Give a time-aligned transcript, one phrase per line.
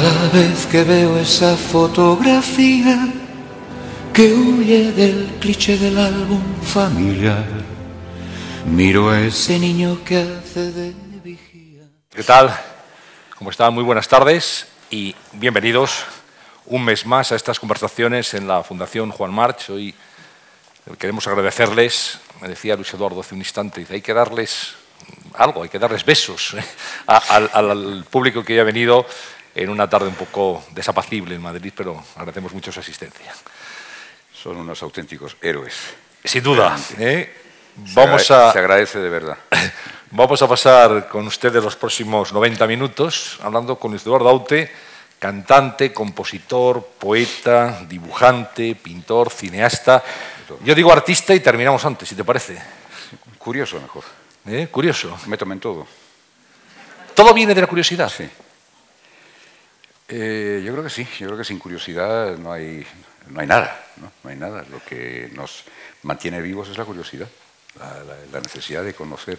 [0.00, 3.06] Cada vez que veo esa fotografía
[4.14, 7.44] que huye del cliché del álbum familiar,
[8.64, 11.82] miro a ese niño que hace de vigía.
[12.08, 12.48] ¿Qué tal?
[13.36, 13.74] ¿Cómo están?
[13.74, 16.06] Muy buenas tardes y bienvenidos
[16.64, 19.68] un mes más a estas conversaciones en la Fundación Juan March.
[19.68, 19.94] Hoy
[20.98, 24.76] queremos agradecerles, me decía Luis Eduardo hace un instante, hay que darles
[25.34, 26.64] algo, hay que darles besos ¿eh?
[27.06, 29.04] al, al público que ha venido
[29.54, 33.34] en una tarde un poco desapacible en Madrid, pero agradecemos mucho su asistencia.
[34.32, 35.74] Son unos auténticos héroes.
[36.24, 36.78] Sin duda.
[36.98, 37.34] ¿eh?
[37.94, 39.38] Vamos se, a, se agradece de verdad.
[40.12, 44.70] Vamos a pasar con ustedes los próximos 90 minutos hablando con Eduardo Aute,
[45.18, 50.02] cantante, compositor, poeta, dibujante, pintor, cineasta.
[50.64, 52.60] Yo digo artista y terminamos antes, si te parece.
[53.38, 54.02] Curioso mejor.
[54.46, 54.68] ¿Eh?
[54.70, 55.16] Curioso.
[55.26, 55.86] Me tomen todo.
[57.14, 58.08] ¿Todo viene de la curiosidad?
[58.08, 58.28] Sí.
[60.12, 62.84] Eh, yo creo que sí, yo creo que sin curiosidad no hay,
[63.28, 64.10] no hay nada, ¿no?
[64.24, 64.64] no hay nada.
[64.70, 65.64] Lo que nos
[66.02, 67.28] mantiene vivos es la curiosidad,
[67.78, 69.38] la, la, la necesidad de conocer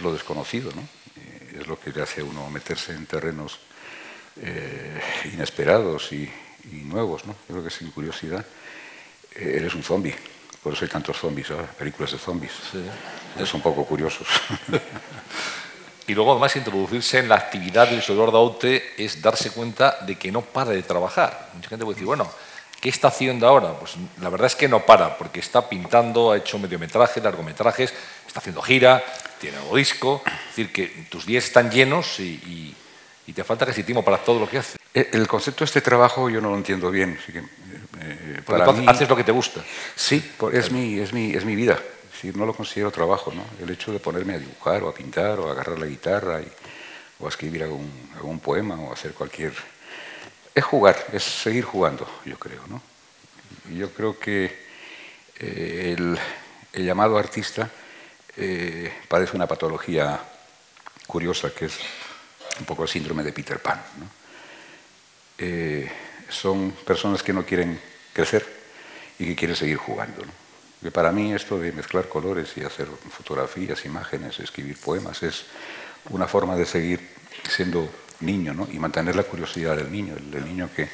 [0.00, 0.82] lo desconocido, ¿no?
[1.16, 3.58] Eh, es lo que le hace a uno meterse en terrenos
[4.40, 5.00] eh,
[5.32, 6.30] inesperados y,
[6.70, 7.32] y, nuevos, ¿no?
[7.48, 8.44] Yo creo que sin curiosidad
[9.34, 10.14] eh, eres un zombie.
[10.62, 11.68] Por eso hay tantos zombies, ¿sabes?
[11.70, 12.52] películas de zombies.
[12.72, 12.84] Sí.
[13.38, 14.26] Es un poco curiosos.
[16.06, 20.30] Y luego, además, introducirse en la actividad del Isidoro Daute es darse cuenta de que
[20.30, 21.50] no para de trabajar.
[21.54, 22.30] Mucha gente puede decir, bueno,
[22.80, 23.72] ¿qué está haciendo ahora?
[23.78, 27.94] Pues la verdad es que no para, porque está pintando, ha hecho mediometrajes, largometrajes,
[28.26, 29.02] está haciendo gira,
[29.40, 30.22] tiene nuevo disco.
[30.26, 32.76] Es decir, que tus días están llenos y, y,
[33.26, 34.76] y te falta casi tiempo para todo lo que haces.
[34.92, 37.18] El concepto de este trabajo yo no lo entiendo bien.
[37.20, 39.64] Así que, eh, para mí, haces lo que te gusta.
[39.96, 41.80] Sí, es, mi, es, mi, es mi vida
[42.32, 43.44] no lo considero trabajo, ¿no?
[43.62, 46.50] El hecho de ponerme a dibujar o a pintar o a agarrar la guitarra y,
[47.18, 49.52] o a escribir algún, algún poema o hacer cualquier...
[50.54, 52.80] Es jugar, es seguir jugando, yo creo, ¿no?
[53.76, 54.44] Yo creo que
[55.38, 56.18] eh, el,
[56.72, 57.68] el, llamado artista
[58.36, 60.20] eh, padece una patología
[61.06, 61.78] curiosa que es
[62.60, 64.06] un poco el síndrome de Peter Pan, ¿no?
[65.38, 65.90] eh,
[66.28, 67.80] son personas que no quieren
[68.12, 68.46] crecer
[69.18, 70.43] y que quieren seguir jugando, ¿no?
[70.84, 75.46] Que para mí esto de mezclar colores y hacer fotografías, imágenes, escribir poemas es
[76.10, 77.00] una forma de seguir
[77.48, 77.88] siendo
[78.20, 78.68] niño ¿no?
[78.70, 80.90] y mantener la curiosidad del niño, el, niño que,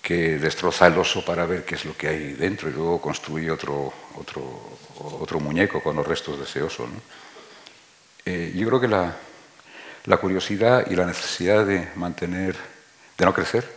[0.00, 3.50] que destroza el oso para ver qué es lo que hay dentro y luego construye
[3.50, 6.86] otro, otro, muñeco con los restos de ese oso.
[6.86, 7.02] ¿no?
[8.24, 9.14] Eh, yo creo que la,
[10.06, 12.56] la curiosidad y la necesidad de mantener,
[13.18, 13.70] de no crecer,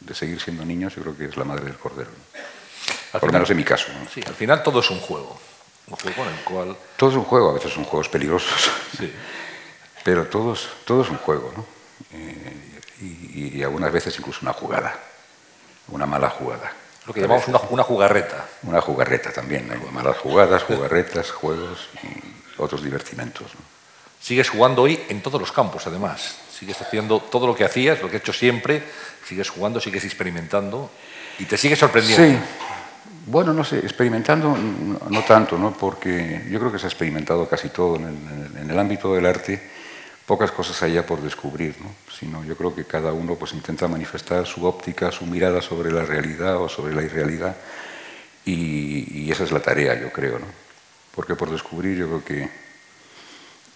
[0.00, 2.10] de seguir siendo niños, yo creo que es la madre del cordero.
[3.16, 3.88] Al Por lo menos en mi caso.
[3.92, 4.08] ¿no?
[4.10, 5.38] Sí, al final todo es un juego.
[5.88, 6.76] Un juego en el cual.
[6.96, 8.70] Todo es un juego, a veces son juegos peligrosos.
[8.96, 9.12] Sí.
[10.04, 11.64] Pero todo es, todo es un juego, ¿no?
[12.12, 14.94] Eh, y, y, algunas veces incluso una jugada.
[15.88, 16.72] Una mala jugada.
[17.06, 18.46] Lo que llamamos una, una, jugarreta.
[18.62, 19.66] Una jugarreta también.
[19.68, 19.92] ¿no?
[19.92, 23.54] Malas jugadas, jugarretas, juegos y otros divertimentos.
[23.54, 23.60] ¿no?
[24.20, 26.36] Sigues jugando hoy en todos los campos, además.
[26.50, 28.82] Sigues haciendo todo lo que hacías, lo que he hecho siempre.
[29.24, 30.90] Sigues jugando, sigues experimentando
[31.38, 32.38] y te sigues sorprendiendo.
[32.38, 32.44] Sí.
[33.26, 35.72] Bueno, no sé, experimentando no, tanto, ¿no?
[35.76, 39.26] porque yo creo que se ha experimentado casi todo en el, en el ámbito del
[39.26, 39.60] arte,
[40.24, 41.92] pocas cosas ya por descubrir, ¿no?
[42.12, 46.04] sino yo creo que cada uno pues, intenta manifestar su óptica, su mirada sobre la
[46.04, 47.56] realidad o sobre la irrealidad,
[48.44, 50.46] y, y esa es la tarea, yo creo, ¿no?
[51.16, 52.48] porque por descubrir yo creo que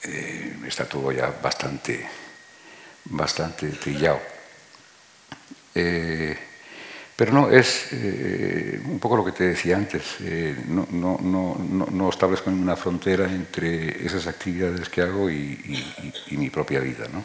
[0.02, 2.06] eh, está todo ya bastante,
[3.06, 4.20] bastante trillado.
[5.74, 6.38] Eh,
[7.20, 11.86] pero no, es eh, un poco lo que te decía antes, eh, no, no, no,
[11.90, 15.84] no, establezco una frontera entre esas actividades que hago y,
[16.30, 17.04] y, mi propia vida.
[17.12, 17.22] ¿no?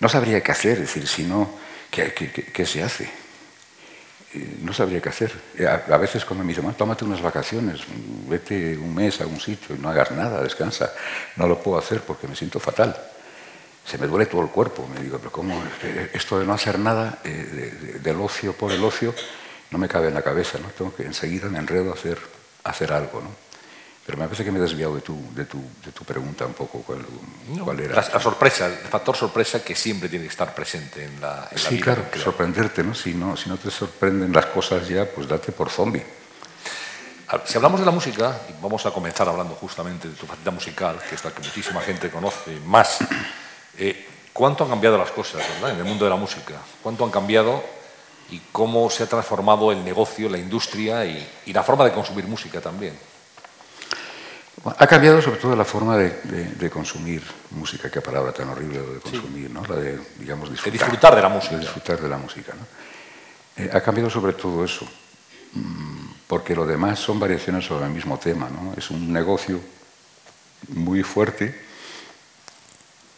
[0.00, 1.48] no sabría qué hacer, es decir, si no,
[1.90, 3.04] ¿qué, qué, qué se hace?
[4.34, 5.32] Eh, no sabría qué hacer.
[5.66, 7.80] A, a, veces cuando me dicen, tómate unas vacaciones,
[8.28, 10.92] vete un mes a un sitio y no hagas nada, descansa,
[11.36, 12.94] no lo puedo hacer porque me siento fatal
[13.84, 14.88] se me duele todo el cuerpo.
[14.92, 15.62] Me digo, pero ¿cómo?
[16.12, 19.14] Esto de no hacer nada, eh, de, de, del ocio por el ocio,
[19.70, 20.68] no me cabe en la cabeza, ¿no?
[20.68, 22.18] Tengo que enseguida me enredo a hacer,
[22.64, 23.30] a hacer algo, ¿no?
[24.04, 26.54] Pero me parece que me he desviado de tu, de tu, de tu pregunta un
[26.54, 26.82] poco.
[26.82, 27.04] ¿Cuál,
[27.54, 27.94] no, cuál era?
[27.94, 31.58] La, la, sorpresa, el factor sorpresa que siempre tiene que estar presente en la, en
[31.58, 31.84] sí, la vida.
[31.84, 32.94] claro, sorprenderte, ¿no?
[32.94, 33.36] Si, ¿no?
[33.36, 36.02] si no te sorprenden las cosas ya, pues date por zombie.
[37.44, 40.98] Si hablamos de la música, y vamos a comenzar hablando justamente de tu faceta musical,
[41.08, 42.98] que es la que muchísima gente conoce más
[43.80, 45.72] eh, ¿Cuánto han cambiado las cosas ¿verdad?
[45.72, 46.54] en el mundo de la música?
[46.82, 47.62] ¿Cuánto han cambiado
[48.30, 52.26] y cómo se ha transformado el negocio, la industria y, y la forma de consumir
[52.26, 52.94] música también?
[54.64, 59.50] Ha cambiado sobre todo la forma de, consumir música, qué palabra tan horrible de consumir,
[59.50, 59.64] ¿no?
[59.64, 60.72] La de, digamos, disfrutar.
[60.72, 61.54] De disfrutar de la música.
[61.54, 63.64] De disfrutar de la música, ¿no?
[63.64, 64.86] Eh, ha cambiado sobre todo eso,
[65.54, 68.74] mm, porque lo demás son variaciones sobre el mismo tema, ¿no?
[68.76, 69.60] Es un negocio
[70.68, 71.69] muy fuerte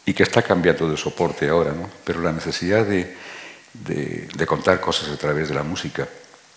[0.05, 1.89] y que está cambiando de soporte ahora, ¿no?
[2.05, 3.17] Pero la necesidad de,
[4.47, 6.07] contar cosas a través de la música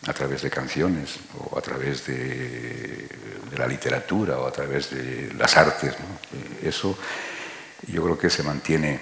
[0.08, 3.08] a través de canciones o a través de,
[3.58, 5.94] la literatura o a través de las artes.
[5.94, 6.98] Eh, eso
[7.88, 9.00] yo creo que se mantiene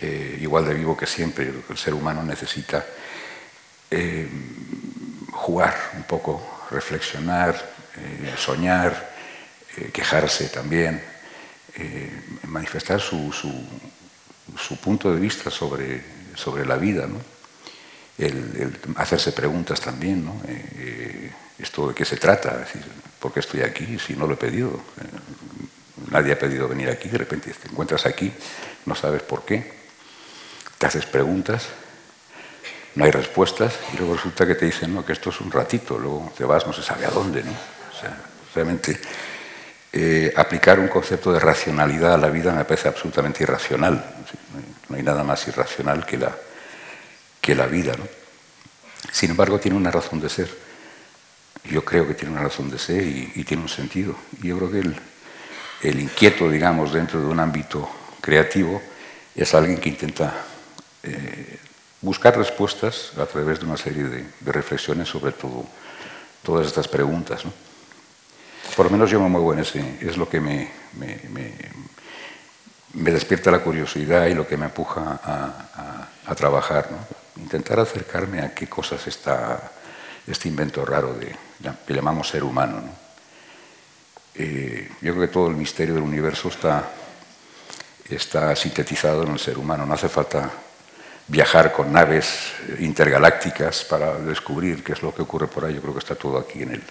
[0.00, 1.52] eh, igual de vivo que siempre.
[1.70, 2.84] El ser humano necesita
[3.90, 4.28] eh,
[5.30, 7.76] jugar un poco, reflexionar,
[8.36, 9.14] soñar,
[9.92, 11.02] quejarse también,
[12.44, 16.02] manifestar su, su, punto de vista sobre,
[16.34, 17.06] sobre la vida.
[17.06, 17.18] ¿no?
[18.18, 20.40] el, hacerse preguntas también, ¿no?
[20.48, 22.66] Eh, eh, ¿Esto de qué se trata?
[23.18, 24.68] ¿Por qué estoy aquí si no lo he pedido?
[24.68, 28.32] Eh, nadie ha pedido venir aquí, de repente te encuentras aquí,
[28.84, 29.72] no sabes por qué,
[30.78, 31.68] te haces preguntas,
[32.94, 35.98] no hay respuestas y luego resulta que te dicen no, que esto es un ratito,
[35.98, 37.42] luego te vas no se sabe a dónde.
[37.42, 37.52] ¿no?
[37.52, 38.16] O sea,
[38.54, 38.98] realmente
[40.36, 44.04] aplicar un concepto de racionalidad a la vida me parece absolutamente irracional.
[44.88, 46.32] No hay nada más irracional que la
[47.46, 47.94] que la vida.
[47.96, 48.04] ¿no?
[49.12, 50.50] Sin embargo, tiene una razón de ser.
[51.70, 54.16] Yo creo que tiene una razón de ser y, tiene un sentido.
[54.42, 57.88] Y yo creo que el, inquieto, digamos, dentro de un ámbito
[58.20, 58.82] creativo
[59.36, 60.34] es alguien que intenta
[61.04, 61.58] eh,
[62.00, 65.66] buscar respuestas a través de una serie de, reflexiones sobre todo,
[66.42, 67.44] todas estas preguntas.
[67.44, 67.52] ¿no?
[68.74, 73.60] Por lo menos yo me muevo en ese, es lo que me, me, despierta la
[73.60, 76.88] curiosidad y lo que me empuja a, a trabajar.
[76.90, 77.16] ¿no?
[77.40, 79.72] intentar acercarme a qué cosas está
[80.26, 81.34] este invento raro de,
[81.86, 82.82] que llamamos ser humano.
[84.34, 86.88] Eh, yo creo que todo el misterio del universo está,
[88.08, 89.86] está sintetizado en el ser humano.
[89.86, 90.50] No hace falta
[91.28, 95.74] viajar con naves intergalácticas para descubrir qué es lo que ocurre por ahí.
[95.74, 96.82] Yo creo que está todo aquí en, el,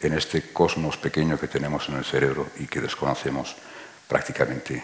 [0.00, 3.56] en este cosmos pequeño que tenemos en el cerebro y que desconocemos
[4.08, 4.82] prácticamente.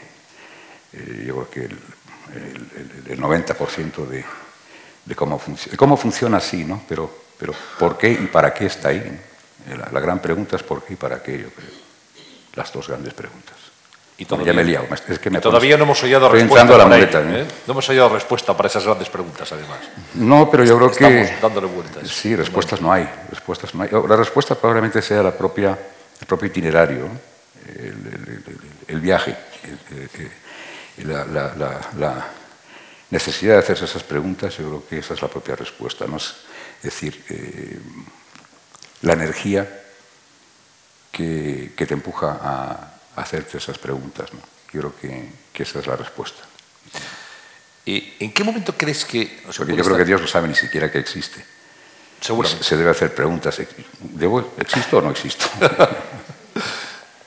[0.93, 4.25] Eh, yo creo que el, el 90% de,
[5.15, 5.41] cómo,
[5.77, 6.83] cómo funciona así, ¿no?
[6.89, 9.21] Pero, pero ¿por qué y para qué está ahí?
[9.69, 11.71] La, gran pregunta es por qué y para qué, yo creo.
[12.55, 13.57] Las dos grandes preguntas.
[14.23, 14.87] Y todavía, ya me he liado.
[15.09, 16.79] Es que me todavía no hemos oído respuesta.
[16.79, 17.45] La muleta, ¿eh?
[17.67, 19.79] No hemos oído respuesta para esas grandes preguntas, además.
[20.15, 21.37] No, pero yo creo Estamos que.
[21.43, 22.09] dándole vueltas.
[22.09, 23.09] Sí, respuestas no hay.
[23.31, 23.91] Respuestas no hay.
[23.91, 25.77] La respuesta probablemente sea la propia,
[26.21, 27.09] el propio itinerario,
[28.87, 29.37] el, viaje,
[30.99, 31.27] la,
[31.97, 32.27] la
[33.13, 36.07] necesidad de hacerse esas preguntas, yo creo que esa es la propia respuesta.
[36.07, 36.17] ¿no?
[36.17, 36.35] Es
[36.81, 37.79] decir, eh,
[39.03, 39.69] la energía
[41.13, 44.33] que, te empuja a, hacerte esas preguntas.
[44.33, 44.41] ¿no?
[44.73, 44.97] Yo creo
[45.53, 46.43] que, esa es la respuesta.
[47.85, 49.43] ¿Y ¿En qué momento crees que.?
[49.45, 51.45] Porque yo creo que Dios no sabe ni siquiera que existe.
[52.21, 52.65] Seguramente.
[52.65, 53.61] Se debe hacer preguntas.
[54.01, 55.47] ¿Debo, ¿Existo o no existo?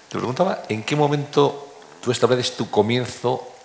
[0.09, 3.55] Te preguntaba, ¿en qué momento tú estableces tu comienzo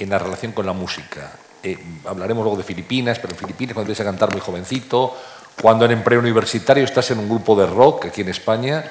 [0.00, 1.32] en la relación con la música.
[1.62, 1.76] Eh,
[2.06, 5.16] hablaremos luego de Filipinas, pero en Filipinas cuando empiezas a cantar muy jovencito,
[5.60, 8.90] cuando en empleo universitario estás en un grupo de rock aquí en España,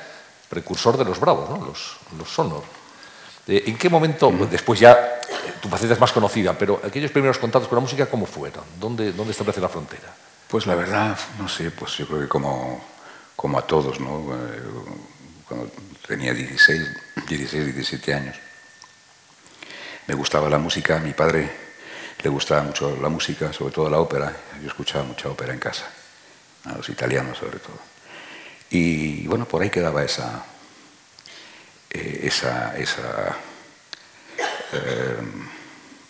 [0.49, 1.65] precursor de los Bravos, ¿no?
[1.65, 2.63] los, los Sonor.
[3.47, 5.19] Eh, ¿En qué momento, después ya
[5.61, 8.63] tu faceta es más conocida, pero aquellos primeros contactos con la música, ¿cómo fueron?
[8.79, 10.13] ¿Dónde, dónde establece la frontera?
[10.47, 12.83] Pues la verdad, no sé, pues yo creo que como,
[13.35, 14.35] como a todos, ¿no?
[14.35, 14.61] Eh,
[15.47, 15.71] cuando
[16.07, 16.81] tenía 16,
[17.27, 18.35] 16, 17 años,
[20.07, 21.49] me gustaba la música, a mi padre
[22.21, 25.85] le gustaba mucho la música, sobre todo la ópera, yo escuchaba mucha ópera en casa,
[26.65, 27.88] a los italianos sobre todo.
[28.69, 30.45] Y bueno, por ahí quedaba esa,
[31.89, 33.37] eh, esa, esa
[34.73, 35.17] eh,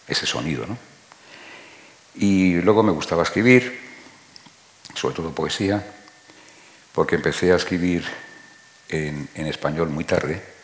[0.08, 0.66] ese sonido.
[0.66, 0.78] ¿no?
[2.16, 3.80] Y luego me gustaba escribir,
[4.94, 5.86] sobre todo poesía,
[6.94, 8.06] porque empecé a escribir
[8.90, 10.60] en, en español muy tarde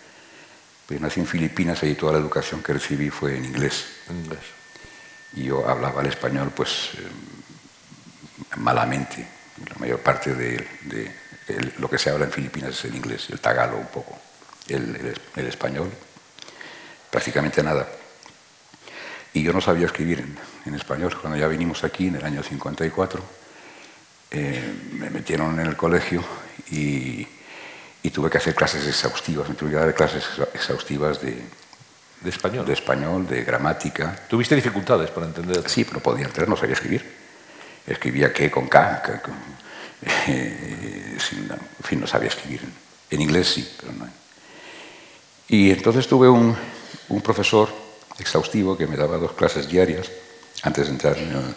[0.86, 3.86] pues nací en Filipinas y toda la educación que recibí fue en inglés.
[5.34, 9.28] Y yo hablaba el español pues eh, malamente.
[9.70, 11.12] La mayor parte de,
[11.78, 14.18] lo que se habla en Filipinas es el inglés, el tagalo un poco.
[14.68, 15.92] El, español,
[17.10, 17.88] prácticamente nada.
[19.34, 20.26] Y yo no sabía escribir
[20.66, 21.16] en, español.
[21.20, 23.24] Cuando ya vinimos aquí en el año 54,
[24.32, 26.24] eh, me metieron en el colegio
[26.72, 27.28] y
[28.06, 30.24] y tuve que hacer clases exhaustivas, me tuve que dar clases
[30.54, 31.42] exhaustivas de,
[32.22, 32.64] de español.
[32.64, 34.16] De español, de gramática.
[34.30, 35.68] ¿Tuviste dificultades para entender?
[35.68, 37.04] Sí, pero podía entender, no sabía escribir.
[37.88, 39.02] Escribía qué con K,
[40.28, 42.62] eh, en fin, no sabía escribir.
[43.10, 44.08] En inglés sí, pero no.
[45.48, 46.56] Y entonces tuve un,
[47.10, 47.70] un profesor
[48.20, 50.10] exhaustivo que me daba dos clases diarias
[50.64, 51.56] antes de entrar en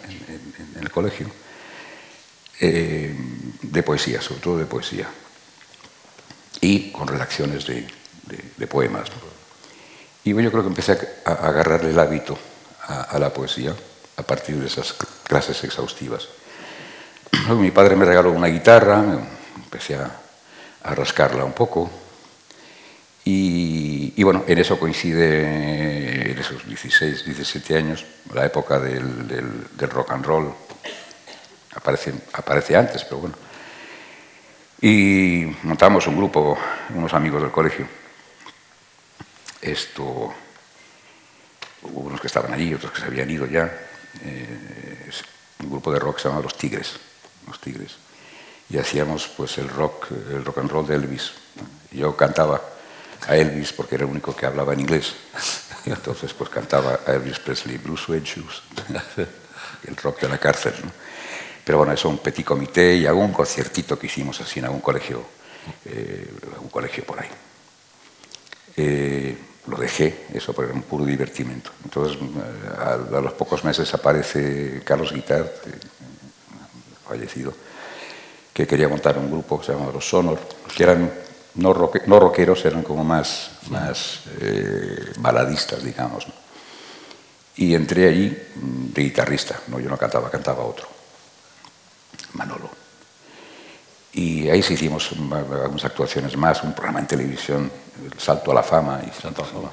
[0.79, 1.27] el, colegio,
[2.59, 3.15] eh,
[3.61, 5.07] de poesía, sobre todo de poesía,
[6.61, 9.09] y con redacciones de, poemas.
[10.23, 12.37] Y yo creo que empecé a, agarrarle el hábito
[12.85, 13.73] a, la poesía
[14.17, 16.27] a partir de esas clases exhaustivas.
[17.49, 19.03] Mi padre me regaló una guitarra,
[19.55, 20.11] empecé a,
[20.83, 21.89] rascarla un poco,
[23.25, 30.25] y, bueno, en eso coincide, en esos 16, 17 años, la época del, rock and
[30.25, 30.53] roll.
[31.75, 33.35] Aparece, aparece antes, pero bueno.
[34.81, 36.57] Y montamos un grupo,
[36.95, 37.87] unos amigos del colegio.
[39.61, 40.33] Esto,
[41.83, 43.71] hubo unos que estaban allí, otros que se habían ido ya.
[44.23, 45.11] Eh,
[45.59, 46.99] un grupo de rock que se llama Los Tigres.
[47.49, 47.97] Los Tigres.
[48.69, 51.31] Y hacíamos pues el rock, el rock and roll de Elvis.
[51.91, 52.61] Yo cantaba
[53.27, 55.13] a Elvis porque era el único que hablaba en inglés.
[55.85, 58.63] Y entonces pues cantaba a Elvis Presley, Bruce Suede Shoes,
[59.87, 60.73] el rock de la cárcel.
[61.63, 65.23] Pero bueno, eso un petit comité y algún conciertito que hicimos así en algún colegio,
[65.85, 67.29] eh, algún colegio por ahí.
[68.75, 69.37] Eh,
[69.67, 71.71] lo dejé, eso por un puro divertimento.
[71.83, 72.17] Entonces,
[72.79, 75.71] a, los pocos meses aparece Carlos Guitar, eh,
[77.09, 77.53] fallecido,
[78.53, 80.39] que quería montar un grupo que se llamaba Los Sonor,
[80.75, 81.11] que eran
[81.55, 86.27] no, rockeros, eran como más, más eh, baladistas, digamos.
[87.55, 90.87] Y entré allí mm, de guitarrista, no, yo no cantaba, cantaba otro,
[92.33, 92.69] Manolo.
[94.13, 97.71] Y ahí sí hicimos algunas actuaciones más, un programa en televisión,
[98.03, 99.01] el Salto a la Fama.
[99.05, 99.71] Y Salto a la Fama.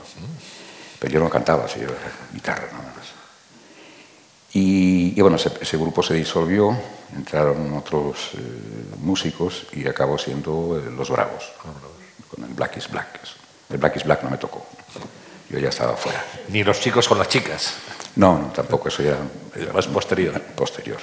[0.99, 1.95] Pero yo no cantaba, yo era
[2.33, 3.07] guitarra nada más.
[4.53, 6.75] Y, bueno, ese, grupo se disolvió,
[7.15, 8.39] entraron otros eh,
[9.01, 11.53] músicos y acabó siendo eh, Los Bravos,
[12.31, 13.21] con el Black is Black.
[13.71, 14.67] El Black is Black no me tocó,
[15.49, 16.25] yo ya estaba fuera.
[16.49, 17.75] Ni los chicos con las chicas.
[18.17, 19.17] No, tampoco, eso ya...
[19.55, 20.41] Era más posterior.
[20.41, 20.99] Posterior,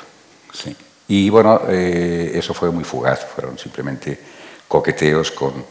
[0.54, 0.76] sí.
[1.08, 4.20] Y bueno, eh, eso fue muy fugaz, fueron simplemente
[4.68, 5.66] coqueteos con,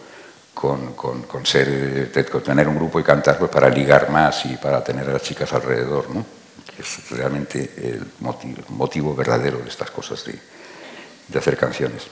[0.54, 4.84] con, con, ser, con tener un grupo y cantar pues, para ligar más y para
[4.84, 6.41] tener a las chicas alrededor, ¿no?
[6.82, 12.08] Es realmente el motivo, verdadero de estas cosas de, hacer canciones.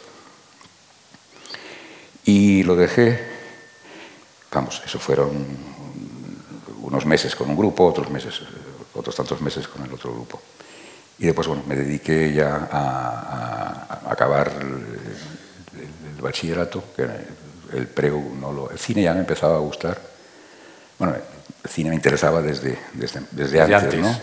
[2.24, 3.20] Y lo dejé,
[4.50, 5.30] vamos, eso fueron
[6.82, 8.40] unos meses con un grupo, otros meses,
[8.94, 10.40] otros tantos meses con el otro grupo.
[11.18, 17.08] Y después, bueno, me dediqué ya a, acabar el, bachillerato, que
[17.72, 19.98] el preu no lo, el cine ya me empezaba a gustar.
[20.98, 24.14] Bueno, el cine me interesaba desde, desde, antes, ¿no?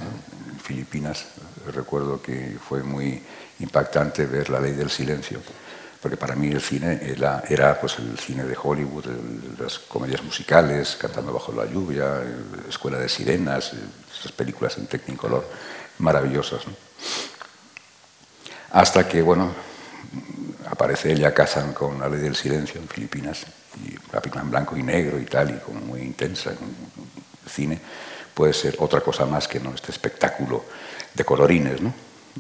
[0.68, 1.28] En Filipinas
[1.74, 3.24] recuerdo que fue muy
[3.62, 5.40] impactante ver La Ley del Silencio,
[6.02, 7.00] porque para mí el cine
[7.48, 9.06] era, pues, el cine de Hollywood,
[9.58, 12.22] las comedias musicales, Cantando bajo la lluvia,
[12.68, 13.72] Escuela de Sirenas,
[14.20, 15.48] esas películas en Technicolor
[16.00, 16.64] maravillosas.
[18.72, 19.54] Hasta que, bueno,
[20.70, 23.46] aparece ella casan con La Ley del Silencio en Filipinas,
[23.86, 26.52] y la película en blanco y negro y tal, y como muy intensa,
[27.50, 27.80] cine
[28.38, 30.64] puede ser otra cosa más que no este espectáculo
[31.12, 31.82] de colorines.
[31.82, 31.92] ¿no?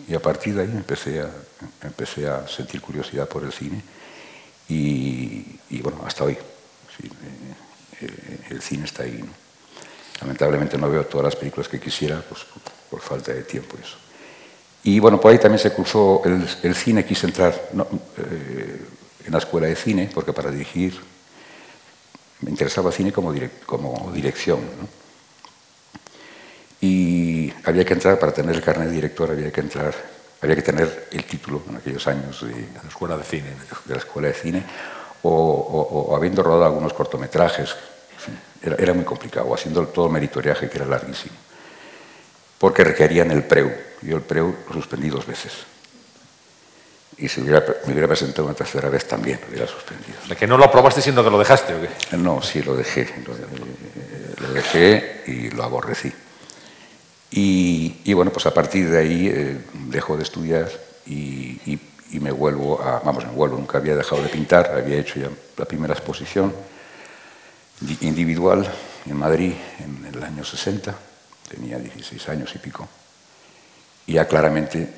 [0.08, 1.30] Y a partir de ahí empecé a,
[1.82, 3.82] empecé a sentir curiosidad por el cine
[4.70, 6.34] y, bueno, hasta hoy.
[6.34, 6.38] Eh,
[8.02, 9.24] eh, el cine está ahí.
[10.22, 12.46] Lamentablemente no veo todas las películas que quisiera pues,
[12.92, 13.98] por, falta de tiempo y eso.
[14.84, 17.54] Y bueno, por ahí también se cursó el, cine, quise entrar
[18.18, 18.86] eh,
[19.26, 21.00] en la escuela de cine, porque para dirigir
[22.42, 23.34] me interesaba cine como,
[23.66, 24.60] como dirección.
[26.82, 29.94] Y había que entrar, para tener el carnet de director, había que entrar,
[30.42, 33.50] había que tener el título en aquellos años de, la escuela de cine.
[33.86, 34.64] De la escuela de cine,
[35.24, 37.76] o, habiendo rodado algunos cortometrajes.
[38.62, 41.36] Era, era, muy complicado, haciendo todo el meritoriaje que era larguísimo.
[42.58, 43.72] Porque requerían el preu.
[44.02, 45.54] Yo el preu lo suspendí dos veces.
[47.18, 50.20] Y si hubiera, me hubiera presentado una tercera vez también, lo hubiera suspendido.
[50.30, 52.18] ¿De que no lo aprobaste siendo que lo dejaste o qué?
[52.18, 53.08] No, sí, lo dejé.
[54.40, 56.14] Lo, dejé y lo aborrecí.
[57.30, 59.58] Y, bueno, pues a partir de ahí eh,
[59.90, 60.70] dejo de estudiar
[61.06, 61.80] y,
[62.12, 63.00] me vuelvo a.
[63.00, 66.54] Vamos, me vuelvo, nunca había dejado de pintar, había hecho ya la primera exposición
[68.02, 68.68] individual
[69.06, 70.96] en Madrid en el año 60,
[71.50, 72.88] tenía 16 años y pico.
[74.08, 74.90] Y ya claramente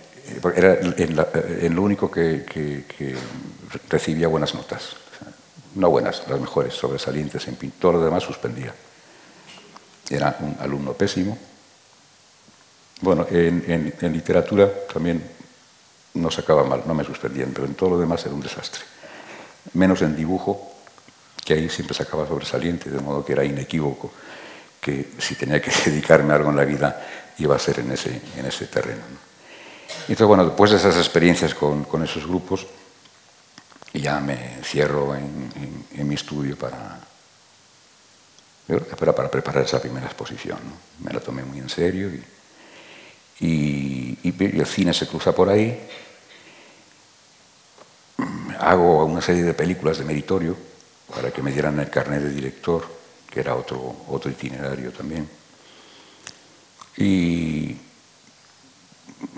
[0.55, 2.77] era en, lo único que,
[3.89, 4.95] recibía buenas notas.
[5.75, 8.73] No buenas, las mejores, sobresalientes en pintor, lo demás suspendía.
[10.09, 11.37] Era un alumno pésimo.
[13.01, 15.23] Bueno, en, literatura también
[16.15, 18.81] no sacaba mal, no me suspendían, pero en todo lo demás era un desastre.
[19.73, 20.73] Menos en dibujo,
[21.45, 24.11] que ahí siempre sacaba sobresaliente, de modo que era inequívoco
[24.79, 27.05] que si tenía que dedicarme a algo en la vida
[27.37, 29.03] iba a ser en ese, en ese terreno.
[30.01, 32.67] Entonces, bueno, después de esas experiencias con, con esos grupos,
[33.93, 35.49] ya me cierro en,
[35.95, 36.99] en, mi estudio para,
[38.97, 40.59] para preparar esa primera exposición.
[40.99, 42.23] Me la tomé muy en serio y,
[43.39, 45.87] y, y, el cine se cruza por ahí.
[48.59, 50.55] Hago una serie de películas de meritorio
[51.13, 52.85] para que me dieran el carnet de director,
[53.29, 55.29] que era otro, otro itinerario también.
[56.97, 57.77] Y,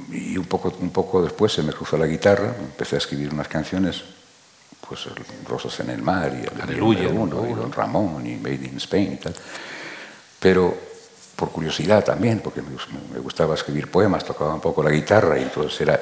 [0.10, 3.48] y un, poco, un poco después se me cruzó la guitarra, empecé a escribir unas
[3.48, 4.03] canciones,
[4.88, 5.08] pues
[5.48, 9.17] Rosas en el Mar y Aleluya, uno, y Don Ramón y Made in Spain y
[9.17, 9.36] tal.
[10.39, 10.90] Pero
[11.35, 15.81] por curiosidad también, porque me, gustaba escribir poemas, tocaba un poco la guitarra y entonces
[15.81, 16.00] era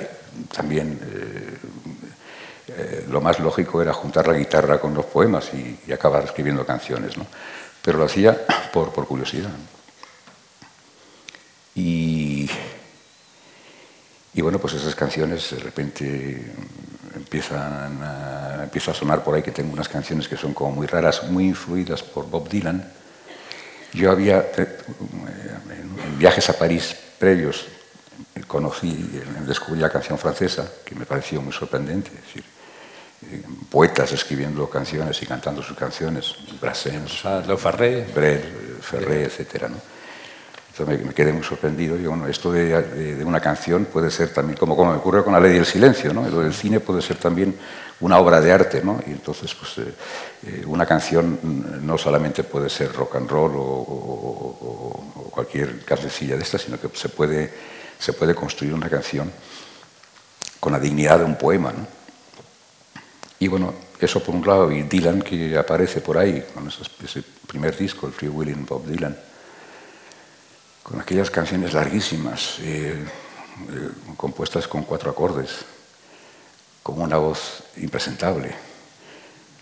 [0.54, 1.58] también eh,
[2.68, 7.18] eh, lo más lógico era juntar la guitarra con los poemas y, acabar escribiendo canciones,
[7.18, 7.26] ¿no?
[7.82, 9.50] Pero lo hacía por, por curiosidad.
[11.76, 12.50] Y,
[14.34, 16.54] y bueno, pues esas canciones de repente
[17.16, 20.88] empiezan a, empieza a sonar por ahí que tengo unas canciones que son como muy
[20.88, 22.99] raras, muy influidas por Bob Dylan
[23.94, 24.78] yo había, eh,
[26.06, 27.66] en viajes a París previos,
[28.48, 32.10] conocí, descubrí la canción francesa, que me pareció muy sorprendente.
[32.10, 32.44] Es decir,
[33.32, 39.68] eh, poetas escribiendo canciones y cantando sus canciones, Brassens, Le Ferré, Brel, Ferré, etc.
[39.70, 39.99] ¿no?
[40.86, 41.98] Me, quedé muy sorprendido.
[41.98, 45.40] Y bueno, esto de, una canción puede ser también, como, como me ocurre con la
[45.40, 46.28] ley del silencio, ¿no?
[46.28, 47.56] lo del cine puede ser también
[48.02, 49.02] una obra de arte, ¿no?
[49.06, 49.94] Y entonces, pues, eh,
[50.48, 51.40] eh, una canción
[51.82, 57.10] no solamente puede ser rock and roll o, cualquier cancioncilla de esta, sino que se
[57.10, 57.50] puede,
[57.98, 59.32] se puede construir una canción
[60.60, 61.88] con la dignidad de un poema, ¿no?
[63.40, 67.78] Y bueno, eso por un lado, y Dylan que aparece por ahí, con ese primer
[67.78, 69.18] disco, el Free Willing Bob Dylan,
[70.90, 73.06] con aquellas canciones larguísimas, eh,
[74.18, 75.66] compuestas con cuatro acordes,
[76.82, 78.56] con una voz impresentable,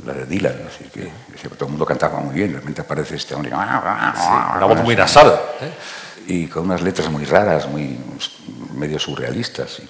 [0.05, 1.11] la de Dylan, así que,
[1.49, 5.71] todo el mundo cantaba muy bien, realmente aparece este hombre, una voz muy nasal, ¿eh?
[6.27, 7.97] y con unas letras muy raras, muy
[8.75, 9.81] medio surrealistas.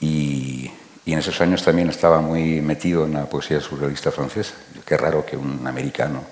[0.00, 0.70] Y,
[1.04, 4.54] y, en esos años también estaba muy metido en la poesía surrealista francesa.
[4.84, 6.24] Qué raro que un americano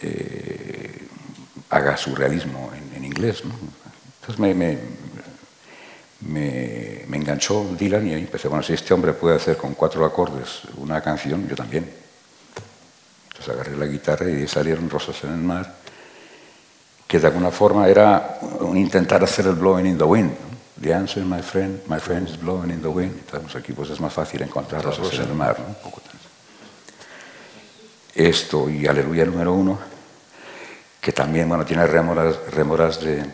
[0.00, 1.06] eh,
[1.70, 3.44] haga surrealismo en, en inglés.
[3.44, 3.54] ¿no?
[4.20, 4.78] Entonces me, me,
[6.20, 10.62] me, enganchó Dylan y ahí empecé, bueno, si este hombre puede hacer con cuatro acordes
[10.76, 11.88] una canción, yo también.
[13.28, 15.74] Entonces agarré la guitarra y salieron Rosas en el Mar,
[17.06, 20.32] que de alguna forma era un intentar hacer el blowing in the wind.
[20.80, 23.14] The answer, my friend, my friend is blowing in the wind.
[23.26, 25.56] Entonces aquí pues es más fácil encontrar Rosas en el Mar.
[28.14, 29.78] Esto y Aleluya número uno,
[31.06, 33.24] que también bueno, tiene remoras, remoras de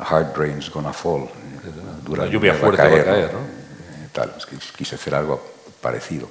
[0.00, 1.28] Hard Rain's Gonna Fall,
[2.16, 3.38] la lluvia fuerte va a caer, ¿no?
[3.38, 4.34] Eh, tal,
[4.76, 5.40] quise hacer algo
[5.80, 6.28] parecido.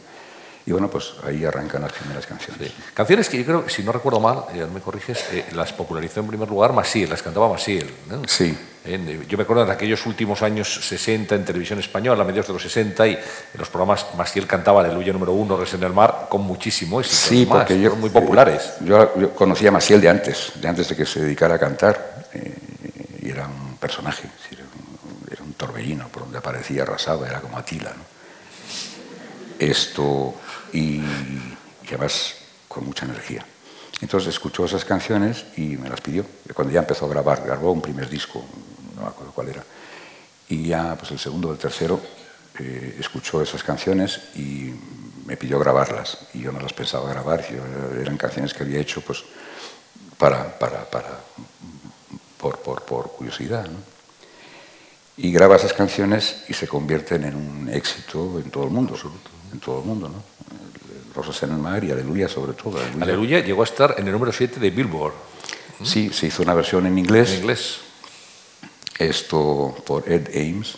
[0.70, 2.72] Y bueno, pues ahí arrancan las primeras canciones.
[2.94, 6.28] Canciones que yo creo, si no recuerdo mal, ya me corriges, eh, las popularizó en
[6.28, 7.92] primer lugar Massiel, las cantaba Massiel.
[8.08, 8.22] ¿no?
[8.28, 8.56] Sí.
[9.28, 12.62] yo me acuerdo de aquellos últimos años 60 en televisión española, a mediados de los
[12.62, 13.20] 60, y en
[13.58, 17.30] los programas Massiel cantaba Aleluya número uno, Res en el mar, con muchísimo éxito.
[17.30, 18.74] Sí, porque yo, muy populares.
[18.82, 22.28] Yo, yo, conocía a Massiel de antes, de antes de que se dedicara a cantar,
[22.32, 22.54] eh,
[23.24, 24.30] y era un personaje
[25.58, 27.92] torbellino, por donde aparecía arrasaba, era como Atila.
[29.60, 30.36] Esto,
[30.74, 31.02] y,
[31.88, 32.36] además
[32.68, 33.46] con mucha energía.
[34.02, 36.26] Entonces escuchó esas canciones y me las pidió.
[36.54, 38.46] Cuando ya empezó a grabar, grabó un primer disco,
[38.96, 39.64] no me acuerdo cuál era.
[40.48, 42.00] Y ya, pues el segundo o el tercero,
[42.60, 44.74] eh, escuchó esas canciones y
[45.26, 46.20] me pidió grabarlas.
[46.34, 47.46] Y yo no las pensaba grabar,
[48.00, 49.24] eran canciones que había hecho pues,
[50.18, 51.20] para, para, para,
[52.38, 53.68] por, por, por curiosidad.
[55.18, 58.96] y graba esas canciones y se convierten en un éxito en todo el mundo,
[59.52, 60.39] en todo el mundo, ¿no?
[61.16, 62.80] Rosas en el mar y Aleluya sobre todo.
[63.00, 65.14] Aleluya, llegó a estar en el número 7 de Billboard.
[65.84, 67.32] Sí, se hizo una versión en inglés.
[67.32, 67.80] En inglés.
[68.98, 70.78] Esto por Ed Ames.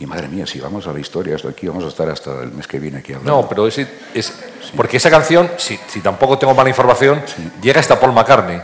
[0.00, 2.52] Y madre mía, si vamos a la historia, esto aquí vamos a estar hasta el
[2.52, 3.42] mes que viene aquí hablando.
[3.42, 3.78] No, pero es,
[4.14, 4.32] es
[4.74, 7.22] porque esa canción, si, si, tampoco tengo mala información,
[7.60, 8.60] llega hasta Paul McCartney.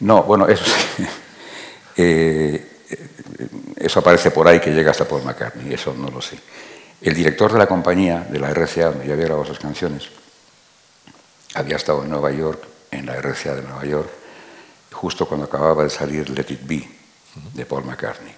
[0.00, 1.06] No, bueno, eso sí.
[1.96, 2.70] eh,
[3.76, 6.36] eso aparece por ahí que llega hasta Paul McCartney, eso no lo sé.
[7.04, 10.08] El director de la compañía, de la RCA, donde yo había grabado esas canciones,
[11.52, 14.08] había estado en Nueva York, en la RCA de Nueva York,
[14.90, 16.88] justo cuando acababa de salir Let It Be,
[17.52, 18.34] de Paul McCartney.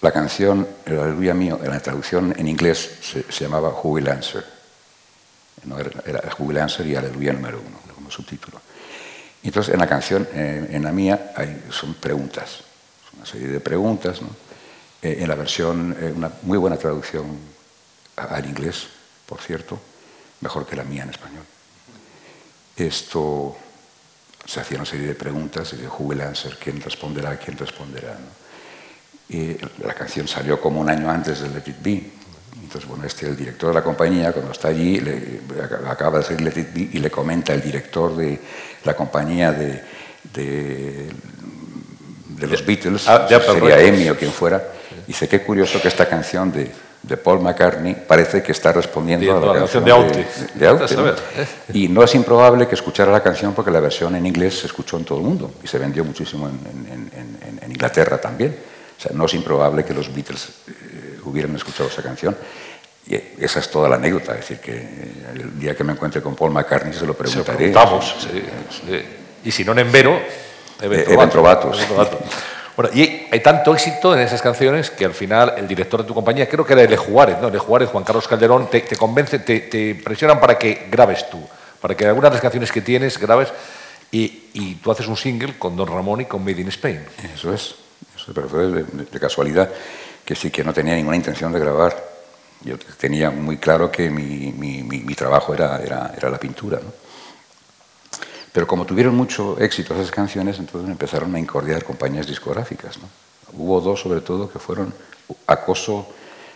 [0.00, 4.42] La canción, el Aleluya mío, en la traducción en inglés se, llamaba Who Will Answer.
[6.06, 7.94] era, Who Will Answer y Aleluya número uno.
[7.94, 8.58] como subtítulo.
[9.42, 12.60] Y entonces en la canción, en la mía, hay, son preguntas,
[13.14, 14.22] una serie de preguntas.
[14.22, 14.28] ¿no?
[15.02, 17.55] Eh, en la versión, eh, una muy buena traducción
[18.16, 18.86] al inglés,
[19.26, 19.78] por cierto,
[20.40, 21.44] mejor que la mía en español.
[22.76, 23.56] Esto
[24.44, 28.14] se hacía una serie de preguntas y de who will answer, quién responderá, quién responderá.
[28.14, 28.46] ¿no?
[29.28, 32.10] Y la canción salió como un año antes de Let It Be.
[32.62, 35.40] Entonces, bueno, este, el director de la compañía, cuando está allí, le,
[35.88, 38.40] acaba de salir Let It Be y le comenta el director de
[38.84, 39.82] la compañía de,
[40.32, 41.08] de,
[42.28, 44.62] de los Beatles, ah, sería Emi o quien fuera,
[45.06, 46.70] dice, qué curioso que esta canción de,
[47.06, 50.26] de Paul McCartney parece que está respondiendo a la, canción, de Aute.
[51.72, 54.96] Y no es improbable que escuchara la canción porque la versión en inglés se escuchó
[54.96, 58.56] en todo el mundo y se vendió muchísimo en, en, en Inglaterra también.
[58.98, 62.36] O sea, no es improbable que los Beatles eh, hubieran escuchado esa canción.
[63.06, 64.32] Y esa es toda la anécdota.
[64.32, 67.72] Es decir, que eh, el día que me encuentre con Paul McCartney se lo preguntaré.
[67.72, 67.72] Se
[68.18, 69.02] sí, sí.
[69.44, 70.18] Y si no en Envero,
[70.80, 71.78] Eventrovatos.
[72.76, 76.14] Bueno, y hay tanto éxito en esas canciones que al final el director de tu
[76.14, 76.96] compañía, creo que era L.
[76.96, 77.48] Juárez, ¿no?
[77.48, 77.58] L.
[77.58, 81.42] Juárez, Juan Carlos Calderón, te, convence, te, presionan para que grabes tú,
[81.80, 83.48] para que algunas de las canciones que tienes grabes
[84.10, 87.00] y, tú haces un single con Don Ramón y con Made in Spain.
[87.34, 87.74] Eso es
[88.34, 89.70] pero fue de, casualidad,
[90.24, 91.96] que sí que no tenía ninguna intención de grabar.
[92.62, 96.80] Yo tenía muy claro que mi, mi, mi, trabajo era, era, era, la pintura.
[96.82, 96.92] ¿no?
[98.56, 102.96] Pero como tuvieron mucho éxito esas canciones, entonces me empezaron a incordiar compañías discográficas.
[103.52, 104.94] Hubo dos, sobre todo, que fueron
[105.46, 106.08] acoso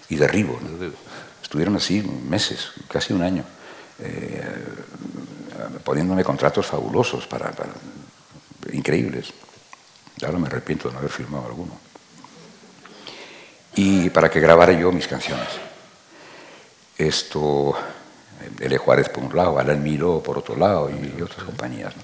[0.09, 0.59] y derribo.
[1.43, 3.45] Estuvieron así meses, casi un año,
[3.99, 4.43] eh,
[5.85, 7.75] poniéndome contratos fabulosos, para, para
[8.73, 9.35] increíbles.
[10.25, 11.79] Ahora me arrepiento de no haber firmado alguno.
[13.77, 15.49] Y para que grabara yo mis canciones.
[16.97, 17.75] Esto,
[18.61, 18.79] L.
[18.79, 21.95] Juárez por un lado, Alan Miró por otro lado y, otras compañías.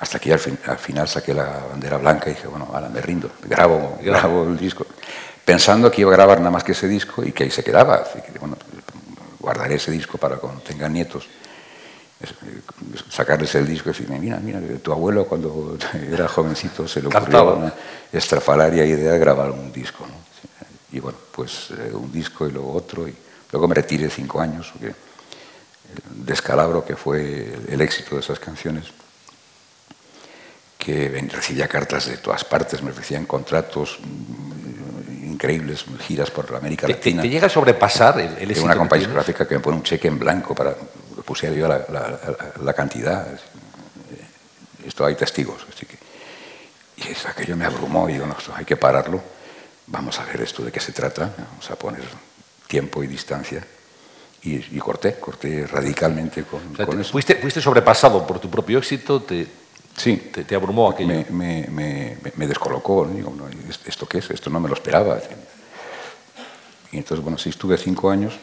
[0.00, 3.98] Hasta que al, final saqué la bandera blanca y dije, bueno, ahora me rindo, grabo,
[4.02, 4.86] grabo el disco.
[5.44, 7.96] Pensando que iba a grabar nada más que ese disco y que ahí se quedaba.
[7.96, 8.56] Así que, bueno,
[9.40, 11.26] guardaré ese disco para cuando tengan nietos
[13.10, 15.76] sacarles el disco y decirme, mira, mira, tu abuelo cuando
[16.12, 17.72] era jovencito se le ocurrió una
[18.12, 20.04] estrafalaria idea de grabar un disco.
[20.90, 23.06] Y bueno, pues eh, un disco y luego otro.
[23.06, 23.14] Y
[23.52, 24.94] luego me retiré cinco años, porque
[26.10, 28.86] descalabro que fue el éxito de esas canciones,
[30.78, 37.22] que recibía cartas de todas partes, me ofrecían contratos mm, increíbles, giras por América Latina.
[37.22, 38.64] ¿Te, llega a sobrepasar el, el éxito?
[38.64, 40.74] una compañía gráfica que me pone un cheque en blanco para
[41.28, 43.26] pusiera yo la, cantidad.
[44.84, 45.66] Esto hay testigos.
[45.70, 45.98] Así que,
[46.96, 49.22] y aquello me abrumó y digo, no, esto hay que pararlo.
[49.88, 51.34] Vamos a ver esto de qué se trata.
[51.36, 52.02] Vamos a poner
[52.66, 53.62] tiempo y distancia.
[54.42, 57.12] Y, corté, corté radicalmente con, eso.
[57.12, 59.20] Fuiste, ¿Fuiste, sobrepasado por tu propio éxito?
[59.22, 59.46] ¿Te,
[59.96, 60.30] sí.
[60.46, 61.24] te, abrumó aquello?
[61.30, 63.06] Me, me, descolocó.
[63.06, 63.34] Digo,
[63.84, 64.30] ¿esto qué es?
[64.30, 65.18] Esto no me lo esperaba.
[66.92, 68.38] Y entonces, bueno, sí estuve cinco años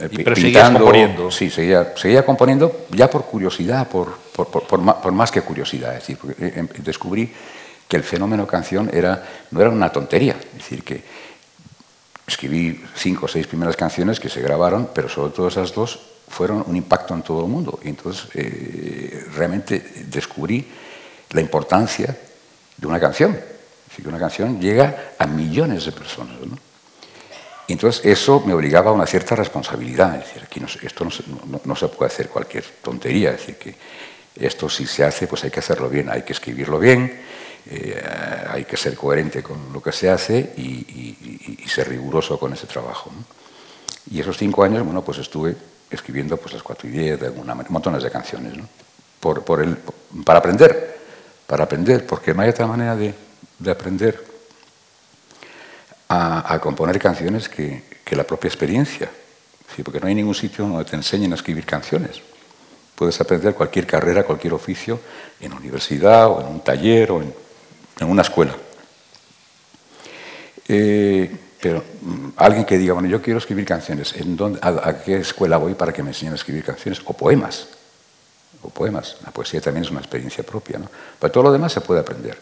[0.00, 1.30] eh, pero seguías componiendo.
[1.30, 5.96] Sí, seguía, seguía, componiendo ya por curiosidad, por, por, por, más, que curiosidad.
[5.96, 7.32] Es decir, eh, em, descubrí
[7.88, 10.36] que el fenómeno canción era, no era una tontería.
[10.52, 11.02] Es decir, que
[12.26, 16.64] escribí cinco o seis primeras canciones que se grabaron, pero sobre todo esas dos fueron
[16.66, 17.78] un impacto en todo el mundo.
[17.82, 20.66] Y entonces eh, realmente descubrí
[21.30, 22.16] la importancia
[22.76, 23.32] de una canción.
[23.32, 26.34] Decir, que una canción llega a millones de personas.
[26.40, 26.58] ¿no?
[27.68, 30.16] Entonces eso me obligaba a una cierta responsabilidad.
[30.16, 31.06] Es decir, aquí no, esto
[31.64, 33.30] no, se puede hacer cualquier tontería.
[33.30, 33.74] Es decir, que
[34.36, 37.20] esto si se hace, pues hay que hacerlo bien, hay que escribirlo bien,
[37.66, 38.02] eh,
[38.50, 43.10] hay que ser coherente con lo que se hace y, ser riguroso con ese trabajo.
[44.10, 45.56] Y esos cinco años, bueno, pues estuve
[45.90, 48.68] escribiendo pues las cuatro y diez, de alguna montones de canciones, ¿no?
[49.18, 49.76] por, por el,
[50.24, 50.98] para aprender,
[51.46, 53.12] para aprender, porque no hay otra manera de,
[53.58, 54.22] de aprender
[56.08, 59.10] a, componer canciones que, que, la propia experiencia.
[59.74, 59.82] ¿sí?
[59.82, 62.20] Porque no hay ningún sitio donde te enseñen a escribir canciones.
[62.94, 65.00] Puedes aprender cualquier carrera, cualquier oficio
[65.40, 67.34] en universidad o en un taller o en,
[68.00, 68.54] en una escuela.
[70.68, 75.16] Eh, pero mm, alguien que diga, bueno, yo quiero escribir canciones, ¿en dónde, a, qué
[75.16, 77.00] escuela voy para que me enseñen a escribir canciones?
[77.04, 77.68] O poemas.
[78.62, 79.16] O poemas.
[79.24, 80.78] La poesía también es una experiencia propia.
[80.78, 80.90] ¿no?
[81.18, 82.38] Pero todo lo demás se puede aprender.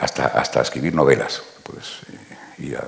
[0.00, 1.42] Hasta, hasta escribir novelas.
[1.62, 2.00] Pues,
[2.58, 2.84] ir a,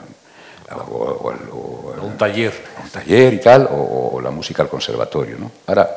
[2.02, 2.52] un taller.
[2.82, 5.38] un taller y tal, o, la música al conservatorio.
[5.38, 5.52] ¿no?
[5.66, 5.88] Ahora,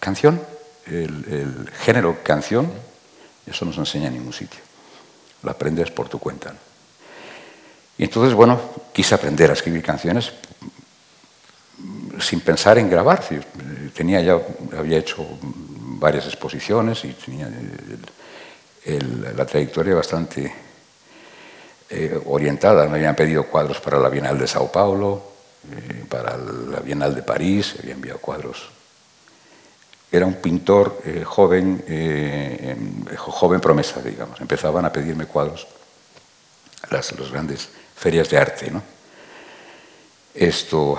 [0.00, 0.40] canción,
[0.86, 2.70] el, género canción,
[3.46, 4.60] eso no se enseña en ningún sitio.
[5.42, 6.54] Lo aprendes por tu cuenta.
[7.96, 8.60] Y entonces, bueno,
[8.92, 10.32] quise aprender a escribir canciones
[12.20, 13.22] sin pensar en grabar.
[13.94, 14.38] tenía ya,
[14.76, 17.48] había hecho varias exposiciones y tenía
[19.36, 20.52] la trayectoria bastante
[21.90, 22.86] eh, orientada.
[22.88, 25.22] Me habían pedido cuadros para la Bienal de Sao Paulo,
[25.70, 28.77] eh, para la Bienal de París, había enviado cuadros.
[30.10, 31.84] Era un pintor eh, joven,
[33.16, 34.40] joven promesa, digamos.
[34.40, 35.66] Empezaban a pedirme cuadros
[36.90, 38.70] las los grandes ferias de arte.
[38.70, 38.82] ¿no?
[40.34, 40.98] Esto.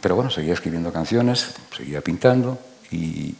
[0.00, 2.58] Pero bueno, seguía escribiendo canciones, seguía pintando
[2.90, 3.36] y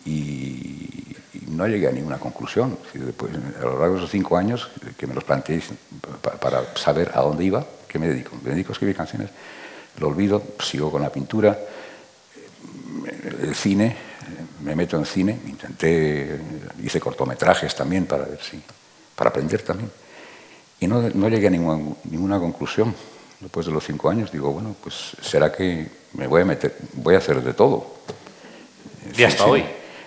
[1.53, 2.79] no llegué a ninguna conclusión.
[2.93, 5.63] Después, a lo largo de esos cinco años que me los planteé
[6.41, 8.37] para saber a dónde iba, ¿qué me dedico?
[8.43, 9.31] Me dedico a escribir canciones,
[9.99, 11.59] lo olvido, sigo con la pintura,
[13.41, 13.97] el cine,
[14.63, 16.39] me meto en cine, intenté,
[16.83, 18.61] hice cortometrajes también para ver si,
[19.15, 19.91] para aprender también.
[20.81, 22.95] Y no, no llegué a ninguna, ninguna conclusión.
[23.41, 27.15] Después de los cinco años digo, bueno, pues será que me voy a meter, voy
[27.15, 27.95] a hacer de todo.
[29.17, 29.65] Y hasta hoy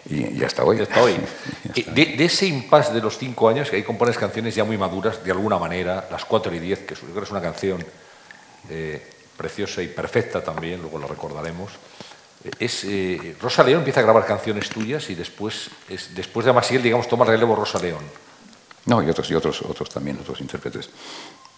[0.09, 0.79] y, hasta hoy.
[0.79, 1.15] hasta hoy.
[1.93, 5.31] De, ese impasse de los cinco años, que ahí compones canciones ya muy maduras, de
[5.31, 7.83] alguna manera, Las cuatro y diez, que es una canción
[8.69, 9.01] eh,
[9.37, 11.71] preciosa y perfecta también, luego la recordaremos.
[12.59, 16.83] Es, eh, Rosa León empieza a grabar canciones tuyas y después, es, después de Amasiel,
[16.83, 18.03] digamos, toma relevo Rosa León.
[18.85, 20.89] No, y otros, y otros, otros también, otros intérpretes.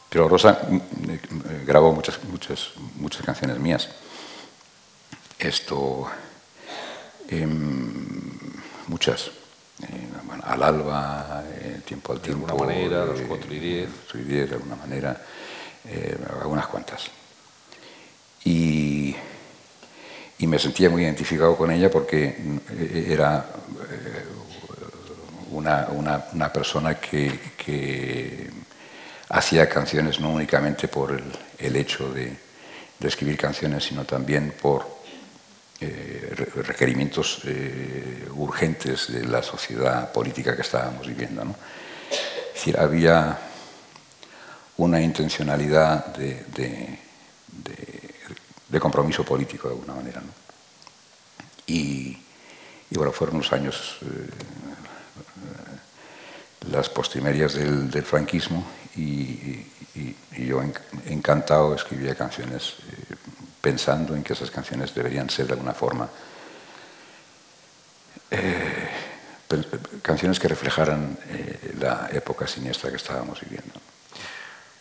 [0.10, 0.78] Pero Rosa mm,
[1.10, 1.20] eh,
[1.66, 3.90] grabó muchas, muchas, muchas canciones mías.
[5.38, 6.08] Esto
[7.28, 8.06] Em,
[8.88, 9.32] muchas.
[9.84, 10.08] Eh,
[10.44, 12.48] al alba, eh, tiempo al tiempo.
[12.48, 13.90] De alguna manera, los 4 y 10.
[14.14, 15.22] y 10, de alguna manera,
[15.86, 17.08] eh, algunas cuantas.
[18.46, 19.16] Y,
[20.40, 22.36] y, me sentía muy identificado con ella porque
[23.08, 23.46] era
[25.52, 28.50] una, una, una persona que,
[29.30, 31.24] hacía canciones no únicamente por el,
[31.58, 32.48] el hecho de,
[33.02, 34.98] escribir canciones, sino también por
[35.80, 36.34] eh,
[36.66, 41.46] requerimientos eh, urgentes de la sociedad política que estábamos viviendo.
[41.46, 41.56] ¿no?
[42.10, 43.38] Es decir, había
[44.78, 47.00] una intencionalidad de,
[48.80, 50.22] compromiso político de alguna manera.
[51.66, 52.18] Y,
[52.92, 54.30] bueno, fueron los años, eh,
[56.72, 59.66] las postimerias del, franquismo y,
[60.38, 60.62] yo
[61.08, 62.76] encantado escribía canciones
[63.60, 66.08] pensando en que esas canciones deberían ser de alguna forma
[68.30, 68.90] eh,
[70.02, 73.80] canciones que reflejaran eh, la época siniestra que estábamos viviendo.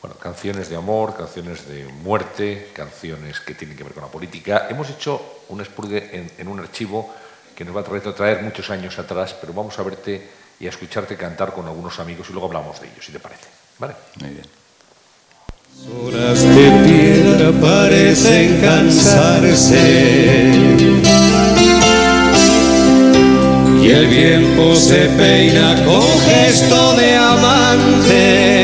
[0.03, 4.67] Bueno, canciones de amor, canciones de muerte, canciones que tienen que ver con la política.
[4.69, 7.13] Hemos hecho un expurgue en, un archivo
[7.55, 10.29] que nos va a traer muchos años atrás, pero vamos a verte
[10.61, 13.49] y a escucharte cantar con algunos amigos y luego hablamos de ellos, si te parece.
[13.79, 13.95] ¿Vale?
[14.21, 14.47] Muy bien.
[15.85, 19.77] Horas de piedra parecen cansarse
[23.83, 28.56] y el viento se peina con gesto de amante.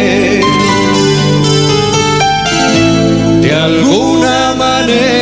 [3.53, 5.22] Alguna manera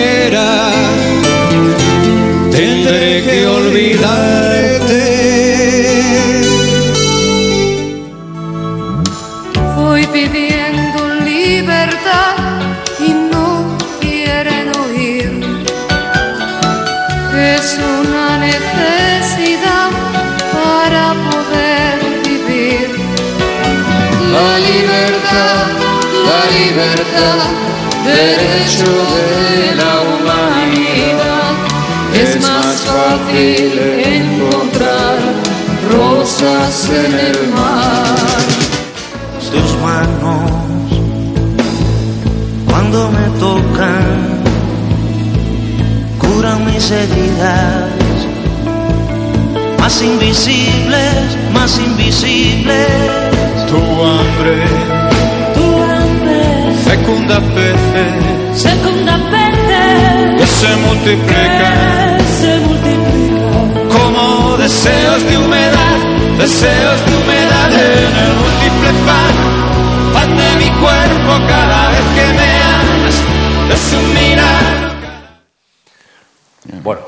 [28.78, 31.52] de la humanidad.
[32.14, 35.18] Es más fácil encontrar
[35.90, 38.40] rosas en el mar.
[39.50, 40.50] Tus manos
[42.68, 44.42] cuando me tocan,
[46.18, 47.90] curan mis heridas,
[49.80, 52.86] más invisibles, más invisibles.
[53.68, 55.09] Tu hambre,
[57.54, 65.98] peces, fecunda peces, que se multiplican, se multiplican, como deseos de humedad,
[66.38, 69.34] deseos de humedad en el múltiple pan.
[70.20, 73.16] De mi cuerpo cada vez que me amas,
[73.74, 74.66] es un mirar.
[76.82, 77.02] Bueno,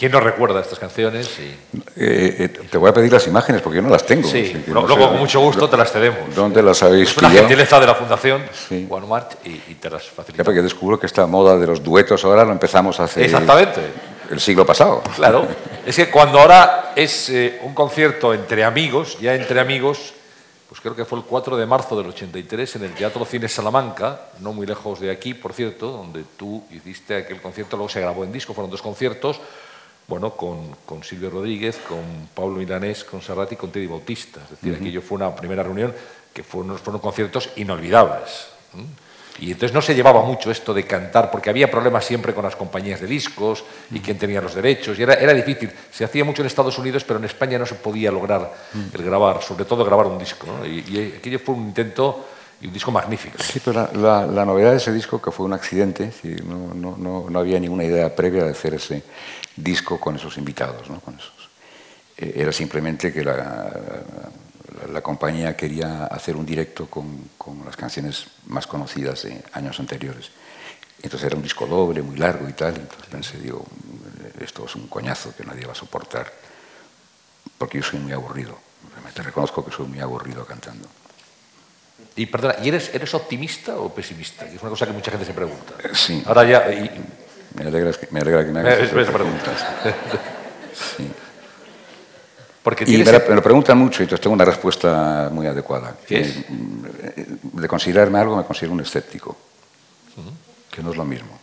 [0.00, 1.28] ¿quién no recuerda estas canciones?
[1.38, 1.54] Eh,
[1.94, 4.26] eh, te voy a pedir las imágenes porque yo no las tengo.
[4.26, 6.34] Sí, luego con mucho gusto te las cedemos.
[6.34, 8.42] ¿Dónde las habéis Es una gentileza de la Fundación
[8.88, 10.38] Juan March y, te las facilitamos.
[10.38, 13.24] Ya porque descubro que esta moda de los duetos ahora lo empezamos a hacer.
[13.24, 13.80] Exactamente.
[14.30, 15.02] El siglo pasado.
[15.16, 15.46] Claro.
[15.84, 20.14] Es que cuando ahora es eh, un concierto entre amigos, ya entre amigos,
[20.66, 24.28] pues creo que fue el 4 de marzo del 83 en el Teatro Cine Salamanca,
[24.38, 28.24] no muy lejos de aquí, por cierto, donde tú hiciste aquel concierto, luego se grabó
[28.24, 29.40] en disco, fueron dos conciertos,
[30.10, 32.00] bueno, con, con Silvio Rodríguez, con
[32.34, 34.40] Pablo Milanés, con Serrat y con Teddy Bautista.
[34.44, 35.94] Es decir, aquello fue una primera reunión
[36.34, 38.48] que fueron, fueron conciertos inolvidables.
[39.38, 42.56] Y entonces no se llevaba mucho esto de cantar, porque había problemas siempre con las
[42.56, 45.70] compañías de discos y quién tenía los derechos, y era, era difícil.
[45.92, 48.52] Se hacía mucho en Estados Unidos, pero en España no se podía lograr
[48.92, 50.46] el grabar, sobre todo grabar un disco.
[50.46, 50.66] ¿no?
[50.66, 52.26] Y, y aquello fue un intento
[52.60, 53.38] y un disco magnífico.
[53.42, 56.12] Sí, pero la, la- la novedad de ese disco, que fue un accidente,
[56.44, 59.02] no, no- no- no había ninguna idea previa de hacer ese
[59.56, 61.00] disco con esos invitados, ¿no?
[61.00, 61.48] con esos.
[62.16, 63.72] eh, era simplemente que la, la-
[64.92, 70.30] la compañía quería hacer un directo con, con las canciones más conocidas de años anteriores.
[71.02, 72.76] Entonces era un disco doble, muy largo y tal.
[72.76, 73.66] Entonces pensé, digo,
[74.40, 76.32] esto es un coñazo que nadie va a soportar,
[77.58, 78.58] porque yo soy muy aburrido.
[78.92, 80.88] Realmente reconozco que soy muy aburrido cantando.
[82.16, 84.46] Y perdona, ¿y eres, eres optimista o pesimista?
[84.46, 85.74] Es una cosa que mucha gente se pregunta.
[85.92, 86.22] Sí.
[86.26, 86.72] Ahora ya.
[86.72, 86.90] y-
[87.54, 89.66] Me alegra que me, alegra que me hagas Eh, esas preguntas.
[90.96, 91.10] Sí.
[92.62, 95.94] porque Y me, la- me lo preguntan mucho y entonces tengo una respuesta muy adecuada.
[96.06, 96.36] ¿Qué Que, es?
[96.48, 96.84] mm,
[97.16, 99.36] eh, De considerarme algo me considero un escéptico,
[100.70, 101.38] que no es lo mismo.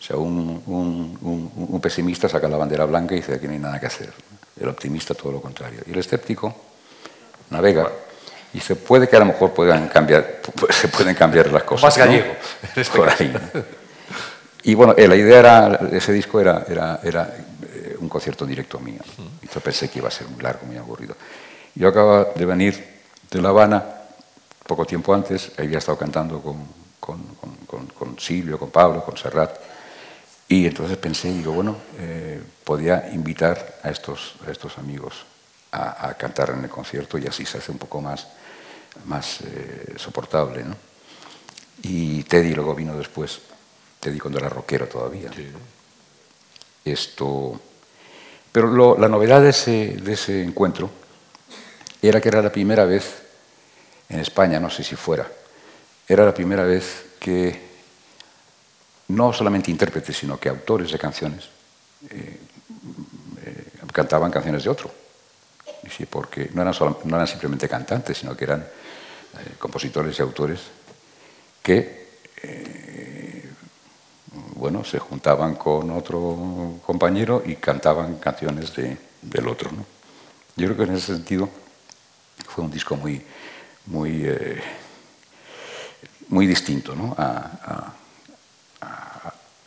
[0.00, 3.52] O sea, un, un- un- un pesimista saca la bandera blanca y dice aquí no
[3.52, 4.12] hay nada que hacer.
[4.60, 5.80] El optimista todo lo contrario.
[5.86, 6.54] Y el escéptico
[7.50, 7.90] navega
[8.52, 11.84] y dice, puede que a lo mejor puedan cambiar, se pueden cambiar las cosas.
[11.84, 12.04] Más ¿no?
[12.04, 12.32] gallego,
[12.74, 13.32] en este Por ahí.
[14.62, 18.78] Y bueno, eh, la idea era, ese disco era, era, era eh, un concierto directo
[18.78, 19.00] mío.
[19.52, 21.16] Yo pensé que iba a ser muy largo, muy aburrido.
[21.74, 23.84] Yo acababa de venir de La Habana,
[24.66, 26.58] poco tiempo antes, había estado cantando con,
[27.00, 29.56] con, con- con- con Silvio, con Pablo, con Serrat.
[30.48, 35.24] Y entonces pensé, digo, bueno, eh, podía invitar a estos, a estos amigos
[35.72, 38.26] a, a cantar en el concierto y así se hace un poco más,
[39.06, 40.64] más eh, soportable.
[40.64, 40.74] ¿no?
[41.82, 43.40] Y Teddy luego vino después,
[44.00, 45.30] Teddy cuando era rockero todavía.
[46.84, 47.60] Esto,
[48.50, 50.90] pero lo- la novedad de ese, de ese encuentro
[52.02, 53.22] era que era la primera vez
[54.08, 55.30] en España, no sé si fuera,
[56.08, 57.68] era la primera vez que
[59.08, 61.48] no solamente intérpretes, sino que autores de canciones
[62.10, 62.38] eh,
[63.44, 64.90] eh, cantaban canciones de otro.
[65.82, 70.22] Decir, porque no eran, solo- no eran simplemente cantantes, sino que eran eh, compositores y
[70.22, 70.60] autores
[71.62, 72.00] que
[74.60, 79.70] bueno, se juntaban con otro compañero y cantaban canciones de- del otro.
[80.54, 81.48] Yo creo que en ese sentido
[82.46, 83.24] fue un disco muy,
[83.86, 84.60] muy, eh,
[86.28, 87.14] muy distinto ¿no?
[87.16, 87.94] a,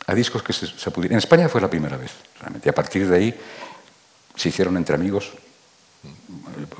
[0.06, 1.14] a- discos que se, pudieran.
[1.14, 2.70] En España fue la primera vez, realmente.
[2.70, 3.34] A partir de ahí
[4.36, 5.32] se hicieron entre amigos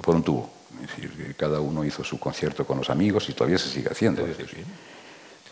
[0.05, 0.49] por un tubo.
[0.81, 4.23] Es decir, cada uno hizo su concierto con los amigos y todavía se sigue haciendo.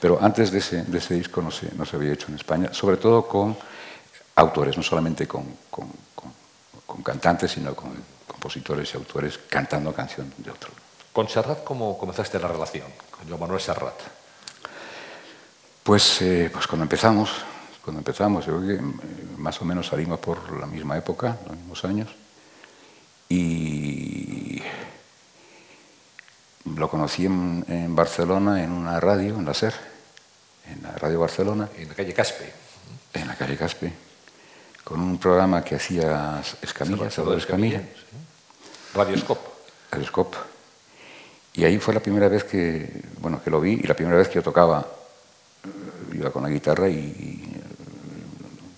[0.03, 2.75] Pero antes de ese, de ese disco no se, no se había hecho en España,
[2.75, 3.57] sobre todo con
[4.35, 6.33] autores, no solamente con, con- con-
[6.85, 7.95] con cantantes, sino con
[8.27, 10.73] compositores y autores cantando canción de otro.
[11.13, 12.89] ¿Con Serrat cómo comenzaste la relación?
[13.13, 13.95] Con Joan Manuel Serrat.
[15.85, 17.31] Pues, eh, pues cuando empezamos,
[17.85, 18.89] cuando empezamos, yo creo que eh,
[19.39, 22.09] más o menos salimos por la misma época, los mismos años,
[23.29, 24.61] y
[26.77, 29.75] lo conocí en, en Barcelona en una radio, en la SER,
[30.71, 32.53] en la Radio Barcelona, En la calle Caspe.
[33.15, 33.93] en la calle Caspe,
[34.85, 37.83] con un programa que hacía Escamilla, Salvador Escamilla,
[38.95, 39.49] Radioscope.
[39.93, 40.35] el Scop.
[41.55, 44.29] Y ahí fue la primera vez que, bueno, que lo vi y la primera vez
[44.29, 44.87] que yo tocaba,
[45.65, 47.63] eh, iba con la guitarra y, y, eh,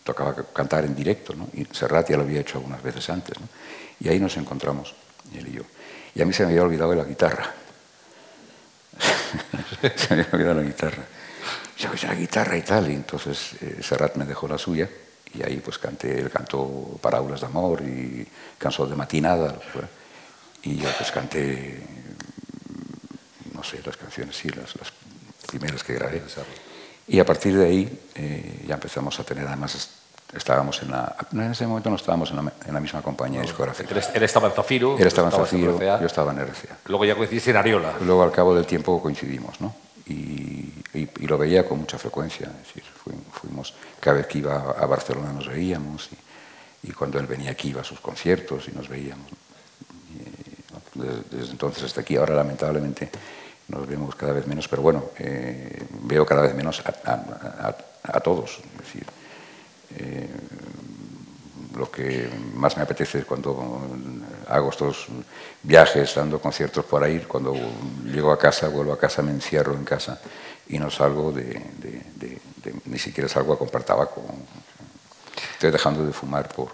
[0.02, 1.48] tocaba ca- cantar en directo, ¿no?
[1.52, 3.46] Y Serrat ya lo había hecho algunas veces antes, ¿no?
[4.00, 4.94] Y ahí nos encontramos,
[5.32, 5.62] él y yo.
[6.16, 7.52] Y a mí se me había olvidado de la guitarra.
[9.96, 11.04] se me había olvidado la guitarra.
[11.78, 14.88] Yo la guitarra y tal, y entonces eh, Serrat me dejó la suya
[15.34, 18.26] y ahí pues canté, él cantó Parábolas de Amor y
[18.56, 19.58] Canción de Matinada,
[20.62, 21.82] y yo pues canté,
[23.52, 24.92] no sé, las canciones, sí, las, las
[25.46, 26.22] primeras que grabé.
[27.08, 31.42] Y a partir de ahí eh, ya empezamos a tener, además estábamos en la, no,
[31.44, 33.94] en ese momento no estábamos en la, en la misma compañía discográfica.
[34.14, 34.96] Él, estaba en Zafiro.
[34.98, 36.00] Él estaba en Zafiro, RCA.
[36.00, 36.76] yo estaba en RCA.
[36.86, 37.92] Luego ya coincidiste en Ariola.
[38.04, 39.74] Luego al cabo del tiempo coincidimos, ¿no?
[40.06, 44.38] Y, y- y lo veía con mucha frecuencia, es decir, fui- fuimos, cada vez que
[44.38, 46.08] iba a Barcelona nos veíamos
[46.82, 49.26] y, y cuando él venía aquí iba a sus conciertos y nos veíamos.
[49.30, 49.38] ¿no?
[50.94, 53.10] desde, desde entonces hasta aquí, ahora lamentablemente
[53.68, 57.76] nos vemos cada vez menos, pero bueno, eh, veo cada vez menos a, a- a-
[58.16, 59.06] a todos, es decir,
[59.98, 60.28] eh,
[61.76, 63.82] lo que más me apetece es cuando
[64.48, 65.06] hago estos
[65.62, 67.54] viajes, dando conciertos por ahí, cuando
[68.04, 70.20] llego a casa, vuelvo a casa, me encierro en casa
[70.68, 74.22] y no salgo de, de- de- de- ni siquiera salgo a comprar tabaco.
[75.54, 76.68] Estoy dejando de fumar por...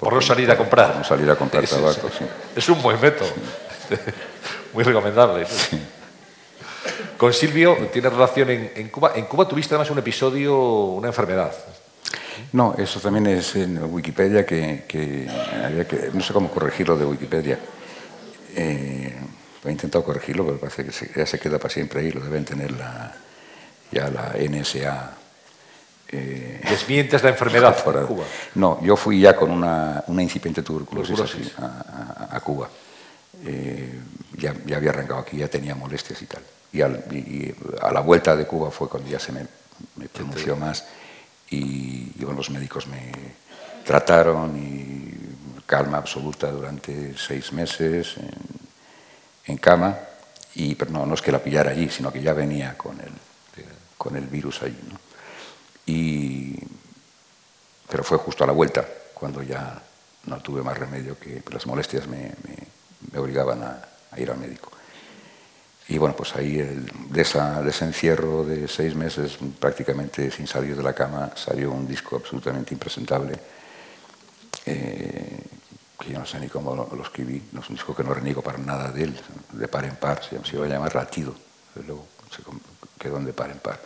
[0.00, 0.88] Por no salir a comprar.
[0.88, 2.24] por no salir a comprar tabaco, sí.
[2.56, 3.28] Es un buen método.
[4.72, 5.46] Muy recomendable.
[7.16, 9.12] Con Silvio tiene relación en, en Cuba.
[9.14, 11.52] En Cuba tuviste además un episodio, una enfermedad.
[12.52, 15.28] No, eso también es en Wikipedia que, que
[15.64, 16.10] había que...
[16.12, 17.58] No sé cómo corregirlo de Wikipedia.
[18.54, 19.14] Eh,
[19.64, 22.10] he intentado corregirlo, pero parece que ya se queda para siempre ahí.
[22.10, 23.14] Lo deben tener la,
[23.90, 25.12] ya la NSA.
[26.08, 28.00] eh, Desmientes la enfermedad fuera.
[28.00, 28.24] en Cuba.
[28.56, 31.52] No, yo fui ya con una, una incipiente tuberculosis, Tuberculosis.
[31.54, 32.68] así, a, a- a Cuba.
[33.44, 33.98] Eh,
[34.36, 36.42] ya, ya había arrancado aquí, ya tenía molestias y tal.
[36.72, 39.46] Y, al- y- y a la vuelta de Cuba fue cuando ya se me,
[39.96, 40.84] me pronunció más
[41.52, 43.12] y, y, los médicos me
[43.84, 48.16] trataron y calma absoluta durante seis meses
[49.46, 49.98] en, cama.
[50.54, 53.12] Y, pero no, no es que la pillara allí, sino que ya venía con el,
[53.96, 54.78] con el virus allí.
[55.86, 56.58] Y,
[57.88, 59.80] pero fue justo a la vuelta, cuando ya
[60.26, 64.70] no tuve más remedio que las molestias me, me- obligaban a ir al médico.
[65.88, 70.94] Y bueno, pues ahí de, ese encierro de seis meses, prácticamente sin salir de la
[70.94, 73.38] cama, salió un disco absolutamente impresentable,
[74.66, 75.40] eh,
[75.98, 78.42] que yo no sé ni cómo lo, escribí, no es un disco que no reniego
[78.42, 79.20] para nada de él,
[79.52, 81.34] de par en par, se, iba a llamar Latido,
[81.86, 82.42] luego se
[82.98, 83.80] quedó en de par en par,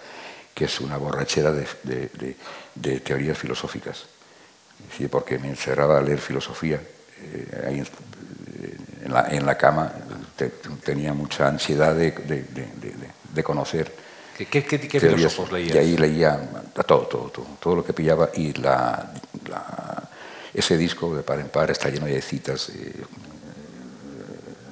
[0.55, 4.05] que es una borrachera de, teorías filosóficas.
[5.01, 6.81] Es porque me encerraba a leer filosofía.
[7.19, 7.85] eh,
[9.05, 9.93] en, la, en la cama
[10.37, 10.51] te-
[10.85, 12.95] tenía mucha ansiedad de, de- de-
[13.33, 13.93] de- conocer
[14.37, 15.75] ¿Qué, qué, qué- qué filósofos leías?
[15.77, 16.41] Y ahí leía
[16.87, 19.13] todo, todo, todo, todo lo que pillaba y la,
[19.49, 20.03] la-
[20.55, 22.93] ese disco de par en par está lleno de citas de,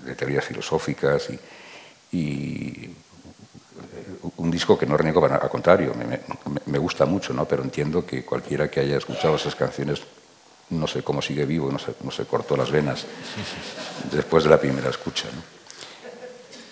[0.06, 1.38] de teorías filosóficas y,
[2.16, 6.20] y, eh, un disco que no reniego, al contrario, me, me-
[6.66, 7.44] me gusta mucho, ¿no?
[7.46, 10.00] pero entiendo que cualquiera que haya escuchado esas canciones
[10.78, 13.04] no sé cómo sigue vivo, no se, no se cortó las venas
[14.10, 15.26] después de la primera escucha.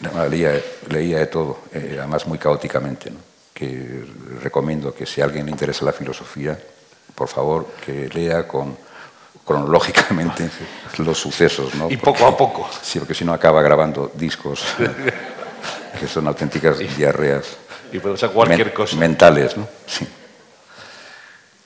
[0.00, 0.28] ¿no?
[0.28, 3.18] Leía, leía de todo, eh, además muy caóticamente, ¿no?
[3.54, 4.04] que
[4.42, 6.58] recomiendo que si a alguien le interesa la filosofía,
[7.14, 8.76] por favor, que lea con,
[9.46, 10.50] cronológicamente
[10.98, 11.74] los sucesos.
[11.74, 11.90] ¿no?
[11.90, 12.68] Y poco a poco.
[12.82, 14.64] Sí, porque si no acaba grabando discos
[16.00, 17.44] que son auténticas diarreas
[17.92, 18.96] Y puede cualquier men- cosa.
[18.96, 19.56] mentales.
[19.56, 19.68] ¿no?
[19.86, 20.06] Sí.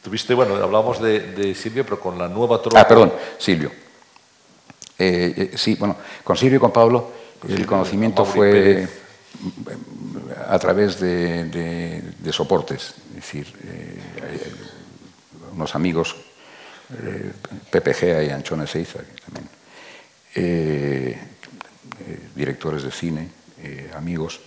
[0.06, 2.80] Tuviste, bueno, hablábamos de, de Silvio, pero con la nueva tropa.
[2.80, 3.72] Ah, perdón, Silvio.
[4.96, 7.10] Eh, eh, sí, bueno, con Silvio y con Pablo
[7.48, 8.90] el conocimiento fue Pérez.
[10.48, 14.52] a través de, de- de soportes, es decir, eh,
[15.52, 16.14] unos amigos,
[17.68, 19.48] Pepe Gea y también,
[20.36, 21.18] eh,
[21.98, 23.28] eh, directores de cine,
[23.96, 24.38] amigos,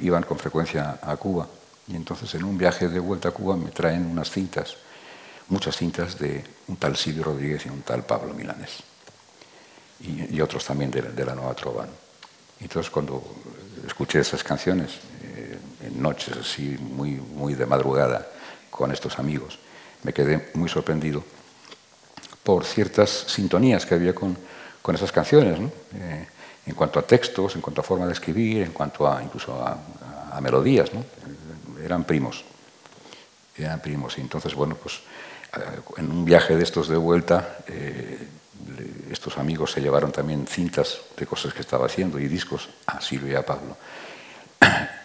[0.00, 1.46] iban con frecuencia a Cuba.
[1.86, 4.76] Y entonces en un viaje de vuelta a Cuba me traen unas cintas,
[5.52, 8.82] muchas cintas de un tal Silvio Rodríguez y un tal Pablo Milanés.
[10.00, 11.86] Y, otros también de, la- Nueva Trova.
[12.60, 13.22] entonces cuando
[13.86, 18.26] escuché esas canciones, eh, en noches así, muy, muy de madrugada,
[18.68, 19.58] con estos amigos,
[20.02, 21.22] me quedé muy sorprendido
[22.42, 24.36] por ciertas sintonías que había con,
[24.80, 25.60] con esas canciones.
[25.94, 26.26] Eh,
[26.66, 29.78] en cuanto a textos, en cuanto a forma de escribir, en cuanto a incluso a,
[30.40, 31.04] melodías, ¿no?
[31.84, 32.42] eran primos,
[33.56, 34.16] eran primos.
[34.16, 35.00] Y entonces, bueno, pues
[35.96, 38.28] en un viaje de estos de vuelta, eh,
[39.10, 43.32] estos amigos se llevaron también cintas de cosas que estaba haciendo y discos a Silvia
[43.32, 43.76] y a Pablo.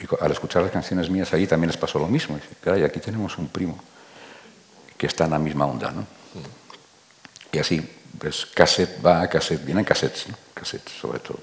[0.00, 2.34] Y al escuchar las canciones mías ahí también les pasó lo mismo.
[2.34, 3.78] Dice, caray, aquí tenemos un primo
[4.96, 6.06] que está en la misma onda, ¿no?
[7.52, 7.86] Y así,
[8.18, 10.36] pues cassette va a cassette, vienen cassettes, ¿no?
[10.54, 11.40] Cassettes sobre todo.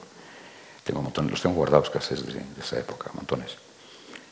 [0.84, 3.58] Tengo montón, los tengo guardados cassettes de, de esa época, montones.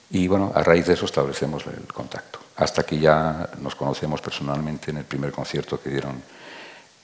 [0.10, 2.40] Y bueno, a raíz de eso establecemos el contacto.
[2.58, 6.22] Hasta que ya nos conocemos personalmente en el primer concierto que dieron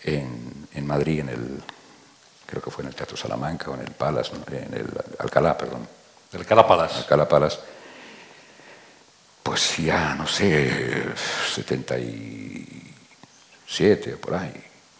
[0.04, 1.62] en, en Madrid, en el,
[2.46, 4.88] creo que fue en el Teatro Salamanca o en el Palace, en el
[5.20, 5.88] Alcalá, perdón.
[6.32, 6.96] Del Calapalas.
[6.96, 7.60] Alcalá Palace.
[9.44, 11.04] Pues ya, no sé,
[11.54, 14.54] 77 o por ahí,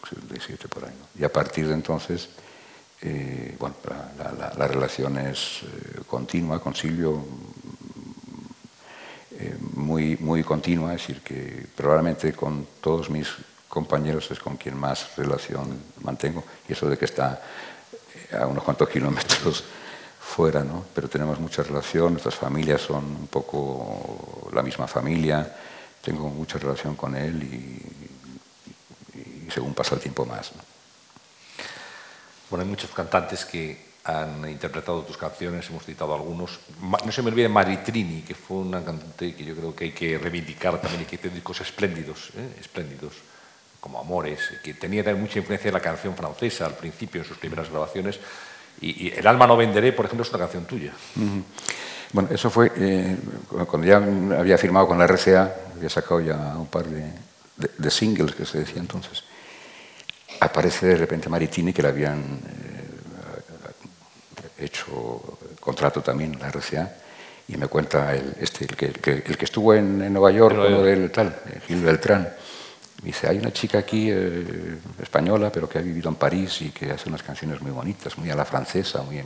[0.08, 0.90] 77 por ahí.
[0.98, 1.06] ¿no?
[1.20, 2.28] Y a partir de entonces,
[3.00, 7.24] eh, bueno, la, la- la- la relación es eh, continua con Silvio,
[9.42, 13.28] eh, muy, muy continua, es decir, que probablemente con todos mis
[13.68, 17.42] compañeros es con quien más relación mantengo, y eso de que está
[18.30, 19.64] eh, a unos cuantos kilómetros
[20.20, 20.84] fuera, ¿no?
[20.94, 25.56] Pero tenemos mucha relación, nuestras familias son un poco la misma familia,
[26.00, 27.82] tengo mucha relación con él y,
[29.50, 30.52] según pasa el tiempo más.
[30.56, 30.62] ¿no?
[32.48, 36.58] Bueno, hay muchos cantantes que han interpretado tus canciones, hemos citado algunos.
[36.80, 40.18] No se me olvide Maritrini, que fue una cantante que yo creo que hay que
[40.18, 42.56] reivindicar también y que hizo discos espléndidos, ¿eh?
[42.60, 43.14] espléndidos,
[43.80, 47.70] como Amores, que tenía mucha influencia de la canción francesa al principio en sus primeras
[47.70, 48.18] grabaciones.
[48.80, 50.92] Y, y El alma no venderé, por ejemplo, es una canción tuya.
[52.12, 53.16] Bueno, eso fue eh,
[53.68, 53.96] cuando ya
[54.38, 57.02] había firmado con la RCA, había sacado ya un par de,
[57.56, 59.24] de- de singles que se decía entonces.
[60.40, 62.61] Aparece de repente Maritini, que le habían eh,
[64.64, 66.90] hecho contrato también la RCA,
[67.48, 70.30] y me cuenta el, este, el, que, el que- el que estuvo en, en Nueva
[70.30, 70.84] York, En Nueva York.
[70.86, 72.28] del tal, eh, Gil Beltrán.
[73.02, 76.70] Me dice, hay una chica aquí eh, española, pero que ha vivido en París y
[76.70, 79.22] que hace unas canciones muy bonitas, muy a la francesa, muy,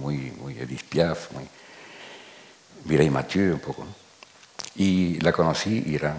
[0.00, 1.44] muy, muy Edith Piaf, muy
[2.84, 3.84] Mireille Mathieu un poco.
[3.84, 3.90] ¿no?
[4.76, 6.14] Y la conocí y era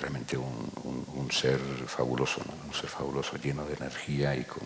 [0.00, 2.54] realmente un, un- un ser fabuloso, ¿no?
[2.68, 4.62] un ser fabuloso, lleno de energía y con,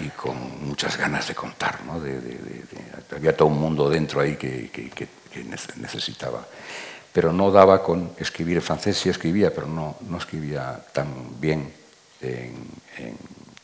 [0.00, 1.84] y con muchas ganas de contar.
[1.84, 2.00] ¿no?
[2.00, 2.64] De- de- de-
[3.16, 6.46] había todo un mundo dentro ahí que, que- que- que nece- necesitaba.
[7.12, 11.72] Pero no daba con escribir en francés, sí escribía, pero no, no escribía tan bien
[12.20, 12.54] en,
[12.96, 13.18] en-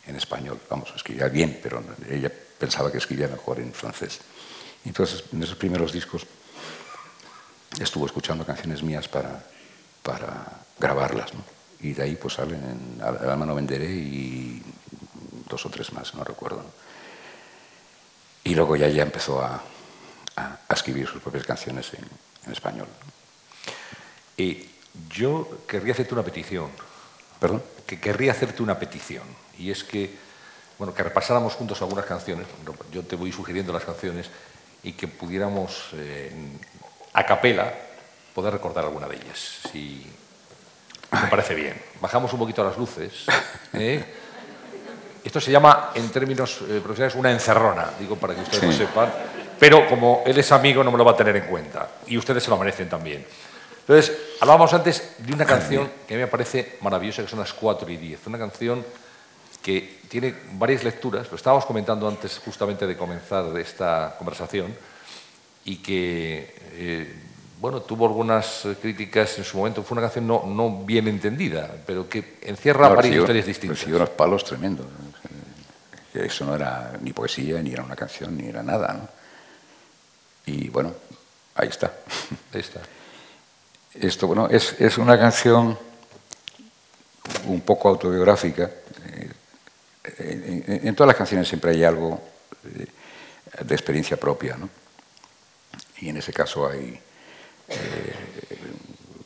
[0.07, 0.61] en español.
[0.69, 4.21] Vamos, escribía bien, pero ella pensaba que escribía mejor en francés.
[4.85, 6.27] Entonces, en esos primeros discos
[7.81, 9.45] estuvo escuchando canciones mías para,
[10.03, 11.33] para grabarlas.
[11.35, 11.41] ¿no?
[11.81, 14.63] Y de ahí pues salen Al el alma no venderé y
[15.49, 16.65] dos o tres más, no recuerdo.
[18.45, 19.63] Y luego ya, ya empezó a,
[20.37, 22.05] a- a escribir sus propias canciones en,
[22.47, 22.87] en español.
[24.37, 24.69] Y
[25.11, 26.71] yo querría hacerte una petición.
[27.41, 27.63] ¿Perdón?
[27.87, 29.23] que querría hacerte una petición
[29.57, 30.11] y es que
[30.77, 32.47] bueno que repasáramos juntos algunas canciones
[32.93, 34.29] yo te voy sugiriendo las canciones
[34.83, 36.31] y que pudiéramos eh,
[37.15, 37.73] a capela
[38.35, 40.05] poder recordar alguna de ellas si
[41.13, 43.25] me parece bien bajamos un poquito las luces
[43.73, 44.05] ¿eh?
[45.29, 49.13] Esto se llama en términos eh, profesionales una encerrona digo para que ustedes lo sepan
[49.59, 52.43] pero como él es amigo no me lo va a tener en cuenta y ustedes
[52.43, 53.25] se lo merecen también
[53.89, 57.55] entonces, hablábamos antes de una canción que a mí me parece maravillosa, que son las
[57.55, 58.27] 4 y 10.
[58.27, 58.85] Una canción
[59.63, 64.77] que tiene varias lecturas, lo estábamos comentando antes justamente de comenzar esta conversación,
[65.65, 67.15] y que, eh,
[67.59, 69.83] bueno, tuvo algunas críticas en su momento.
[69.83, 73.79] Fue una canción no, no bien entendida, pero que encierra No, varias historias distintas.
[73.79, 74.85] recibió unos palos tremendos.
[76.15, 78.93] Eso no era ni poesía, ni era una canción, ni era nada.
[78.95, 79.09] ¿no?
[80.47, 80.95] Y bueno,
[81.55, 81.93] ahí está.
[82.53, 82.81] Ahí está.
[83.95, 85.79] Esto, bueno, es, es una canción
[87.47, 88.71] un poco autobiográfica.
[89.07, 89.31] Eh,
[90.19, 92.19] En, en- en todas las canciones siempre hay algo
[92.63, 94.69] de experiencia propia, ¿no?
[96.01, 96.99] Y en ese caso hay,
[97.69, 98.15] eh,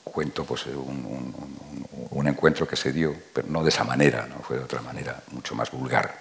[0.02, 0.74] cuento pues, un,
[1.06, 4.40] un- un- un encuentro que se dio, pero no de esa manera, ¿no?
[4.42, 6.18] fue de otra manera, mucho más vulgar.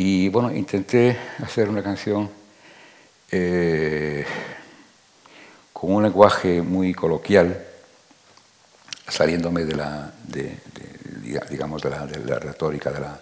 [0.00, 2.30] Y bueno, intenté hacer una canción
[3.32, 4.24] eh,
[5.72, 7.64] con un lenguaje muy coloquial,
[9.08, 13.20] saliéndome de la, de- de- diga- digamos, de la, de la retórica, de la,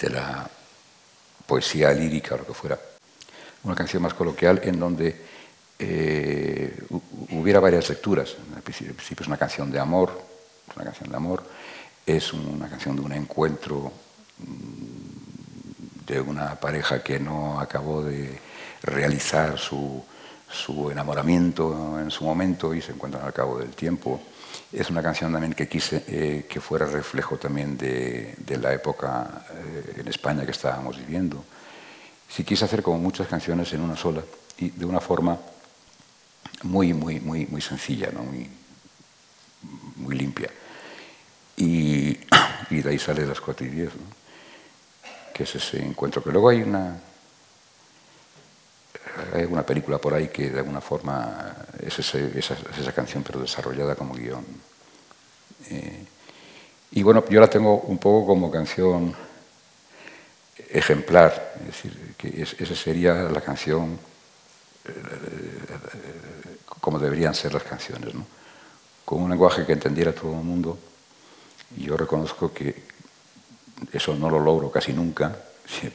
[0.00, 0.48] de la
[1.46, 2.78] poesía lírica o lo que fuera.
[3.64, 5.20] Una canción más coloquial en donde
[5.78, 8.36] eh, hu- hubiera varias lecturas.
[8.62, 10.18] Principio principio es una canción de amor,
[10.66, 11.42] es una canción de amor,
[12.06, 13.92] es una canción de un encuentro
[14.38, 15.13] mm,
[16.06, 18.38] de una pareja que no acabó de
[18.82, 20.04] realizar su,
[20.50, 24.20] su enamoramiento en su momento y se encuentran al cabo del tiempo.
[24.72, 29.46] Es una canción también que quise eh, que fuera reflejo también de, de la época
[29.52, 31.44] eh, en España que estábamos viviendo.
[32.28, 34.22] Sí quise hacer como muchas canciones en una sola
[34.58, 35.38] y de una forma
[36.62, 38.22] muy, muy, muy, muy sencilla, ¿no?
[38.22, 38.48] muy,
[39.96, 40.50] muy limpia.
[41.56, 42.18] Y,
[42.70, 44.23] y de ahí sale las 4 y 10, ¿no?
[45.34, 46.22] Que es ese encuentro.
[46.22, 46.96] Que luego hay una,
[49.34, 53.22] hay una película por ahí que de alguna forma es, ese- esa, es esa canción,
[53.22, 54.44] pero desarrollada como guion.
[55.70, 56.04] Eh,
[56.92, 59.14] y bueno, yo la tengo un poco como canción
[60.70, 63.98] ejemplar, es decir, que es- esa sería la canción
[66.80, 68.26] como deberían ser las canciones, ¿no?
[69.04, 70.78] con un lenguaje que entendiera todo el mundo.
[71.76, 72.82] Y yo reconozco que
[73.92, 75.34] eso no lo logro casi nunca,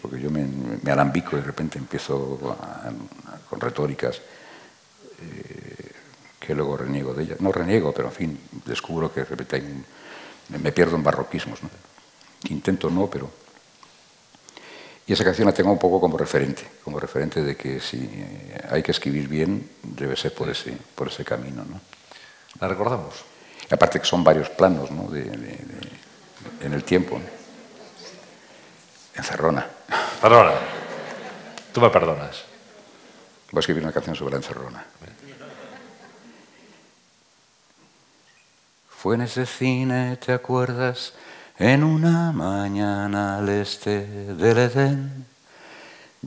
[0.01, 0.45] porque yo me,
[0.81, 4.21] me alambico y de repente empiezo a- a- con retóricas
[5.21, 5.91] eh,
[6.39, 7.41] que luego reniego de ellas.
[7.41, 9.85] No reniego, pero en fin, descubro que de repente hay un-
[10.61, 11.61] me, pierdo en barroquismos.
[11.63, 11.69] ¿no?
[12.49, 13.29] Intento no, pero...
[15.05, 18.61] Y esa canción la tengo un poco como referente, como referente de que si eh,
[18.69, 21.65] hay que escribir bien, debe ser por ese, por ese camino.
[21.65, 21.79] ¿no?
[22.61, 23.15] ¿La recordamos?
[23.69, 25.09] Y aparte que son varios planos, ¿no?
[25.09, 25.99] De, de- de-
[26.61, 27.19] en el tiempo,
[29.15, 29.65] encerrona.
[30.21, 30.53] Perdona.
[31.73, 32.43] Tú me perdonas.
[33.51, 34.85] Voy a escribir una canción sobre la encerrona.
[38.89, 41.13] Fue en ese cine, ¿te acuerdas?
[41.57, 45.25] En una mañana al este del Edén,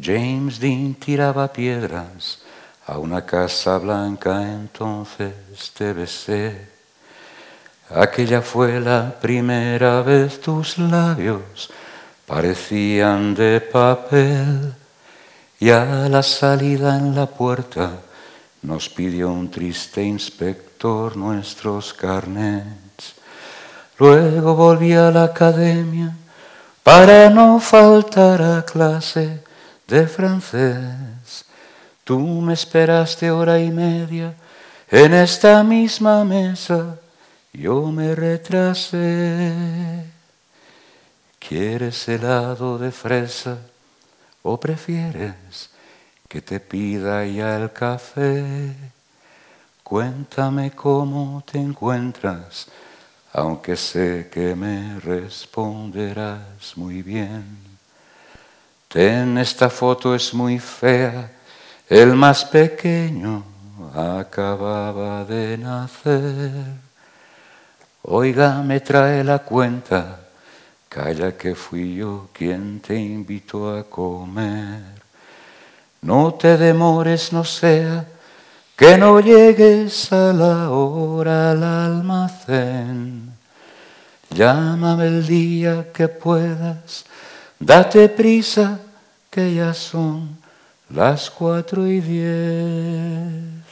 [0.00, 2.40] James Dean tiraba piedras
[2.86, 5.34] a una casa blanca, entonces
[5.76, 6.68] te besé.
[7.90, 11.70] Aquella fue la primera vez tus labios
[12.32, 14.72] parecían de papel
[15.60, 17.90] y a la salida en la puerta
[18.62, 23.16] nos pidió un triste inspector nuestros carnets.
[23.98, 26.16] Luego volví a la academia
[26.82, 29.42] para no faltar a clase
[29.86, 31.44] de francés.
[32.02, 34.34] Tú me esperaste hora y media
[34.90, 36.96] en esta misma mesa,
[37.52, 40.11] yo me retrasé.
[41.48, 43.58] ¿Quieres helado de fresa
[44.42, 45.70] o prefieres
[46.28, 48.72] que te pida ya el café?
[49.82, 52.68] Cuéntame cómo te encuentras,
[53.32, 57.58] aunque sé que me responderás muy bien.
[58.88, 61.32] Ten, esta foto es muy fea,
[61.88, 63.44] el más pequeño
[63.94, 66.52] acababa de nacer.
[68.02, 70.20] Oiga, me trae la cuenta,
[70.92, 74.82] calla que fui yo quien te invitó a comer.
[76.02, 78.04] No te demores, no sea
[78.76, 83.32] que no llegues a la hora al almacén.
[84.28, 87.04] Llámame el día que puedas,
[87.58, 88.78] date prisa
[89.30, 90.36] que ya son
[90.90, 93.71] las cuatro y diez.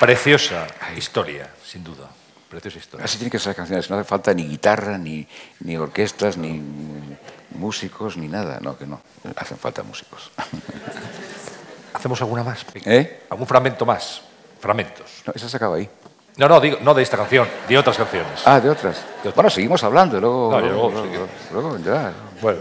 [0.00, 0.66] Preciosa
[0.96, 2.08] historia, sin duda.
[2.50, 3.04] Preciosa historia.
[3.04, 3.90] Así tienen que ser las canciones.
[3.90, 5.26] No hace falta ni guitarra, ni,
[5.60, 6.60] ni orquestas, ni
[7.50, 8.58] músicos, ni nada.
[8.60, 9.00] No, que no.
[9.36, 10.30] Hacen falta músicos.
[11.94, 12.64] ¿Hacemos alguna más?
[12.84, 13.22] ¿Eh?
[13.30, 14.22] ¿Algún fragmento más?
[14.60, 15.22] Fragmentos.
[15.26, 15.88] No, esa se acaba ahí.
[16.36, 18.42] No, no, digo, no de esta canción, de otras canciones.
[18.44, 18.98] Ah, de otras.
[19.20, 19.34] otras.
[19.34, 20.20] Bueno, seguimos hablando.
[20.20, 22.12] Luego, No, luego, luego luego, luego ya.
[22.42, 22.58] Bueno.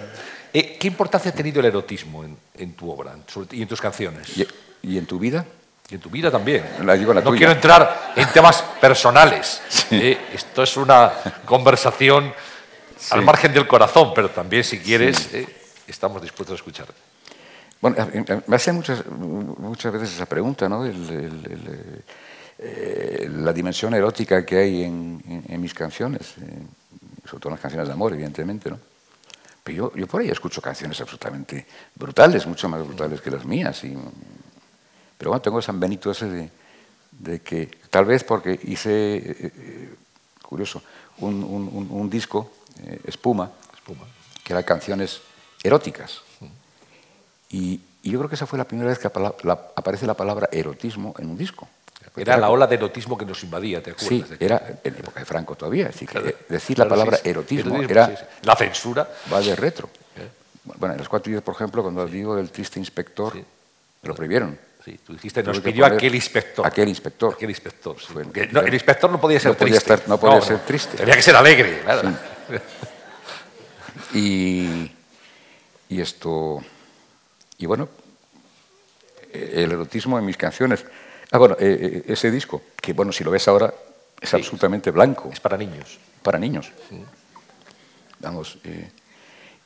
[0.53, 3.81] Eh, ¿Qué importancia ha tenido el erotismo en, en tu obra sobre- y en tus
[3.81, 4.38] canciones?
[4.38, 4.47] ¿Y,
[4.83, 5.45] y en tu vida?
[5.89, 6.63] Y en tu vida también.
[6.83, 7.38] La digo la no tuya.
[7.38, 9.61] quiero entrar en temas personales.
[9.91, 10.17] ¿eh?
[10.33, 11.11] Esto es una
[11.45, 12.33] conversación
[13.11, 15.47] al margen del corazón, pero también si quieres, ¿eh?
[15.88, 16.88] estamos dispuestos a escuchar.
[17.81, 17.97] Bueno,
[18.47, 20.86] me hacen muchas, muchas veces esa pregunta, ¿no?
[20.86, 22.03] El- el- el,
[22.57, 26.63] eh, la dimensión erótica que hay en, en- en mis canciones, eh,
[27.29, 28.79] sobre todo en las canciones de amor, evidentemente, ¿no?
[29.63, 33.83] Pero yo, yo por ahí escucho canciones absolutamente brutales, mucho más brutales que las mías.
[33.83, 33.95] y-
[35.18, 36.49] pero bueno, tengo San Benito ese de,
[37.11, 39.95] de que, tal vez porque hice, eh, eh,
[40.41, 40.82] curioso,
[41.20, 42.51] un, un- disco,
[42.84, 44.03] eh, Espuma, Espuma.
[44.43, 45.22] que eran canciones
[45.63, 46.22] eróticas.
[47.49, 49.09] Y, y yo creo que esa fue la primera vez que
[49.43, 51.68] la- aparece la palabra erotismo en un disco.
[52.18, 54.30] Era la ola de erotismo que nos invadía, ¿te acuerdas?
[54.30, 55.88] Sí, era en época de Franco todavía.
[55.88, 56.38] Decir, que, Claro.
[56.47, 57.30] decir Claro, la palabra sí, sí.
[57.30, 58.24] erotismo, Erotismo, era sí.
[58.43, 59.09] La censura.
[59.32, 59.89] va de retro.
[60.63, 64.57] Bueno, en las cuatro días, por ejemplo, cuando digo del triste inspector, me lo prohibieron.
[64.86, 66.65] Sí, tú dijiste, nos pidió aquel inspector.
[66.67, 67.33] aquel inspector.
[67.33, 68.13] Aquel inspector, sí.
[68.51, 69.93] No, el inspector no podía ser No podía triste.
[69.95, 70.97] estar- no podía ser triste.
[70.97, 72.13] Tenía que ser alegre, claro.
[74.13, 74.91] Y,
[75.89, 76.63] y esto.
[77.57, 77.89] Y bueno,
[79.33, 80.86] el erotismo en mis canciones.
[81.31, 83.73] Ah, bueno, eh, eh, ese disco, que bueno, si lo ves ahora,
[84.21, 84.36] es Sí.
[84.36, 85.97] absolutamente blanco, Es para niños.
[86.21, 86.71] para niños.
[88.19, 88.57] Vamos.
[88.63, 88.91] eh,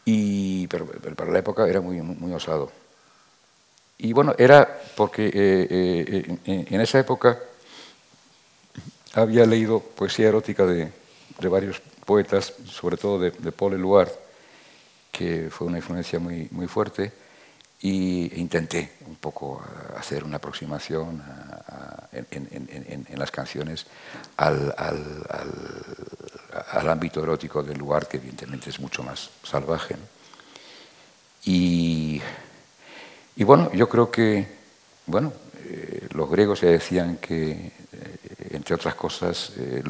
[0.05, 2.71] y, pero, pero para la época era muy, muy, muy osado.
[4.01, 7.37] Y bueno, era porque eh, eh, en, esa época
[9.13, 10.89] había leído poesía erótica de,
[11.37, 14.09] de varios poetas, sobre todo de, Paul Eluard,
[15.11, 17.11] que fue una influencia muy, muy fuerte,
[17.81, 19.61] y e intenté un poco
[19.97, 21.21] hacer una aproximación
[22.31, 23.85] en, las canciones
[24.37, 25.25] al, al-
[26.89, 29.95] ámbito erótico del lugar, que evidentemente es mucho más salvaje.
[31.45, 32.21] Y,
[33.35, 34.47] y bueno, yo creo que,
[35.05, 35.31] bueno,
[35.65, 37.71] eh, los griegos ya decían que, eh,
[38.51, 39.81] entre otras cosas, eh,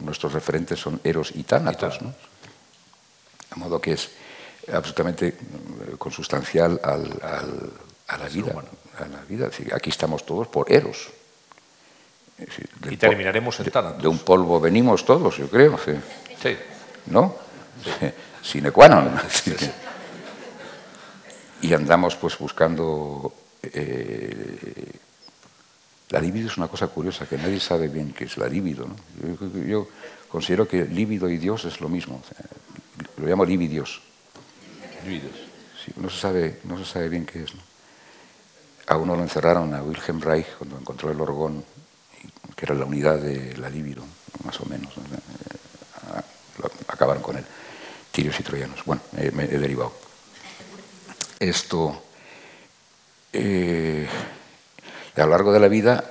[0.00, 2.08] nuestros referentes son Eros y Tánatos, ¿no?
[3.50, 4.10] De modo que es
[4.72, 5.36] absolutamente
[5.98, 7.70] consustancial al- al-
[8.08, 8.52] a la vida.
[8.98, 9.46] A la vida.
[9.46, 11.08] Es decir, aquí estamos todos por Eros.
[12.36, 14.02] Decir, Y terminaremos en Tánatos.
[14.02, 15.78] de un polvo venimos todos, yo creo.
[15.78, 15.92] sí.
[16.42, 16.56] Sí.
[17.06, 17.34] ¿no?
[18.42, 19.10] Sine qua non.
[21.62, 23.32] Y andamos pues buscando...
[23.62, 24.92] eh,
[26.10, 28.86] la libido es una cosa curiosa, que nadie sabe bien qué es la libido.
[28.86, 28.94] ¿no?
[29.52, 29.88] Yo, yo
[30.28, 32.22] considero que líbido y Dios es lo mismo.
[33.16, 34.00] lo llamo libidios.
[35.84, 37.54] Sí, no, se sabe, no se sabe bien qué es.
[37.54, 37.60] ¿no?
[38.86, 41.64] A uno lo encerraron, a Wilhelm Reich, cuando encontró el orgón,
[42.54, 44.04] que era la unidad de la libido,
[44.44, 44.96] más o menos.
[44.96, 45.04] ¿no?
[45.04, 47.44] Eh, acabaron con él.
[48.12, 48.84] Tirios y troyanos.
[48.84, 49.92] Bueno, me he derivado.
[51.38, 52.02] Esto,
[53.32, 54.08] eh,
[55.16, 56.02] a lo largo de la vida,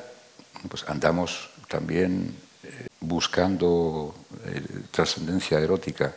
[0.70, 4.16] pues andamos también eh, buscando
[4.46, 4.62] eh,
[4.92, 6.14] trascendencia erótica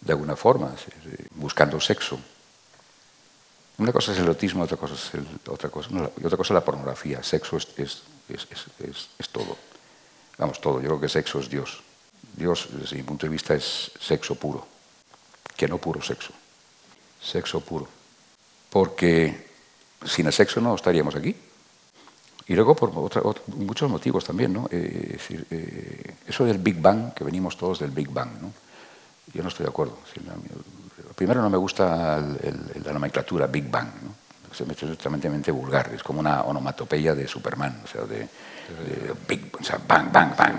[0.00, 0.74] de alguna forma,
[1.34, 2.18] buscando sexo.
[3.78, 5.10] Una cosa es el erotismo, otra cosa es
[5.48, 5.90] otra cosa,
[6.20, 7.22] y otra cosa la pornografía.
[7.22, 9.56] Sexo es- es- es- es todo.
[10.38, 10.80] Vamos, todo.
[10.80, 11.82] Yo creo que sexo es Dios.
[12.36, 14.66] Dios, desde mi punto de vista, es sexo puro,
[15.56, 16.32] que no puro sexo.
[17.20, 17.88] Sexo puro.
[18.70, 19.46] Porque
[20.04, 21.34] sin el sexo no estaríamos aquí.
[22.48, 24.68] Y luego por otra- ot- muchos motivos también, ¿no?
[24.70, 28.52] Eh, es decir, eh, eso del Big Bang, que venimos todos del Big Bang, ¿no?
[29.32, 29.98] Yo no estoy de acuerdo.
[31.16, 32.38] Primero no me gusta el-
[32.74, 34.54] el- la nomenclatura Big Bang, ¿no?
[34.54, 39.14] Se me hace tremendamente vulgar, es como una onomatopeya de Superman, o sea, de, de
[39.28, 40.54] Big, o sea, Bang, Bang, Bang.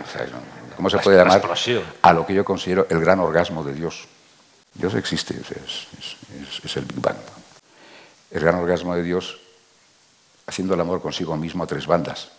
[0.76, 1.42] ¿Cómo se puede la llamar
[2.02, 4.08] a lo que yo considero el gran orgasmo de Dios?
[4.74, 7.16] Dios existe, es- es- es el Big Bang.
[8.32, 9.40] El gran orgasmo de Dios
[10.46, 12.30] haciendo el amor consigo mismo a tres bandas,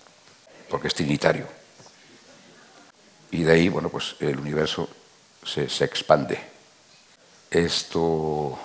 [0.69, 1.47] porque es trinitario.
[3.31, 4.89] Y de ahí, bueno, pues el universo
[5.45, 6.41] se, se expande.
[7.51, 8.59] Esto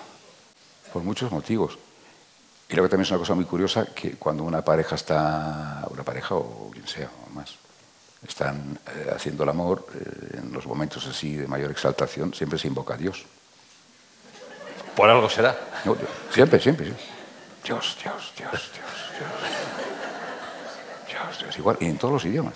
[0.92, 1.78] por muchos motivos.
[2.68, 6.34] Y luego también es una cosa muy curiosa que cuando una pareja está, una pareja
[6.34, 7.56] o quien sea, o más,
[8.26, 12.68] están eh, haciendo el amor, eh, en los momentos así de mayor exaltación, siempre se
[12.68, 13.26] invoca a Dios.
[14.96, 15.56] Por algo será.
[15.84, 15.96] No,
[16.32, 17.13] siempre, siempre, siempre.
[17.64, 18.70] Dios, Dios, Dios, Dios,
[19.16, 19.30] Dios.
[21.08, 22.54] Dios, Dios, igual, y en todos los idiomas.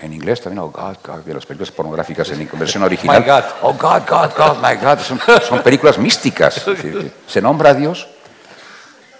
[0.00, 3.20] En, en inglés también, oh God, God, de las películas pornográficas en versión original.
[3.20, 3.44] My God.
[3.62, 4.98] Oh God, God, God, my God.
[4.98, 5.18] Son,
[5.48, 6.58] son películas místicas.
[6.58, 8.06] Es decir, que se nombra a Dios,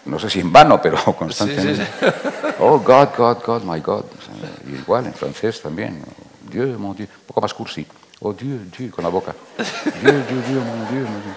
[0.04, 1.86] no sé si en vano, pero constantemente.
[2.58, 4.04] Oh God, God, God, my God.
[4.66, 6.04] Y igual en francés también.
[6.50, 7.08] Dieu, mon Dieu.
[7.08, 7.86] Un poco más cursi.
[8.20, 9.34] Oh Dieu, Dieu, con la boca.
[10.02, 11.34] Dieu, Dieu, Dieu, mon Dieu, mon Dieu.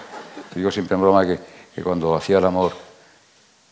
[0.54, 1.38] Digo siempre en broma que,
[1.74, 2.83] que cuando hacía el amor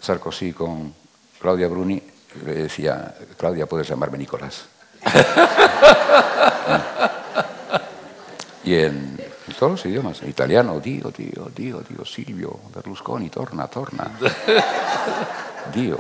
[0.03, 0.93] Sarkozy con
[1.41, 2.03] Claudia Bruni,
[2.45, 4.65] le decía, Claudia, puedes llamarme Nicolás.
[8.65, 9.19] y en,
[9.59, 14.11] todos los idiomas, en italiano, Dio, Dio, Dio, Dio, Silvio, Berlusconi, torna, torna.
[15.73, 15.99] Dio.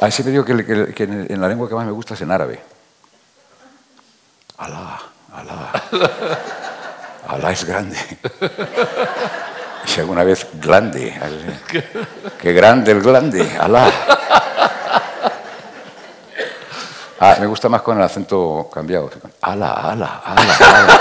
[0.00, 2.20] Ah, siempre digo que, que- que en en la lengua que más me gusta es
[2.20, 2.60] en árabe.
[4.58, 5.00] Alá,
[5.32, 5.82] Alá.
[7.28, 7.98] Alá es grande.
[9.86, 11.18] Si alguna vez glande.
[12.40, 13.90] Qué grande el glande, Alá.
[17.18, 19.10] Ah, me gusta más con el acento cambiado.
[19.40, 21.00] Ala, ala, ala, ala.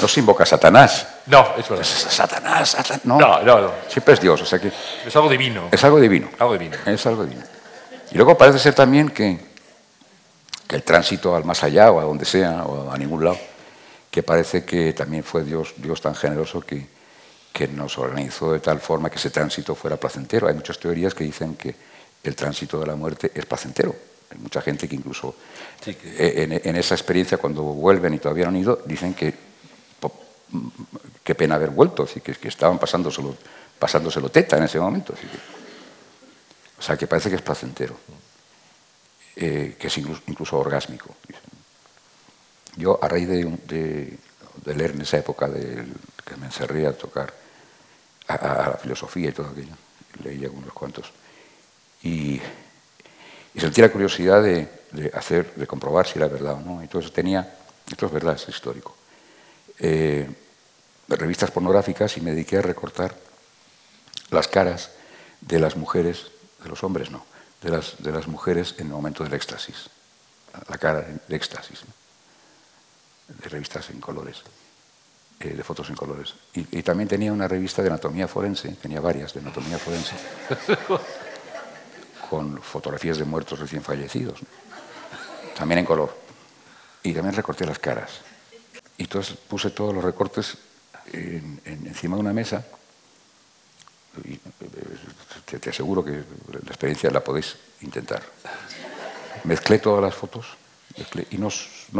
[0.00, 1.06] No se invoca a Satanás.
[1.26, 1.84] No, es verdad.
[1.84, 3.00] Satanás, Satanás.
[3.04, 3.70] No, No, no, no.
[3.88, 4.42] Siempre es Dios.
[4.42, 4.70] O sea que
[5.06, 5.68] Es algo divino.
[5.70, 6.28] es algo divino.
[6.38, 6.76] Algo divino.
[6.84, 7.42] Es algo divino.
[8.10, 9.38] Y luego parece ser también que,
[10.66, 13.38] que el tránsito al más allá o a donde sea o a ningún lado,
[14.16, 16.86] que parece que también fue Dios, Dios tan generoso que,
[17.52, 20.48] que nos organizó de tal forma que ese tránsito fuera placentero.
[20.48, 21.74] Hay muchas teorías que dicen que
[22.24, 23.94] el tránsito de la muerte es placentero.
[24.30, 25.34] Hay mucha gente que incluso
[25.84, 29.34] eh, en, en esa experiencia, cuando vuelven y todavía no han ido, dicen que
[31.22, 33.36] qué pena haber vuelto, así que, que estaban pasándoselo,
[33.78, 35.12] pasándoselo teta en ese momento.
[35.12, 35.36] así que-
[36.78, 37.94] o sea, que parece que es placentero,
[39.36, 41.14] eh, que es incluso, incluso orgásmico.
[41.28, 41.45] dicen.
[42.76, 44.18] Yo, a raíz de,
[44.66, 47.32] leer en esa época que me encerré a tocar
[48.28, 49.74] a, la filosofía y todo aquello,
[50.22, 51.12] leí algunos cuantos,
[52.02, 52.40] y,
[53.54, 54.68] y sentí la curiosidad de,
[55.14, 56.82] hacer, de comprobar si era verdad o no.
[56.82, 57.56] Entonces tenía,
[57.90, 58.94] esto es verdad, es histórico,
[59.78, 60.28] eh,
[61.08, 63.14] revistas pornográficas y me dediqué a recortar
[64.30, 64.90] las caras
[65.40, 66.26] de las mujeres,
[66.62, 67.24] de los hombres no,
[67.62, 69.88] de las, de las mujeres en el momento del éxtasis,
[70.68, 71.80] la cara de éxtasis.
[73.28, 74.42] De revistas en colores,
[75.40, 76.34] eh, de fotos en colores.
[76.54, 80.14] Y, y también tenía una revista de anatomía forense, tenía varias de anatomía forense,
[82.30, 84.48] con fotografías de muertos recién fallecidos, ¿no?
[85.56, 86.16] también en color.
[87.02, 88.10] Y también recorté las caras.
[88.98, 90.56] Y entonces puse todos los recortes
[91.12, 92.64] en- en- encima de una mesa
[94.24, 94.40] y, eh,
[95.44, 98.22] te, te aseguro que la experiencia la podéis intentar.
[99.44, 100.46] Mezclé todas las fotos
[101.30, 101.50] y no,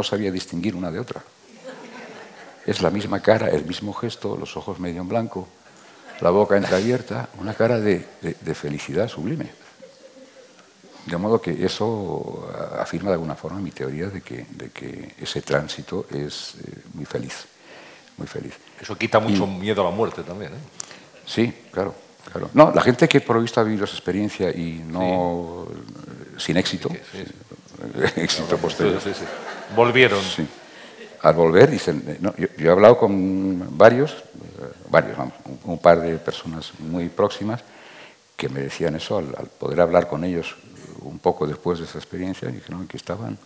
[0.03, 1.21] sabía distinguir una de otra.
[2.65, 5.47] Es la misma cara, el mismo gesto, los ojos medio en blanco,
[6.21, 9.49] la boca entreabierta, una cara de, de- de felicidad sublime.
[11.05, 15.15] De modo que eso ah, afirma de alguna forma mi teoría de que, de que
[15.21, 17.45] ese tránsito es eh, muy feliz,
[18.17, 18.53] muy feliz.
[18.81, 20.51] Eso quita mucho miedo a la muerte también.
[20.53, 20.57] ¿eh?
[21.25, 21.95] Sí, claro,
[22.29, 22.49] claro.
[22.53, 25.67] No, la gente que por lo visto ha vivido esa experiencia y no
[26.37, 26.89] sin éxito,
[28.15, 29.23] éxito posterior, Sí, sí.
[29.75, 30.21] Volvieron.
[30.21, 30.47] sí.
[31.21, 35.59] Al volver dicen, eh, no, yo, yo he hablado con varios, eh, varios, vamos, un,
[35.73, 37.61] un par de personas muy próximas
[38.35, 40.55] que me decían eso al, al poder hablar con ellos
[41.01, 43.37] un poco después de esa experiencia, dijeron que estaban,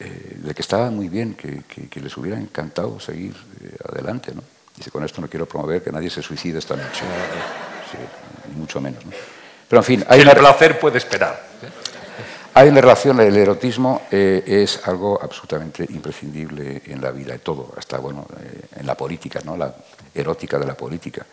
[0.00, 4.32] eh, de que estaban muy bien, que, que- que les hubiera encantado seguir eh, adelante,
[4.34, 4.42] ¿no?
[4.76, 7.04] Dice, con esto no quiero promover que nadie se suicide esta noche,
[7.90, 7.98] Sí,
[8.58, 9.12] mucho menos, ¿no?
[9.68, 11.40] Pero en fin, hay El una, placer puede esperar.
[12.56, 17.74] Hay una relación, el erotismo eh, es algo absolutamente imprescindible en la vida, en todo,
[17.76, 19.58] hasta bueno, eh, en la política, ¿no?
[19.58, 19.74] la
[20.14, 21.26] erótica de la política,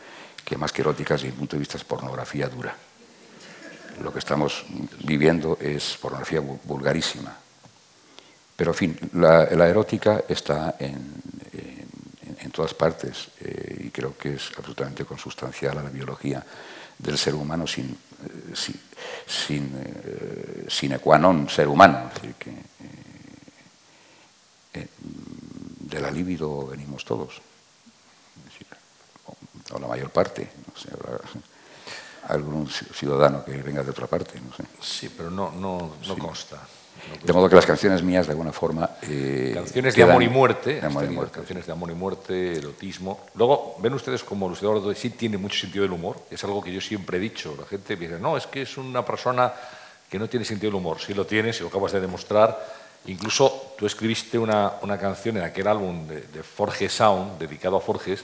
[0.44, 2.76] que más que erótica desde mi punto de vista es pornografía dura.
[4.04, 4.66] Lo que estamos
[5.06, 7.34] viviendo es pornografía vu- vulgarísima.
[8.58, 10.92] Pero en fin, la, la erótica está en,
[11.54, 16.44] en- en todas partes eh, y creo que es absolutamente consustancial a la biología
[17.00, 17.98] del ser humano sin,
[18.56, 18.80] sin,
[19.28, 22.10] sin, eh, sine qua non ser humano.
[22.10, 22.64] Es decir, que eh,
[24.84, 27.42] eh, de la libido venimos todos.
[28.38, 28.68] Es decir,
[29.28, 30.50] o, la mayor parte.
[30.68, 31.20] No sé, habrá
[32.30, 34.40] algún ci- ciudadano que venga de otra parte.
[34.40, 34.64] No sé.
[34.82, 36.62] Sí, pero no, no, no consta.
[37.10, 38.90] No De modo que las canciones mías, de alguna forma.
[39.04, 40.80] eh, Canciones de amor y muerte.
[40.82, 41.34] de amor y muerte.
[41.36, 43.22] Canciones de amor y muerte, erotismo.
[43.36, 46.18] Luego, ven ustedes como Luis Eduardo sí tiene mucho sentido del humor.
[46.32, 47.56] Es algo que yo siempre he dicho.
[47.60, 49.54] La gente dice, no, es que es una persona
[50.10, 51.00] que no tiene sentido del humor.
[51.00, 52.84] Sí lo tienes, y lo acabas de demostrar.
[53.06, 57.82] Incluso tú escribiste una, una canción en aquel álbum de, de Forges Sound, dedicado a
[57.82, 58.24] Forges,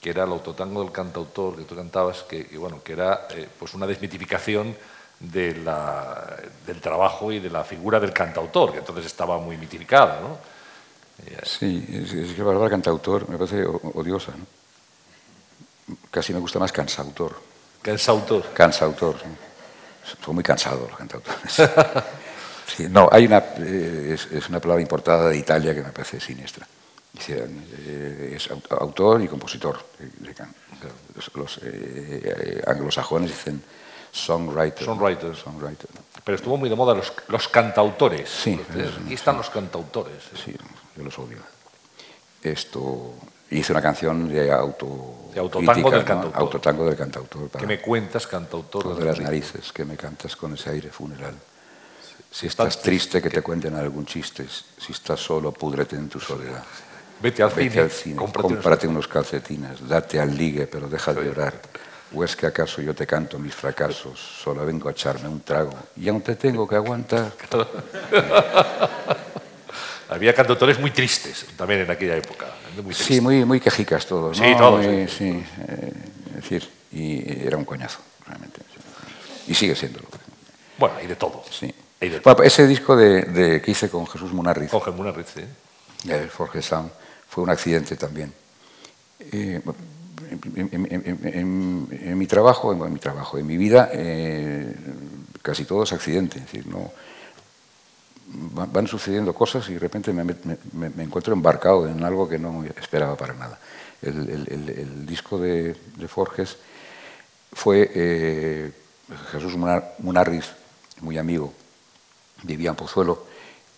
[0.00, 3.48] que era el autotango del cantautor que tú cantabas, que, que, bueno, que era eh,
[3.58, 4.76] pues una desmitificación
[5.20, 6.36] de la-
[6.66, 10.20] del trabajo y de la figura del cantautor, que entonces estaba muy mitificada.
[10.20, 10.38] ¿no?
[11.42, 14.32] Sí, es, es que la palabra cantautor me parece odiosa.
[14.36, 15.94] ¿no?
[16.10, 17.40] Casi me gusta más cansautor.
[17.82, 18.52] Cansautor.
[18.52, 19.16] Cansautor.
[20.24, 21.62] Son muy cansados los cantautores.
[22.66, 26.18] Sí, no, hay una, eh, es, es una palabra importada de Italia que me parece
[26.18, 26.66] siniestra.
[27.12, 29.78] Dice, eh, es au- autor y compositor.
[30.00, 30.34] de-
[31.14, 33.62] Los, los, eh, eh, anglosajones dicen
[34.16, 34.84] songwriter.
[34.84, 35.36] Songwriter.
[35.36, 36.00] Songwriter, ¿no?
[36.24, 38.28] Pero estuvo muy de moda los, los cantautores.
[38.28, 40.22] Sí, Entonces, Aquí están los cantautores.
[40.44, 40.54] Sí,
[40.96, 41.38] yo los odio.
[42.42, 43.14] Esto,
[43.50, 46.04] hice una canción de auto De autotango del ¿no?
[46.06, 46.40] cantautor.
[46.42, 47.48] Autotango del cantautor.
[47.48, 48.94] para ¿Qué me cuentas, cantautor?
[48.94, 51.34] de de las narices, que me cantas con ese aire funeral.
[52.30, 54.46] Si estás estás triste, que te cuenten algún chiste.
[54.78, 56.62] Si estás solo, púdrete en tu soledad.
[57.20, 60.86] Vete al Vete cine, al cine, cómprate unos- cómprate unos calcetines, date al ligue, pero
[60.88, 61.54] deja de llorar.
[62.14, 64.18] ¿O es que acaso yo te canto mis fracasos?
[64.42, 67.32] Solo vengo a echarme un trago y aún te tengo que aguantar.
[70.08, 72.46] Había cantautores muy tristes también en aquella época.
[72.82, 74.36] Muy Sí, muy, muy quejicas todos.
[74.36, 75.16] Sí, todos, Muy- sí.
[75.18, 75.92] sí, eh,
[76.28, 78.60] es decir, y era un coñazo, realmente.
[79.48, 80.06] Y sigue siéndolo.
[80.78, 81.42] Bueno, hay de todo.
[81.50, 81.74] Sí.
[82.00, 82.34] Hay de todo.
[82.34, 85.44] Bueno, ese disco de, de- que hice con Jesús Munarriz, Jorge Munarriz, sí.
[86.08, 86.90] el Forge Sound,
[87.28, 88.32] fue un accidente también.
[89.32, 89.60] Eh,
[90.30, 94.74] en, mi trabajo, en, mi trabajo, en mi vida, eh,
[95.42, 96.38] casi todo es accidente.
[96.38, 96.90] Es decir, no,
[98.26, 103.34] van, sucediendo cosas y de repente me, encuentro embarcado en algo que no esperaba para
[103.34, 103.58] nada.
[104.02, 106.56] El, disco de, de Forges
[107.52, 108.72] fue eh,
[109.30, 110.46] Jesús Munar- Munarriz,
[111.00, 111.52] muy amigo,
[112.42, 113.25] vivía en Pozuelo,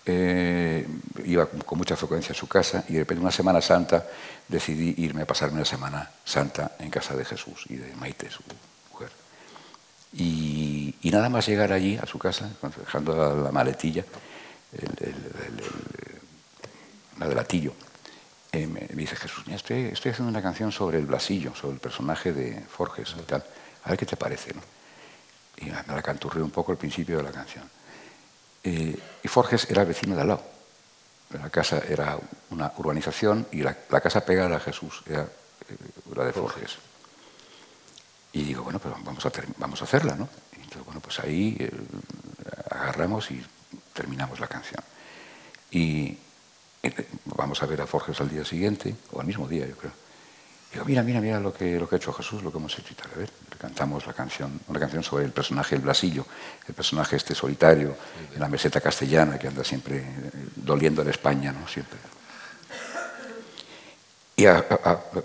[0.09, 0.87] eh,
[1.25, 4.07] iba con mucha frecuencia a su casa y de repente una Semana Santa
[4.49, 8.43] decidí irme a pasarme una Semana Santa en casa de Jesús y de Maite, su
[8.91, 9.11] mujer.
[10.15, 14.05] Y, nada más llegar allí a su casa, dejando la, la maletilla,
[14.73, 16.19] el, el-
[17.19, 17.73] la del latillo,
[18.53, 22.33] eh, me, dice Jesús, estoy, estoy haciendo una canción sobre el Blasillo, sobre el personaje
[22.33, 23.45] de Forges y tal.
[23.85, 24.55] A ver qué te parece.
[24.55, 24.61] ¿no?
[25.59, 27.65] Y me la canturré un poco al principio de la canción.
[28.69, 30.43] Eh, y Forges era el vecino de al lado.
[31.31, 32.19] La casa era
[32.51, 35.77] una urbanización y la, la casa pegada a Jesús era eh,
[36.14, 36.77] la de Forges.
[38.35, 40.29] Y digo, bueno, pero vamos a, vamos a hacerla, ¿no?
[40.53, 41.71] Y entonces, bueno, pues ahí eh,
[42.71, 43.43] agarramos y
[43.95, 44.85] terminamos la canción.
[45.71, 46.19] Y
[47.25, 49.93] vamos a ver a Forges al día siguiente, o al mismo día, yo creo.
[50.73, 52.93] Digo, mira, mira, mira lo que, lo que ha hecho Jesús, lo que hemos hecho
[52.93, 53.11] y tal.
[53.14, 56.27] A ver, cantamos la canción, una canción sobre el personaje el Blasillo,
[56.66, 57.97] el personaje este solitario
[58.35, 61.66] en la meseta castellana que anda siempre eh, doliendo en España, ¿no?
[61.66, 61.99] Siempre.
[64.37, 64.62] Y a,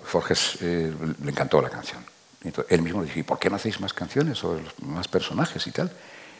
[0.03, 0.91] Forges eh,
[1.23, 2.03] le encantó la canción.
[2.43, 5.07] Entonces, él mismo le dije, "¿Y ¿por qué no hacéis más canciones sobre los más
[5.07, 5.91] personajes y tal?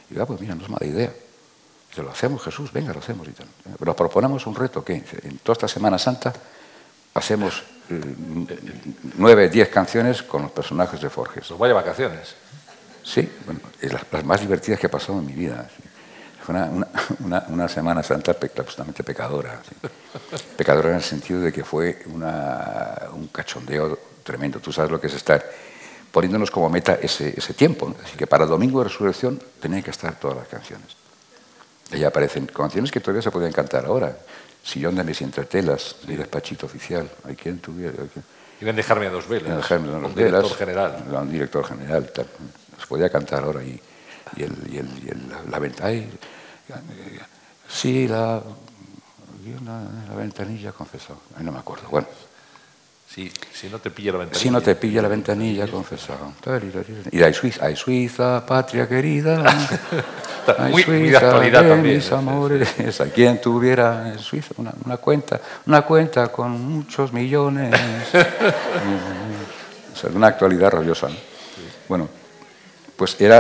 [0.10, 1.14] Y yo, ah, pues mira, no es mala idea.
[1.90, 3.48] Dice, lo hacemos, Jesús, venga, lo hacemos y tal.
[3.78, 6.34] Pero proponemos un reto, que en toda esta Semana Santa
[7.14, 7.64] hacemos
[9.18, 11.46] nueve, diez canciones con los personajes de Forges.
[11.48, 12.36] Pues vaya vacaciones.
[13.04, 15.70] Sí, bueno, es las, las más divertidas que he pasado en mi vida.
[15.76, 15.84] sí.
[16.46, 16.88] Fue una, una-
[17.20, 19.62] una- una Semana Santa pe- absolutamente pecadora.
[19.68, 19.76] sí.
[20.58, 24.60] Pecadora en el sentido de que fue una- un cachondeo tremendo.
[24.60, 25.44] Tú sabes lo que es estar
[26.12, 27.88] poniéndonos como meta ese, ese tiempo.
[27.90, 27.96] ¿no?
[28.04, 30.96] Así que para Domingo de Resurrección tenían que estar todas las canciones.
[31.92, 34.18] Y aparecen canciones que todavía se pueden cantar ahora.
[34.64, 37.10] Sillón de mis entretelas, de despachito oficial.
[37.26, 38.02] Hay quien tuviera.
[38.02, 38.24] hay quien-
[38.62, 39.52] Iban a dejarme a dos velas.
[39.52, 41.06] a dejarme a un los director velas, general.
[41.22, 42.28] un director general, tal.
[42.80, 43.80] Se podía cantar ahora y,
[44.38, 46.10] y, el, y, el, y el- la, la venta- ay,
[46.70, 47.20] eh,
[47.68, 48.42] sí, la,
[50.10, 51.22] la ventanilla confesó.
[51.38, 51.88] Ay, no me acuerdo.
[51.90, 52.08] Bueno,
[53.14, 54.42] Si, si no te pilla la ventanilla.
[54.42, 56.14] si no te pilla la ventanilla confesó.
[57.12, 59.44] Y de Suiza, ay Suiza, patria querida.
[60.58, 62.14] Ay, Muy- muy de Suiza, actualidad de también, mis sí.
[62.14, 62.70] amores.
[63.00, 67.74] A quien tuviera en Suiza una, una cuenta, una cuenta con muchos millones.
[69.96, 71.08] Sea, una actualidad rabiosa.
[71.08, 71.16] ¿no?
[71.88, 72.10] Bueno,
[72.96, 73.40] pues era.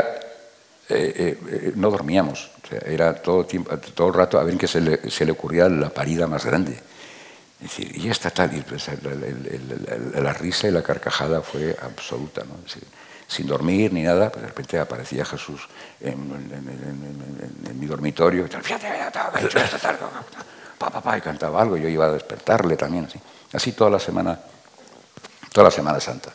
[0.89, 2.51] eh, eh, eh, no dormíamos.
[2.63, 5.32] O sea, era todo tiempo, todo el rato a ver que se le, se le
[5.34, 6.80] ocurría la parida más grande.
[7.78, 8.64] Y esta tal, y
[10.22, 12.43] la risa y la carcajada fue absoluta.
[12.43, 12.55] ¿no?
[13.28, 15.68] Sin dormir ni nada, pues de repente aparecía Jesús
[16.01, 19.32] en, mi dormitorio, y tal, fíjate, tal,
[20.78, 23.20] pa, pa, pa, y cantaba algo, yo iba a despertarle también, así,
[23.53, 24.39] así toda la semana,
[25.51, 26.32] toda la Semana Santa.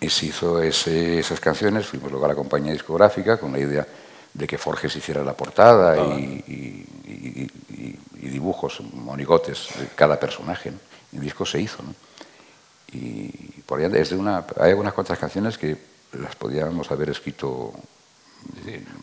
[0.00, 3.86] Y se hizo ese- esas canciones, fuimos luego a la compañía discográfica con la idea
[4.34, 10.18] de que Forges hiciera la portada y, y- y- y- y dibujos, monigotes de cada
[10.18, 10.72] personaje.
[11.12, 11.82] el disco se hizo.
[11.82, 11.94] ¿no?
[12.92, 13.28] Y
[13.66, 15.76] por ahí desde una, hay algunas cuantas canciones que
[16.12, 17.72] las podíamos haber escrito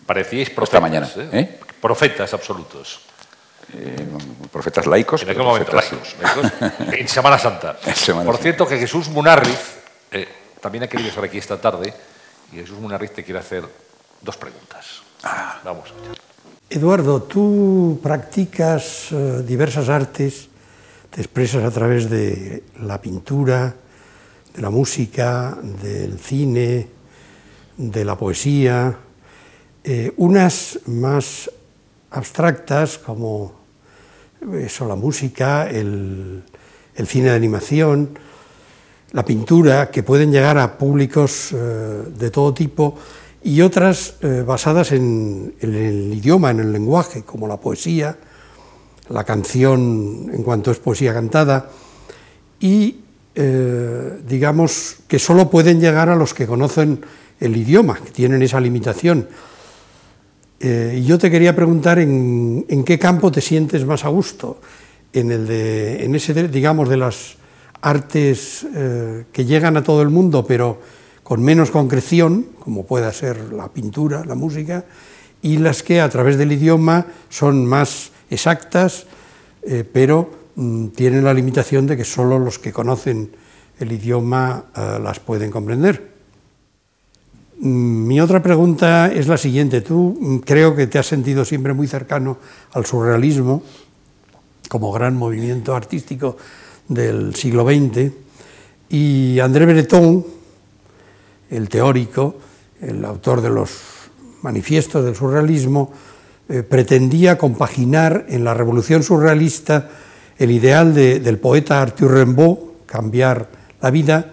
[0.05, 0.81] Parecíais Esta profetas.
[0.81, 1.29] mañana, ¿eh?
[1.31, 1.59] ¿eh?
[1.81, 3.01] Profetas absolutos.
[3.73, 4.07] eh,
[4.51, 5.21] profetas laicos.
[5.23, 7.77] En aquel momento, profetas- laicos, laicos, en Semana Santa.
[7.85, 8.43] En Semana Por Santa.
[8.43, 9.77] cierto, que Jesús Munarriz
[10.59, 11.93] también ha querido estar aquí esta tarde
[12.51, 13.63] y Jesús Munarriz te quiere hacer
[14.21, 15.01] dos preguntas.
[16.69, 20.47] Eduardo, tú practicas eh, diversas artes,
[21.09, 23.75] te expresas a través de la pintura,
[24.53, 26.87] de la música, del cine,
[27.77, 28.97] de la poesía,
[29.83, 31.49] eh, unas más
[32.11, 33.53] abstractas como
[34.53, 36.43] eso, la música, el,
[37.05, 38.09] cine de animación,
[39.11, 42.95] la pintura, que pueden llegar a públicos eh, de todo tipo,
[43.43, 48.17] y otras eh, basadas en, el idioma, en el lenguaje, como la poesía,
[49.09, 51.69] la canción en cuanto es poesía cantada,
[52.59, 52.99] y
[53.35, 57.01] eh, digamos que solo pueden llegar a los que conocen
[57.39, 59.29] el idioma, que tienen esa limitación.
[60.59, 64.59] Eh, yo te quería preguntar en, en qué campo te sientes más a gusto,
[65.13, 67.37] en, el de, en ese, digamos, de las
[67.81, 68.67] artes
[69.31, 70.81] que llegan a todo el mundo, pero
[71.29, 74.85] con menos concreción, como pueda ser la pintura, la música,
[75.43, 79.05] y las que a través del idioma son más exactas,
[79.61, 83.29] eh, pero mm, tienen la limitación de que solo los que conocen
[83.77, 86.13] el idioma eh, las pueden comprender.
[87.59, 89.81] Mm, Mi otra pregunta es la siguiente.
[89.81, 92.39] Tú mm, creo que te has sentido siempre muy cercano
[92.73, 93.61] al surrealismo
[94.67, 96.37] como gran movimiento artístico
[96.87, 98.11] del siglo XX
[98.89, 100.38] y André Breton,
[101.49, 102.35] el teórico,
[102.81, 103.71] el autor de los
[104.41, 105.91] manifiestos del surrealismo,
[106.47, 109.89] eh, pretendía compaginar en la revolución surrealista
[110.37, 113.49] el ideal de- del poeta Arthur Rimbaud, cambiar
[113.81, 114.31] la vida,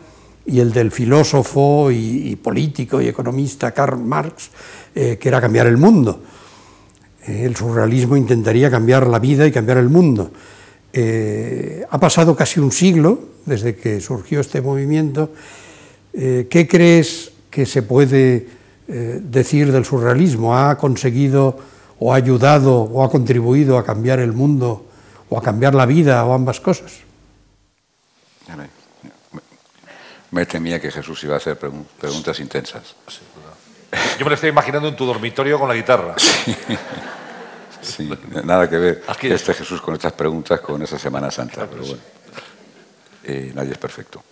[0.48, 4.50] y el del filósofo y, político y economista Karl Marx,
[4.94, 6.22] eh, que era cambiar el mundo.
[7.26, 10.30] El surrealismo intentaría cambiar la vida y cambiar el mundo.
[10.92, 15.30] Eh, ha pasado casi un siglo desde que surgió este movimiento.
[16.18, 18.48] Eh, ¿Qué crees que se puede
[18.88, 20.56] eh, decir del surrealismo?
[20.56, 21.58] ¿Ha conseguido
[21.98, 24.86] o ha ayudado o ha contribuido a cambiar el mundo
[25.28, 26.92] o a cambiar la vida o ambas cosas?
[30.30, 32.94] Me- temía que Jesús iba a hacer pregun- preguntas intensas.
[34.18, 36.14] Yo me lo estoy imaginando en tu dormitorio con la guitarra.
[37.80, 38.10] Sí,
[38.44, 42.02] nada que ver Aquí este Jesús con estas preguntas con esa Semana Santa, pero bueno,
[43.24, 44.22] eh, nadie es perfecto.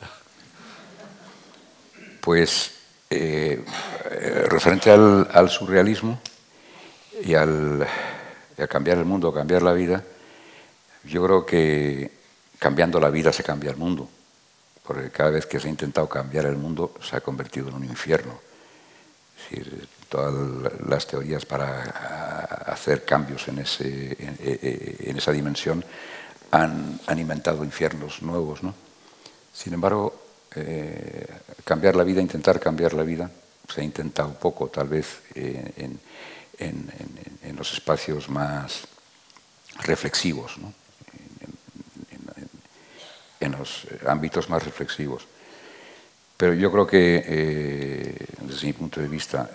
[2.24, 2.70] Pues
[3.10, 3.62] eh,
[4.10, 6.18] eh, referente al, al surrealismo
[7.22, 7.86] y al,
[8.66, 10.02] cambiar el mundo, cambiar la vida,
[11.04, 12.10] yo creo que
[12.58, 14.08] cambiando la vida se cambia el mundo,
[14.86, 17.84] porque cada vez que se ha intentado cambiar el mundo se ha convertido en un
[17.84, 18.40] infierno.
[19.36, 20.32] Es decir, todas
[20.88, 21.82] las teorías para
[22.68, 25.84] hacer cambios en, en esa dimensión
[26.52, 28.62] han, han inventado infiernos nuevos.
[28.62, 28.74] ¿no?
[29.52, 30.23] Sin embargo,
[30.56, 31.26] eh,
[31.64, 33.30] cambiar la vida, intentar cambiar la vida,
[33.68, 35.72] se ha intentado poco, tal vez eh,
[36.58, 38.82] en, los espacios más
[39.82, 40.56] reflexivos,
[43.40, 45.26] en, los ámbitos más reflexivos.
[46.36, 49.50] Pero yo creo que, eh, desde mi punto de vista,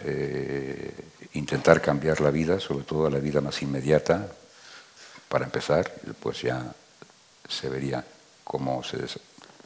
[1.34, 4.32] intentar cambiar la vida, sobre todo la vida más inmediata,
[5.28, 6.74] para empezar, pues ya
[7.48, 8.04] se vería
[8.44, 8.98] cómo se,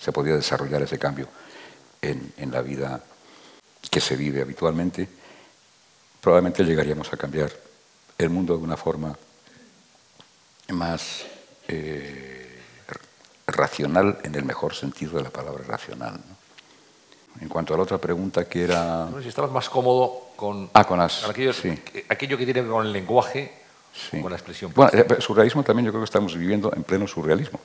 [0.03, 1.27] se podría desarrollar ese cambio
[2.01, 3.01] en, en la vida
[3.89, 5.07] que se vive habitualmente.
[6.19, 7.51] Probablemente llegaríamos a cambiar
[8.17, 9.15] el mundo de una forma
[10.69, 11.25] más
[11.67, 12.59] eh,
[13.47, 16.13] racional, en el mejor sentido de la palabra racional.
[16.15, 17.41] ¿no?
[17.41, 19.05] En cuanto a la otra pregunta que era...
[19.09, 21.81] No si estabas más cómodo con, Ah, con las- con sí.
[22.09, 23.53] aquello que tiene que ver con el lenguaje,
[23.93, 24.21] Sí.
[24.21, 24.71] con la expresión.
[24.75, 27.59] Bueno, eh, surrealismo también yo creo que estamos viviendo en pleno surrealismo.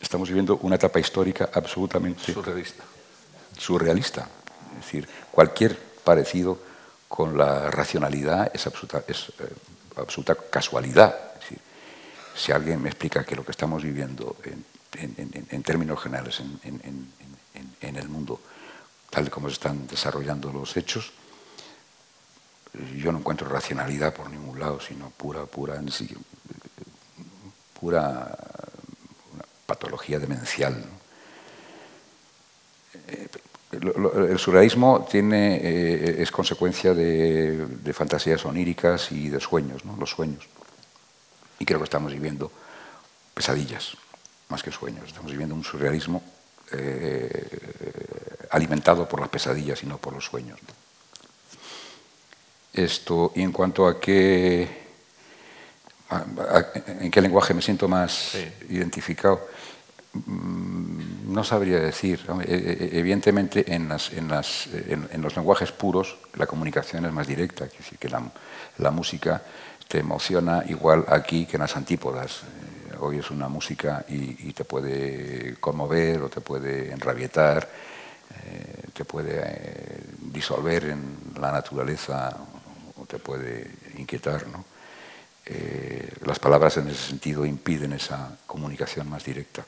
[0.00, 2.84] Estamos viviendo una etapa histórica absolutamente surrealista.
[3.58, 4.28] surrealista.
[4.78, 6.58] Es decir, cualquier parecido
[7.08, 9.52] con la racionalidad es absoluta, es, eh,
[9.96, 11.14] absoluta casualidad.
[11.34, 11.58] Es decir,
[12.34, 16.40] si alguien me explica que lo que estamos viviendo en, en- en- en términos generales
[16.40, 18.40] en, el mundo,
[19.10, 21.12] tal como se están desarrollando los hechos,
[22.96, 26.08] yo no encuentro racionalidad por ningún lado, sino pura, pura, en sí,
[27.78, 28.36] pura
[29.74, 30.74] patología demencial.
[33.06, 33.28] Eh,
[33.72, 39.96] el surrealismo tiene, eh, es consecuencia de, de fantasías oníricas y de sueños, ¿no?
[39.96, 40.42] los sueños.
[41.60, 42.50] Y creo que estamos viviendo
[43.32, 43.96] pesadillas,
[44.48, 45.06] más que sueños.
[45.06, 46.20] Estamos viviendo un surrealismo
[46.72, 50.58] eh, alimentado por las pesadillas y no por los sueños.
[52.72, 54.66] Esto, y en cuanto a qué,
[56.08, 56.24] a-
[56.58, 56.66] a-
[57.04, 58.44] en qué lenguaje me siento más Sí.
[58.70, 59.46] identificado,
[60.14, 62.20] no sabría decir.
[62.44, 67.26] E- e- Evidentemente, en, las- en las- en- los lenguajes puros, la comunicación es más
[67.26, 67.64] directa.
[67.66, 68.22] Es decir, que la,
[68.90, 69.42] música
[69.88, 72.42] te emociona igual aquí que en las antípodas.
[72.42, 77.66] Eh, Oyes una música y, te puede conmover o te puede enrabietar,
[78.44, 82.36] eh, te puede eh, disolver en la naturaleza
[83.00, 84.44] o te puede inquietar.
[86.26, 89.64] las palabras en ese sentido impiden esa comunicación más directa.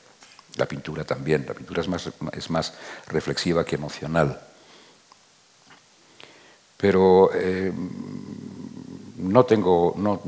[0.55, 1.45] La pintura también.
[1.47, 2.73] La pintura es más, es más
[3.07, 4.39] reflexiva que emocional.
[6.77, 7.71] Pero eh,
[9.17, 10.21] no tengo, no,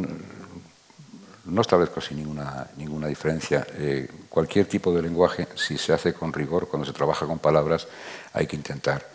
[1.45, 3.67] no establezco así ninguna, ninguna diferencia.
[3.73, 7.88] Eh, cualquier tipo de lenguaje, si se hace con rigor, cuando se trabaja con palabras,
[8.34, 9.05] hay que intentar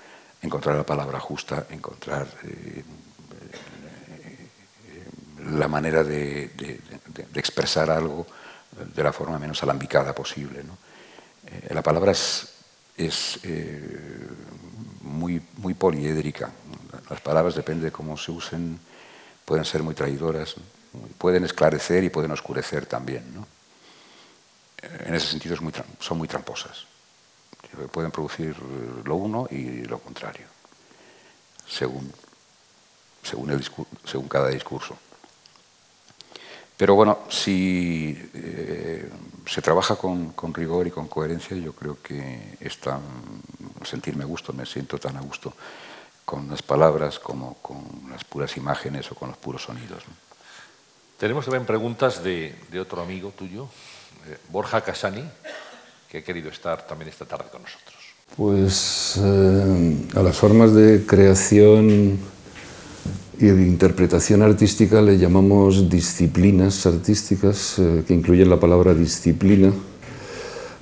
[0.42, 2.84] encontrar la palabra justa, encontrar eh,
[5.50, 8.26] la manera de, de- de- expresar algo
[8.94, 10.62] de la forma menos alambicada posible.
[10.62, 10.76] ¿no?
[11.51, 12.48] Eh, la palabra es,
[13.42, 14.28] eh,
[15.03, 16.51] muy, muy poliédrica.
[17.09, 18.78] Las palabras, depende de cómo se usen,
[19.44, 20.55] pueden ser muy traidoras,
[21.18, 23.24] pueden esclarecer y pueden oscurecer también.
[24.82, 25.57] Eh, En ese sentido
[25.98, 26.86] son muy tramposas.
[27.93, 28.56] Pueden producir
[29.05, 30.47] lo uno y lo contrario,
[31.68, 32.12] según,
[33.22, 34.98] según cada discurso.
[36.81, 39.07] Pero bueno, si eh,
[39.47, 43.02] se trabaja con, con rigor y con coherencia, yo creo que es tan
[43.85, 45.52] sentirme a gusto, me siento tan a gusto
[46.24, 50.05] con las palabras como con las puras imágenes o con los puros sonidos.
[50.09, 50.15] ¿no?
[51.19, 53.69] Tenemos también preguntas de, de otro amigo tuyo,
[54.27, 55.28] eh, Borja Casani,
[56.09, 57.98] que ha querido estar también esta tarde con nosotros.
[58.35, 62.19] Pues eh, a las formas de creación
[63.40, 69.72] y de interpretación artística le llamamos disciplinas artísticas, eh, que incluyen la palabra disciplina.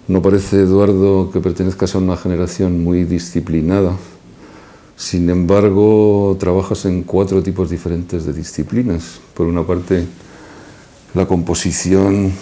[0.09, 3.97] No parece, Eduardo, que pertenezcas a una generación muy disciplinada.
[4.97, 9.21] Sin embargo, trabajas en cuatro tipos diferentes de disciplinas.
[9.35, 10.05] Por una parte,
[11.15, 12.33] la composición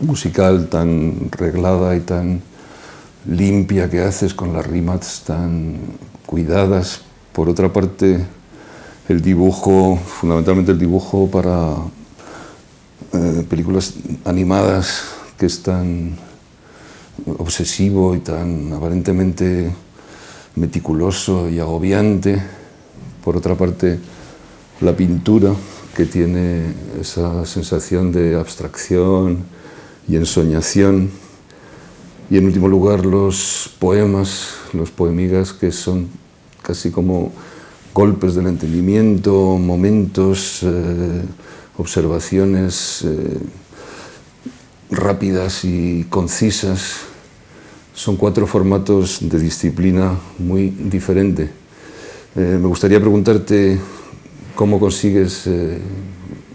[0.00, 2.40] musical tan reglada y tan
[3.28, 5.76] limpia que haces con las rimas tan
[6.24, 7.02] cuidadas.
[7.34, 8.24] Por otra parte,
[9.10, 11.74] el dibujo, fundamentalmente el dibujo para
[13.12, 15.02] eh, películas animadas
[15.36, 16.16] que es tan
[17.38, 19.72] obsesivo y tan aparentemente
[20.54, 22.40] meticuloso y agobiante.
[23.24, 23.98] Por otra parte,
[24.80, 25.54] la pintura,
[25.96, 29.38] que tiene esa sensación de abstracción
[30.06, 31.10] y ensoñación.
[32.30, 36.08] Y en último lugar, los poemas, los poemigas, que son
[36.62, 37.32] casi como
[37.92, 41.22] golpes del entendimiento, momentos, eh,
[41.76, 43.38] observaciones eh,
[44.90, 47.00] rápidas y concisas.
[47.94, 51.50] Son cuatro formatos de disciplina muy diferente.
[52.36, 53.78] Eh, me gustaría preguntarte
[54.54, 55.48] cómo consigues,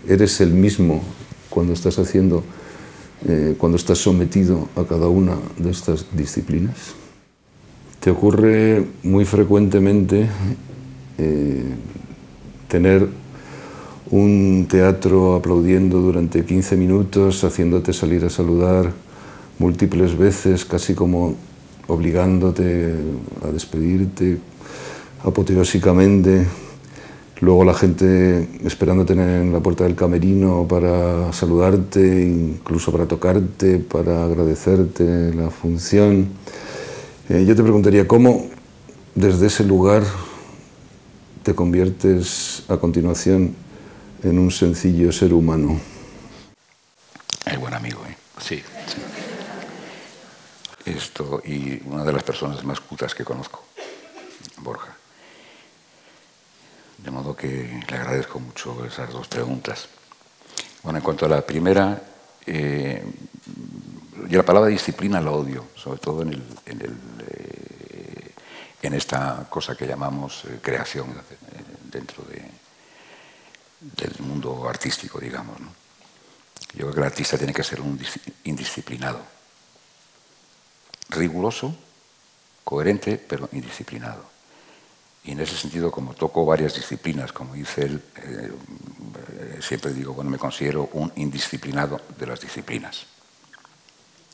[0.07, 1.01] eres el mismo
[1.49, 2.43] cuando estás haciendo,
[3.57, 6.93] cuando estás sometido a cada una de estas disciplinas.
[7.99, 10.29] ¿Te ocurre muy frecuentemente
[11.17, 11.63] eh,
[12.67, 13.07] tener
[14.11, 18.91] un teatro aplaudiendo durante 15 minutos, haciéndote salir a saludar
[19.57, 21.35] múltiples veces, casi como
[21.87, 22.93] obligándote
[23.43, 24.37] a despedirte
[25.23, 26.45] apoteósicamente,
[27.41, 34.25] luego la gente esperándote en la puerta del camerino para saludarte, incluso para tocarte, para
[34.25, 36.27] agradecerte la función.
[37.29, 38.47] Eh, yo te preguntaría, ¿cómo
[39.15, 40.03] desde ese lugar
[41.45, 43.55] te conviertes a continuación
[44.23, 45.79] en un sencillo ser humano.
[47.45, 48.17] Es buen amigo, ¿eh?
[48.41, 48.63] Sí.
[50.83, 53.63] Esto, y una de las personas más putas que conozco,
[54.57, 54.95] Borja.
[56.97, 59.87] De modo que le agradezco mucho esas dos preguntas.
[60.81, 62.01] Bueno, en cuanto a la primera,
[62.47, 63.03] eh,
[64.27, 66.95] yo la palabra disciplina la odio, sobre todo en el, en el
[68.85, 71.35] en esta cosa que llamamos eh, creación eh,
[71.91, 72.23] dentro
[73.79, 75.57] del mundo artístico, digamos.
[76.73, 77.99] Yo creo que el artista tiene que ser un
[78.43, 79.21] indisciplinado,
[81.09, 81.75] riguroso,
[82.63, 84.25] coherente, pero indisciplinado.
[85.23, 88.51] Y en ese sentido, como toco varias disciplinas, como dice él, eh,
[89.61, 93.05] siempre digo, bueno, me considero un indisciplinado de las disciplinas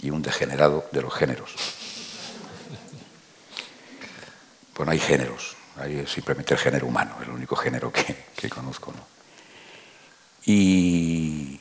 [0.02, 1.56] y un degenerado de los géneros.
[4.82, 8.92] Bueno, hay géneros, hay simplemente el género humano, el único género que, conozco.
[10.44, 11.60] Y,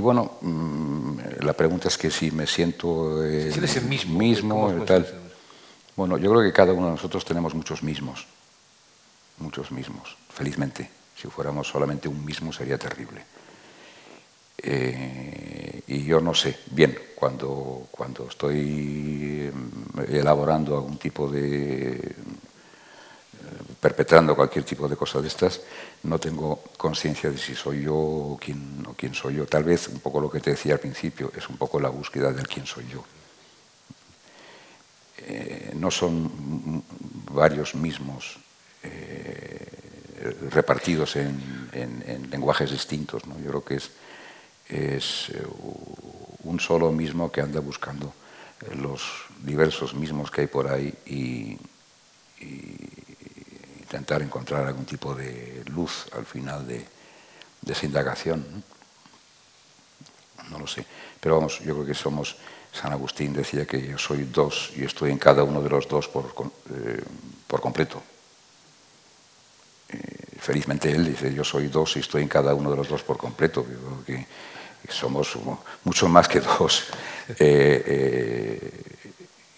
[0.00, 5.06] bueno, mm, la pregunta es que si me siento el mismo, mismo tal.
[5.94, 8.26] Bueno, yo creo que cada uno de nosotros tenemos muchos mismos,
[9.38, 10.90] muchos mismos, felizmente.
[11.14, 13.24] Si fuéramos solamente un mismo sería terrible.
[14.58, 22.14] Eh, y yo no sé, bien, cuando, cuando estoy mm, elaborando algún tipo de eh,
[23.80, 25.60] perpetrando cualquier tipo de cosa de estas,
[26.04, 29.46] no tengo conciencia de si soy yo o quién, o quién soy yo.
[29.46, 32.32] Tal vez un poco lo que te decía al principio, es un poco la búsqueda
[32.32, 33.04] del quién soy yo.
[35.18, 36.82] Eh, no son
[37.32, 38.38] varios mismos
[40.50, 43.26] repartidos en, en, lenguajes distintos.
[43.26, 43.38] ¿no?
[43.38, 43.90] Yo creo que es
[44.68, 45.42] es eh,
[46.44, 48.14] un solo mismo que anda buscando
[48.62, 49.02] eh, los
[49.42, 51.58] diversos mismos que hay por ahí y,
[53.80, 56.84] intentar encontrar algún tipo de luz al final de,
[57.66, 58.64] esa indagación.
[60.50, 60.58] ¿no?
[60.58, 60.84] lo sé.
[61.20, 62.36] Pero vamos, yo creo que somos,
[62.72, 66.08] San Agustín decía que yo soy dos y estoy en cada uno de los dos
[66.08, 66.26] por,
[66.74, 67.02] eh,
[67.46, 68.02] por completo.
[70.40, 73.16] felizmente él dice, yo soy dos y estoy en cada uno de los dos por
[73.16, 73.62] completo.
[73.62, 74.26] Yo creo que
[74.88, 75.36] somos
[75.84, 76.84] mucho más que dos
[77.28, 78.72] eh, eh,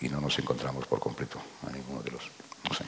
[0.01, 2.23] y no nos encontramos por completo a ninguno de los.
[2.69, 2.85] No sé.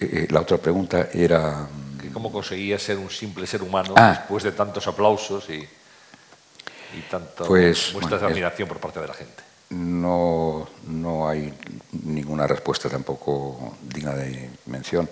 [0.00, 1.68] Eh, la otra pregunta era.
[2.12, 4.16] ¿Cómo conseguía ser un simple ser humano ah.
[4.18, 9.14] después de tantos aplausos y, y tantas pues, muestras de admiración por parte de la
[9.14, 9.42] gente?
[9.70, 11.54] No, no hay
[11.92, 15.08] ninguna respuesta tampoco digna de mención.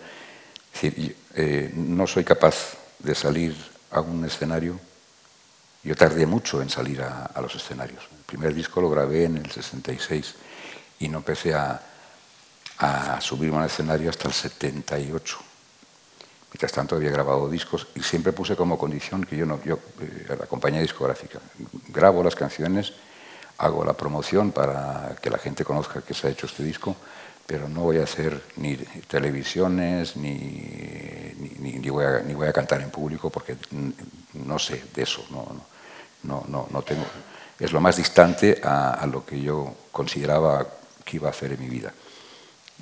[0.74, 1.16] Es decir,
[1.74, 3.54] no soy capaz de salir
[3.90, 4.78] a un escenario
[5.82, 8.02] yo tardé mucho en salir a, los escenarios.
[8.10, 10.34] El primer disco lo grabé en el 66
[11.00, 11.80] y no empecé a,
[12.78, 15.38] a subirme al escenario hasta el 78.
[16.50, 20.26] Mientras tanto había grabado discos y siempre puse como condición que yo no, yo, eh,
[20.28, 21.40] la compañía discográfica,
[21.88, 22.94] grabo las canciones,
[23.58, 26.96] hago la promoción para que la gente conozca que se ha hecho este disco,
[27.48, 32.82] pero no voy a hacer ni televisiones, ni, ni, voy, a, ni voy a cantar
[32.82, 33.56] en público porque
[34.34, 35.46] no sé de eso, no,
[36.24, 37.06] no, no, no tengo,
[37.58, 40.66] es lo más distante a, lo que yo consideraba
[41.02, 41.90] que iba a hacer en mi vida.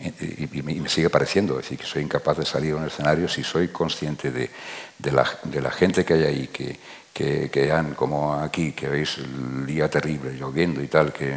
[0.00, 3.44] Y, me, sigue pareciendo, es decir, que soy incapaz de salir a un escenario si
[3.44, 4.50] soy consciente de,
[4.98, 6.76] de, la, de la, gente que hay ahí, que,
[7.12, 11.36] que, que, han, como aquí, que veis el día terrible, lloviendo y tal, que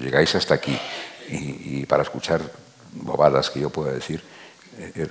[0.00, 0.78] llegáis hasta aquí
[1.28, 2.40] y, para escuchar
[2.92, 4.22] bobadas que yo pueda decir,
[4.78, 5.08] eh, eh,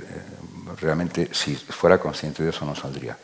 [0.80, 3.18] realmente si fuera consciente de eso no saldría.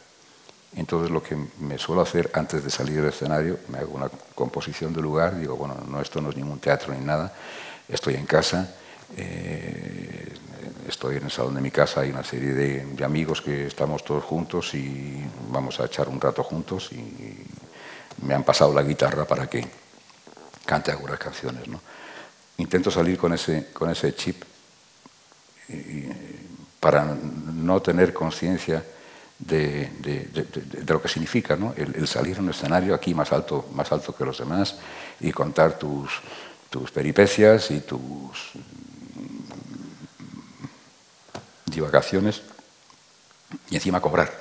[0.75, 4.93] Entonces lo que me suelo hacer antes de salir del escenario, me hago una composición
[4.93, 7.33] del lugar, digo, bueno, no, esto no es ningún teatro ni nada,
[7.87, 8.75] estoy en casa,
[9.17, 10.31] eh,
[10.87, 14.03] estoy en el salón de mi casa, hay una serie de, de, amigos que estamos
[14.03, 17.43] todos juntos y vamos a echar un rato juntos y
[18.21, 19.65] me han pasado la guitarra para que
[20.65, 21.67] cante algunas canciones.
[21.67, 21.81] ¿no?
[22.59, 24.43] Intento salir con ese, con ese chip
[25.69, 26.05] y,
[26.79, 28.83] para no tener conciencia
[29.37, 31.73] de, de, de, de, lo que significa ¿no?
[31.77, 34.75] el, el, salir a un escenario aquí más alto, más alto que los demás
[35.19, 36.09] y contar tus,
[36.69, 38.51] tus peripecias y tus
[41.65, 42.41] divagaciones
[43.69, 44.31] y encima cobrar.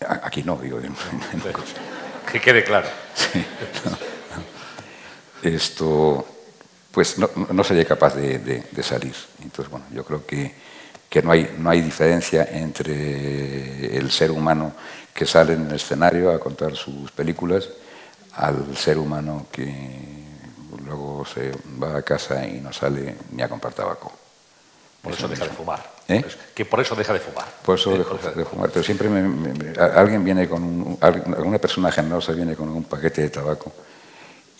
[0.00, 0.78] Aquí no, digo.
[0.78, 1.42] En, en,
[2.30, 2.88] que quede claro.
[3.14, 3.44] Sí,
[3.84, 4.11] no.
[5.42, 6.24] Esto,
[6.92, 9.14] pues no, no sería capaz de, de, de, salir.
[9.42, 10.54] Entonces, bueno, yo creo que,
[11.08, 14.72] que no, hay, no hay diferencia entre el ser humano
[15.12, 17.68] que sale en el escenario a contar sus películas
[18.34, 20.24] al ser humano que
[20.84, 21.52] luego se
[21.82, 24.12] va a casa y no sale ni a comprar tabaco.
[25.02, 25.92] Por eso, eso deja de fumar.
[26.06, 26.24] ¿Eh?
[26.54, 27.46] Que por eso deja de fumar.
[27.64, 28.70] Por eso dejo de fumar.
[28.70, 32.84] Pero siempre me, me, me, alguien viene con un, alguna persona generosa viene con un
[32.84, 33.72] paquete de tabaco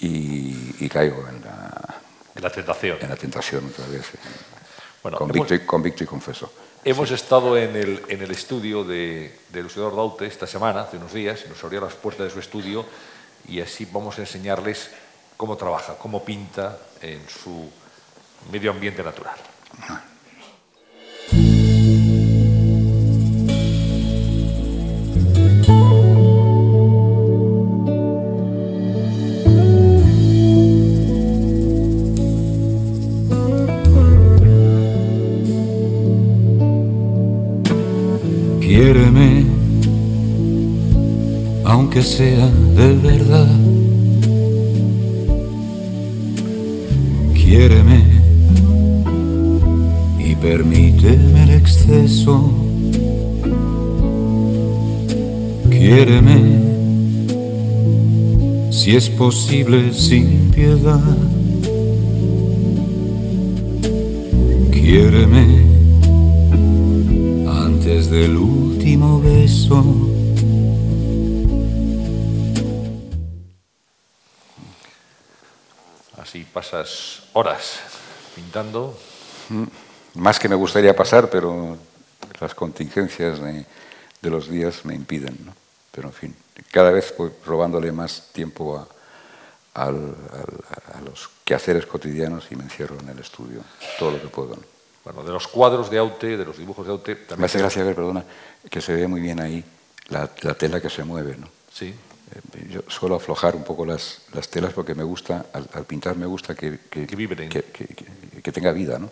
[0.01, 2.01] y, y caigo en la,
[2.35, 2.99] en la tentación.
[3.01, 4.11] En la tentación otra vez.
[5.03, 6.53] Bueno, convicto, hemos, y, convicto y confeso.
[6.85, 7.15] Hemos sí.
[7.15, 11.43] estado en el, en el estudio de, de Lucidor Daute esta semana, hace unos días,
[11.45, 12.85] y nos abrió las puertas de su estudio
[13.49, 14.91] y así vamos a enseñarles
[15.37, 17.69] cómo trabaja, cómo pinta en su
[18.51, 19.35] medio ambiente natural.
[42.03, 43.47] Aunque sea de verdad.
[47.35, 48.03] Quiéreme
[50.19, 52.51] y permíteme el exceso.
[55.71, 56.41] Quiéreme,
[58.71, 61.17] si es posible, sin piedad.
[64.71, 65.47] Quiéreme
[67.47, 70.12] antes del último beso.
[76.73, 77.81] Pasas horas
[78.35, 78.97] pintando.
[80.15, 81.77] Más que me gustaría pasar, pero
[82.41, 83.67] las contingencias de,
[84.23, 85.37] de los días me impiden.
[85.45, 85.55] ¿no?
[85.91, 86.37] Pero en fin,
[86.71, 88.89] cada vez voy robándole más tiempo a,
[89.83, 89.91] a,
[91.05, 93.61] los quehaceres cotidianos y me encierro en el estudio
[93.99, 94.57] todo lo que puedo.
[94.57, 94.63] ¿no?
[95.05, 97.15] Bueno, de los cuadros de Aute, de los dibujos de Aute...
[97.17, 98.25] También me hace gracia ver, perdona,
[98.71, 99.63] que se ve muy bien ahí
[100.09, 101.49] la, la tela que se mueve, ¿no?
[101.71, 101.95] Sí.
[102.35, 106.17] Eh, yo suelo aflojar un poco las, las telas porque me gusta, al, al pintar
[106.17, 109.11] me gusta que, que, que tenga vida, ¿no?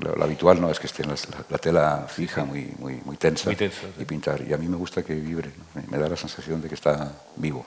[0.00, 1.14] Lo, lo, habitual no es que esté la,
[1.50, 4.40] la, tela fija, muy, muy, muy tensa, muy y pintar.
[4.48, 5.80] Y a mí me gusta que vibre, ¿no?
[5.80, 7.64] me, me da la sensación de que está vivo.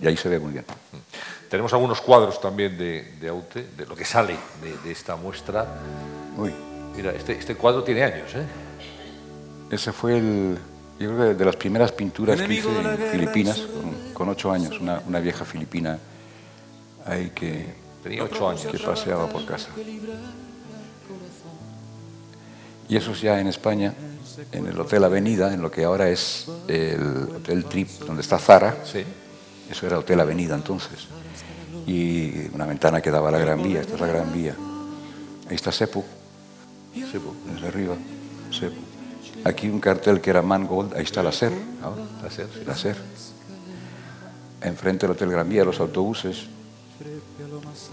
[0.00, 0.64] Y ahí se ve muy bien.
[0.64, 1.48] Mm.
[1.48, 5.66] Tenemos algunos cuadros también de, de Aute, de lo que sale de, de esta muestra.
[6.36, 6.52] Uy.
[6.96, 8.44] Mira, este, este cuadro tiene años, ¿eh?
[9.70, 10.58] Ese fue el,
[10.98, 14.80] yo creo que de las primeras pinturas que hice en Filipinas, con, con, ocho años,
[14.80, 15.98] una, una, vieja filipina
[17.06, 17.66] ahí que,
[18.02, 18.66] Tenía ocho años.
[18.66, 19.68] que paseaba por casa.
[22.88, 23.94] Y eso es ya en España,
[24.50, 28.76] en el Hotel Avenida, en lo que ahora es el Hotel Trip, donde está Zara.
[28.84, 29.04] Sí.
[29.70, 31.06] Eso era Hotel Avenida entonces.
[31.86, 34.54] Y una ventana que daba a la Gran Vía, esta es la Gran Vía.
[35.48, 36.04] Ahí está Sepu,
[37.10, 37.34] Sepu.
[37.52, 37.94] desde arriba,
[38.50, 38.87] Sepu.
[39.44, 41.52] Aquí un cartel que era Mangold, ahí está la SER,
[42.22, 42.96] la SER, la SER.
[44.60, 46.46] Enfrente del Hotel Gran Vía, los autobuses,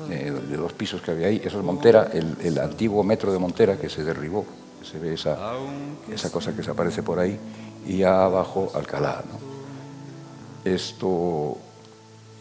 [0.10, 3.78] eh, de dos pisos que había ahí, eso es Montera, el, antiguo metro de Montera
[3.78, 4.46] que se derribó,
[4.84, 5.38] se ve esa,
[6.12, 7.40] esa cosa que se aparece por ahí,
[7.88, 9.24] y abajo Alcalá.
[10.64, 11.58] Esto,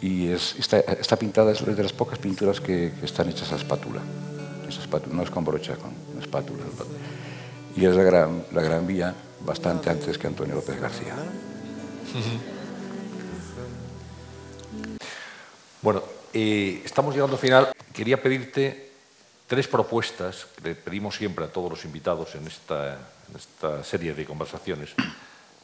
[0.01, 4.01] y es, esta, pintada es de las pocas pinturas que, están hechas a espátula.
[4.67, 6.63] Espátula, no es con brocha, con espátula.
[7.77, 11.15] Y es la gran, la gran vía bastante antes que Antonio López García.
[15.83, 16.03] Bueno,
[16.33, 17.73] eh, estamos llegando al final.
[17.93, 18.91] Quería pedirte
[19.47, 22.99] tres propuestas que le pedimos siempre a todos los invitados en esta,
[23.37, 24.91] esta serie de conversaciones.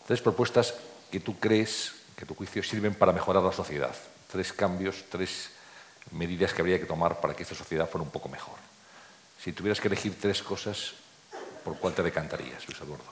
[0.06, 0.74] Tres propuestas
[1.10, 3.94] que tú crees, que tu juicio sirven para mejorar la sociedad.
[4.30, 5.50] Tres cambios, tres
[6.10, 8.56] medidas que habría que tomar para que esta sociedad fuera un poco mejor.
[9.42, 10.94] Si tuvieras que elegir tres cosas,
[11.64, 13.04] ¿por cuál te decantarías, Luis Eduardo?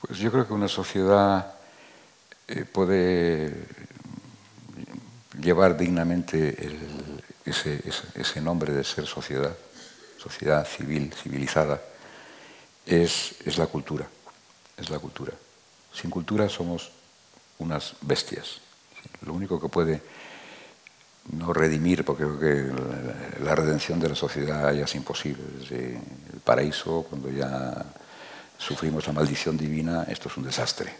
[0.00, 1.54] Pues yo creo que una sociedad
[2.46, 3.66] eh, puede
[5.40, 6.56] llevar dignamente
[7.44, 7.82] ese-
[8.14, 9.54] ese nombre de ser sociedad,
[10.18, 11.80] sociedad civil, civilizada,
[12.86, 14.06] es, es la cultura,
[14.76, 15.32] es la cultura.
[15.92, 16.90] Sin cultura somos
[17.58, 18.60] unas bestias.
[19.26, 20.02] Lo único que puede
[21.32, 25.42] no redimir, porque creo que la, redención de la sociedad ya es imposible.
[25.70, 27.84] El paraíso, cuando ya
[28.56, 30.92] sufrimos la maldición divina, esto es un desastre.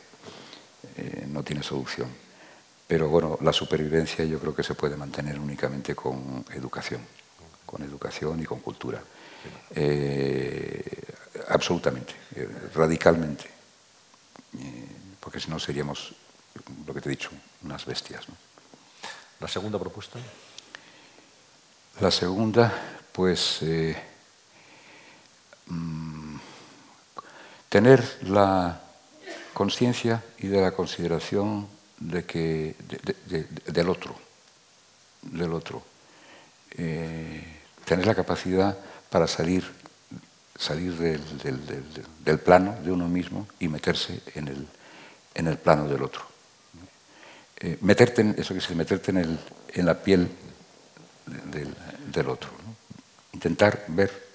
[0.96, 2.08] Eh, no tiene solución.
[2.86, 7.00] Pero bueno, la supervivencia yo creo que se puede mantener únicamente con educación,
[7.66, 9.02] con educación y con cultura.
[9.74, 11.02] Eh,
[11.48, 13.44] absolutamente, eh, radicalmente.
[15.20, 16.14] Porque si no seríamos,
[16.86, 17.30] lo que te he dicho,
[17.62, 18.26] unas bestias.
[19.40, 20.18] La segunda propuesta.
[22.00, 22.72] La segunda,
[23.12, 23.96] pues, eh,
[25.66, 26.36] mm,
[27.68, 28.80] tener la
[29.54, 34.14] conciencia y de la consideración de que, de- de- de- del otro,
[35.22, 35.82] del otro.
[36.76, 37.44] Eh,
[37.84, 38.76] tener la capacidad
[39.10, 39.64] para salir,
[40.56, 44.68] salir del- del plano de uno mismo y meterse en el,
[45.34, 46.22] en el plano del otro.
[47.60, 49.38] Eh, meterte en, eso que es meterte en, el,
[49.74, 50.28] en la piel
[51.26, 51.74] del,
[52.12, 52.50] del otro.
[52.52, 52.76] ¿no?
[53.32, 54.28] Intentar ver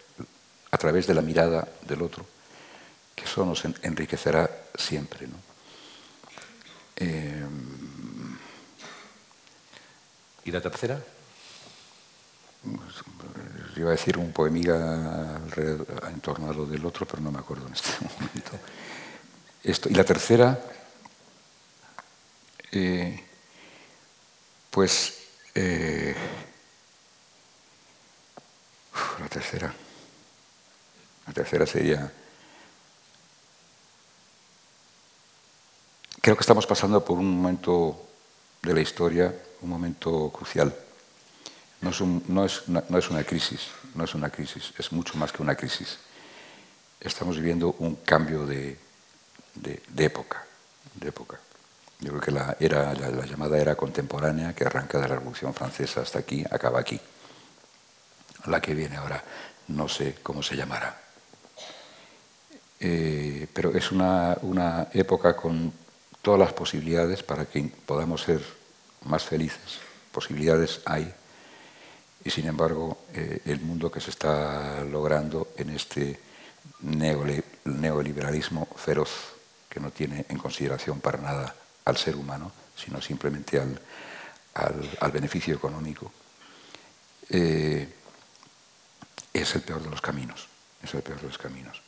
[0.72, 2.26] a través de la mirada del otro,
[3.16, 5.28] que eso nos en- enriquecerá siempre.
[5.28, 5.36] ¿no?
[6.98, 7.45] Eh,
[10.45, 11.00] ¿Y la tercera?
[13.76, 15.41] iba a decir un poemiga
[16.10, 18.52] en torno a lo del otro, pero no me acuerdo en este momento.
[19.64, 20.60] Esto, y la tercera,
[22.74, 23.24] eh,
[24.70, 25.14] pues
[25.56, 26.16] eh,
[29.20, 29.74] la tercera,
[31.28, 32.12] la tercera sería,
[36.22, 38.02] creo que estamos pasando por un momento
[38.62, 40.74] de la historia, un momento crucial.
[41.82, 45.16] No es, no es una, no es una crisis, no es una crisis, es mucho
[45.18, 45.98] más que una crisis.
[47.00, 48.78] Estamos viviendo un cambio de-
[49.56, 50.45] de época,
[50.95, 51.40] de época.
[52.04, 55.54] Yo creo que la, era, la, la llamada era contemporánea, que arranca de la Revolución
[55.54, 57.00] Francesa hasta aquí, acaba aquí.
[58.48, 59.24] La que viene ahora,
[59.70, 61.00] no sé cómo se llamará.
[62.82, 65.72] Eh, pero es una, una época con
[66.22, 68.42] todas las posibilidades para que podamos ser
[69.06, 69.80] más felices.
[70.12, 71.10] Posibilidades hay,
[72.22, 76.20] y sin embargo eh, el mundo que se está logrando en este
[76.82, 79.36] neoliberalismo feroz
[79.70, 83.80] que no tiene en consideración para nada al ser humano, sino simplemente al,
[84.99, 86.11] al- beneficio económico,
[87.30, 87.88] eh,
[89.34, 90.47] es el peor de los caminos,
[90.84, 91.81] es el peor de los caminos.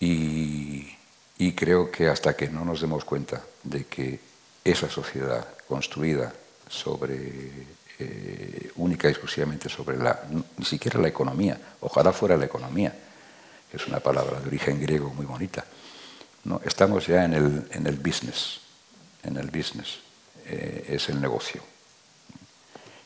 [0.00, 0.88] Y,
[1.38, 4.20] y creo que hasta que no nos demos cuenta de que
[4.64, 6.32] esa sociedad construida
[6.68, 7.66] sobre
[7.98, 10.22] eh, única y exclusivamente sobre la,
[10.56, 12.94] ni siquiera la economía, ojalá fuera la economía,
[13.70, 15.64] que es una palabra de origen griego muy bonita.
[16.44, 18.60] No, estamos ya en el, en el business,
[19.26, 19.98] en el business,
[20.46, 21.62] eh, es el negocio.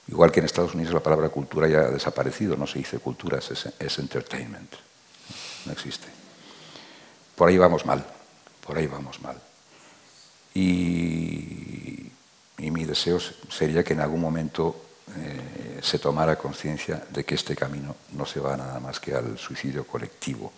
[0.08, 3.38] Igual que en Estados Unidos la palabra cultura ya ha desaparecido, no se dice cultura,
[3.38, 4.72] es, entertainment,
[5.66, 6.08] no existe.
[7.36, 8.04] Por ahí vamos mal,
[8.66, 9.40] por ahí vamos mal.
[10.52, 12.10] Y,
[12.58, 14.84] y mi deseo sería que en algún momento
[15.16, 19.38] eh, se tomara conciencia de que este camino no se va nada más que al
[19.38, 20.52] suicidio colectivo.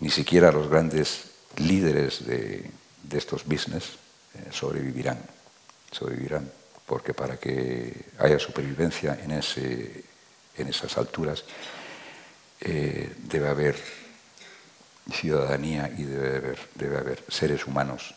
[0.00, 2.70] Ni siquiera los grandes líderes de,
[3.02, 4.01] de estos business
[4.50, 5.18] sobrevivirán,
[5.90, 6.50] sobrevivirán,
[6.86, 10.04] porque para que haya supervivencia en, ese,
[10.56, 11.44] en esas alturas
[12.60, 13.76] eh, debe haber
[15.10, 18.14] ciudadanía y debe haber, debe haber seres humanos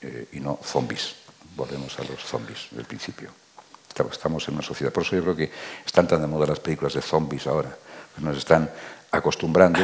[0.00, 1.16] eh, y no zombies.
[1.56, 3.30] Volvemos a los zombies del principio.
[3.88, 4.92] Estamos- en una sociedad.
[4.92, 5.50] Por eso yo creo que
[5.86, 7.76] están tan de moda las películas de zombies ahora.
[8.18, 8.70] Nos están
[9.12, 9.78] acostumbrando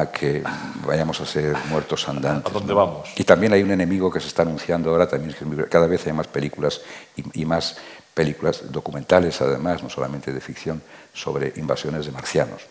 [0.00, 0.42] a que
[0.86, 2.50] vayamos a ser muertos andantes.
[2.50, 2.78] ¿A dónde ¿no?
[2.78, 3.10] vamos?
[3.16, 5.34] Y también hay un enemigo que se está anunciando ahora, también
[5.70, 6.80] cada vez hay más películas
[7.16, 7.76] y, y más
[8.14, 10.82] películas documentales, además, no solamente de ficción,
[11.12, 12.62] sobre invasiones de marcianos.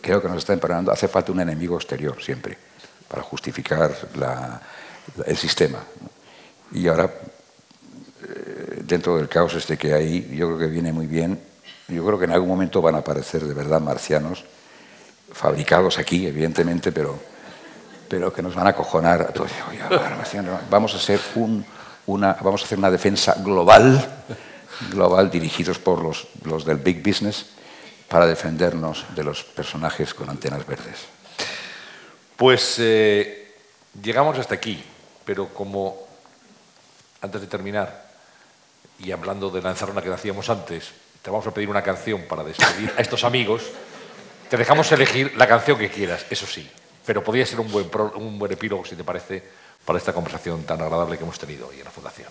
[0.00, 2.56] Creo que nos está emparando, hace falta un enemigo exterior siempre,
[3.08, 4.60] para justificar la-
[5.16, 5.78] la- el sistema.
[6.72, 7.10] Y ahora,
[8.22, 11.40] eh, dentro del caos este que hay, yo creo que viene muy bien,
[11.88, 14.44] yo creo que en algún momento van a aparecer de verdad marcianos,
[15.36, 17.18] fabricados aquí, evidentemente, pero,
[18.08, 18.74] pero que nos van a
[20.16, 21.64] marciano, Vamos a, ser un-
[22.06, 24.24] una, vamos a hacer una defensa global
[24.90, 27.46] global dirigidos por los, los del Big Business
[28.08, 31.06] para defendernos de los personajes con antenas verdes.
[32.36, 33.54] Pues eh,
[34.02, 34.82] llegamos hasta aquí,
[35.24, 35.96] pero como
[37.22, 38.06] antes de terminar
[38.98, 40.90] y hablando de la encerrona que hacíamos antes,
[41.22, 43.62] te vamos a pedir una canción para despedir a estos amigos.
[44.50, 46.70] Te dejamos elegir la canción que quieras, eso sí,
[47.04, 49.42] pero podría ser un buen, un buen epílogo, si te parece,
[49.84, 52.28] para esta conversación tan agradable que hemos tenido hoy en la Fundación.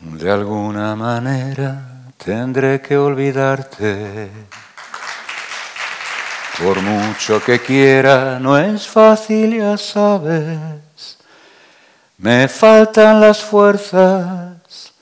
[0.00, 4.30] De alguna manera tendré que olvidarte.
[6.58, 11.18] Por mucho que quiera, no es fácil, ya sabes.
[12.18, 14.92] Me faltan las fuerzas,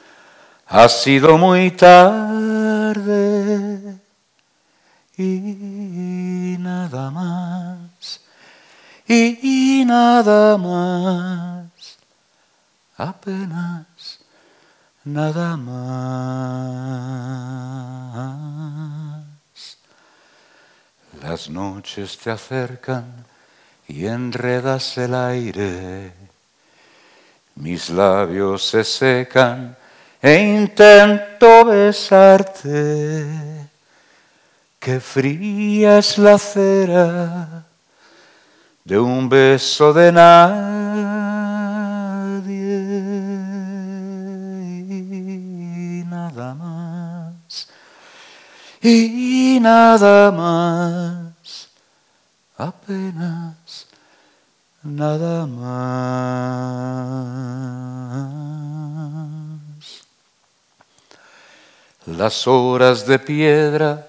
[0.68, 2.48] ha sido muy tarde.
[5.20, 8.20] Y nada más,
[9.08, 11.98] y nada más,
[12.96, 14.20] apenas
[15.02, 15.78] nada más.
[21.20, 23.26] Las noches te acercan
[23.88, 26.12] y enredas el aire.
[27.56, 29.76] Mis labios se secan
[30.22, 33.57] e intento besarte.
[34.88, 37.66] Qué fría es la cera
[38.84, 40.88] de un beso de nadie
[46.00, 47.68] y nada más
[48.80, 51.68] y nada más
[52.56, 53.86] apenas
[54.82, 55.68] nada más.
[62.06, 64.07] Las horas de piedra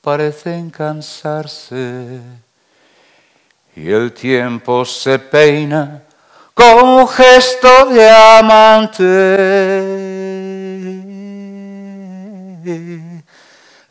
[0.00, 2.20] parecen cansarse
[3.74, 6.02] y el tiempo se peina
[6.54, 9.04] con gesto de amante.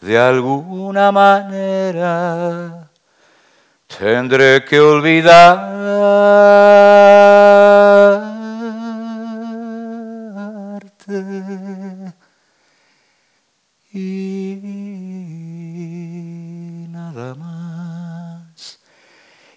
[0.02, 2.90] De alguna manera
[3.98, 6.77] tendré que olvidarte.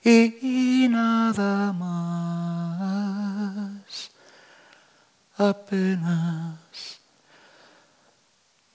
[0.03, 3.01] Y nada más,
[5.37, 6.59] apenas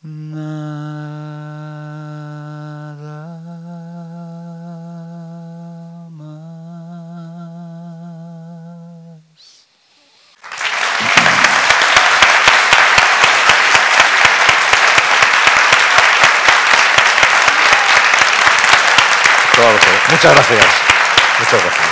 [0.01, 0.45] nada
[6.11, 6.35] más.
[20.09, 20.74] Muchas gracias.
[21.55, 21.84] Muchas gracias.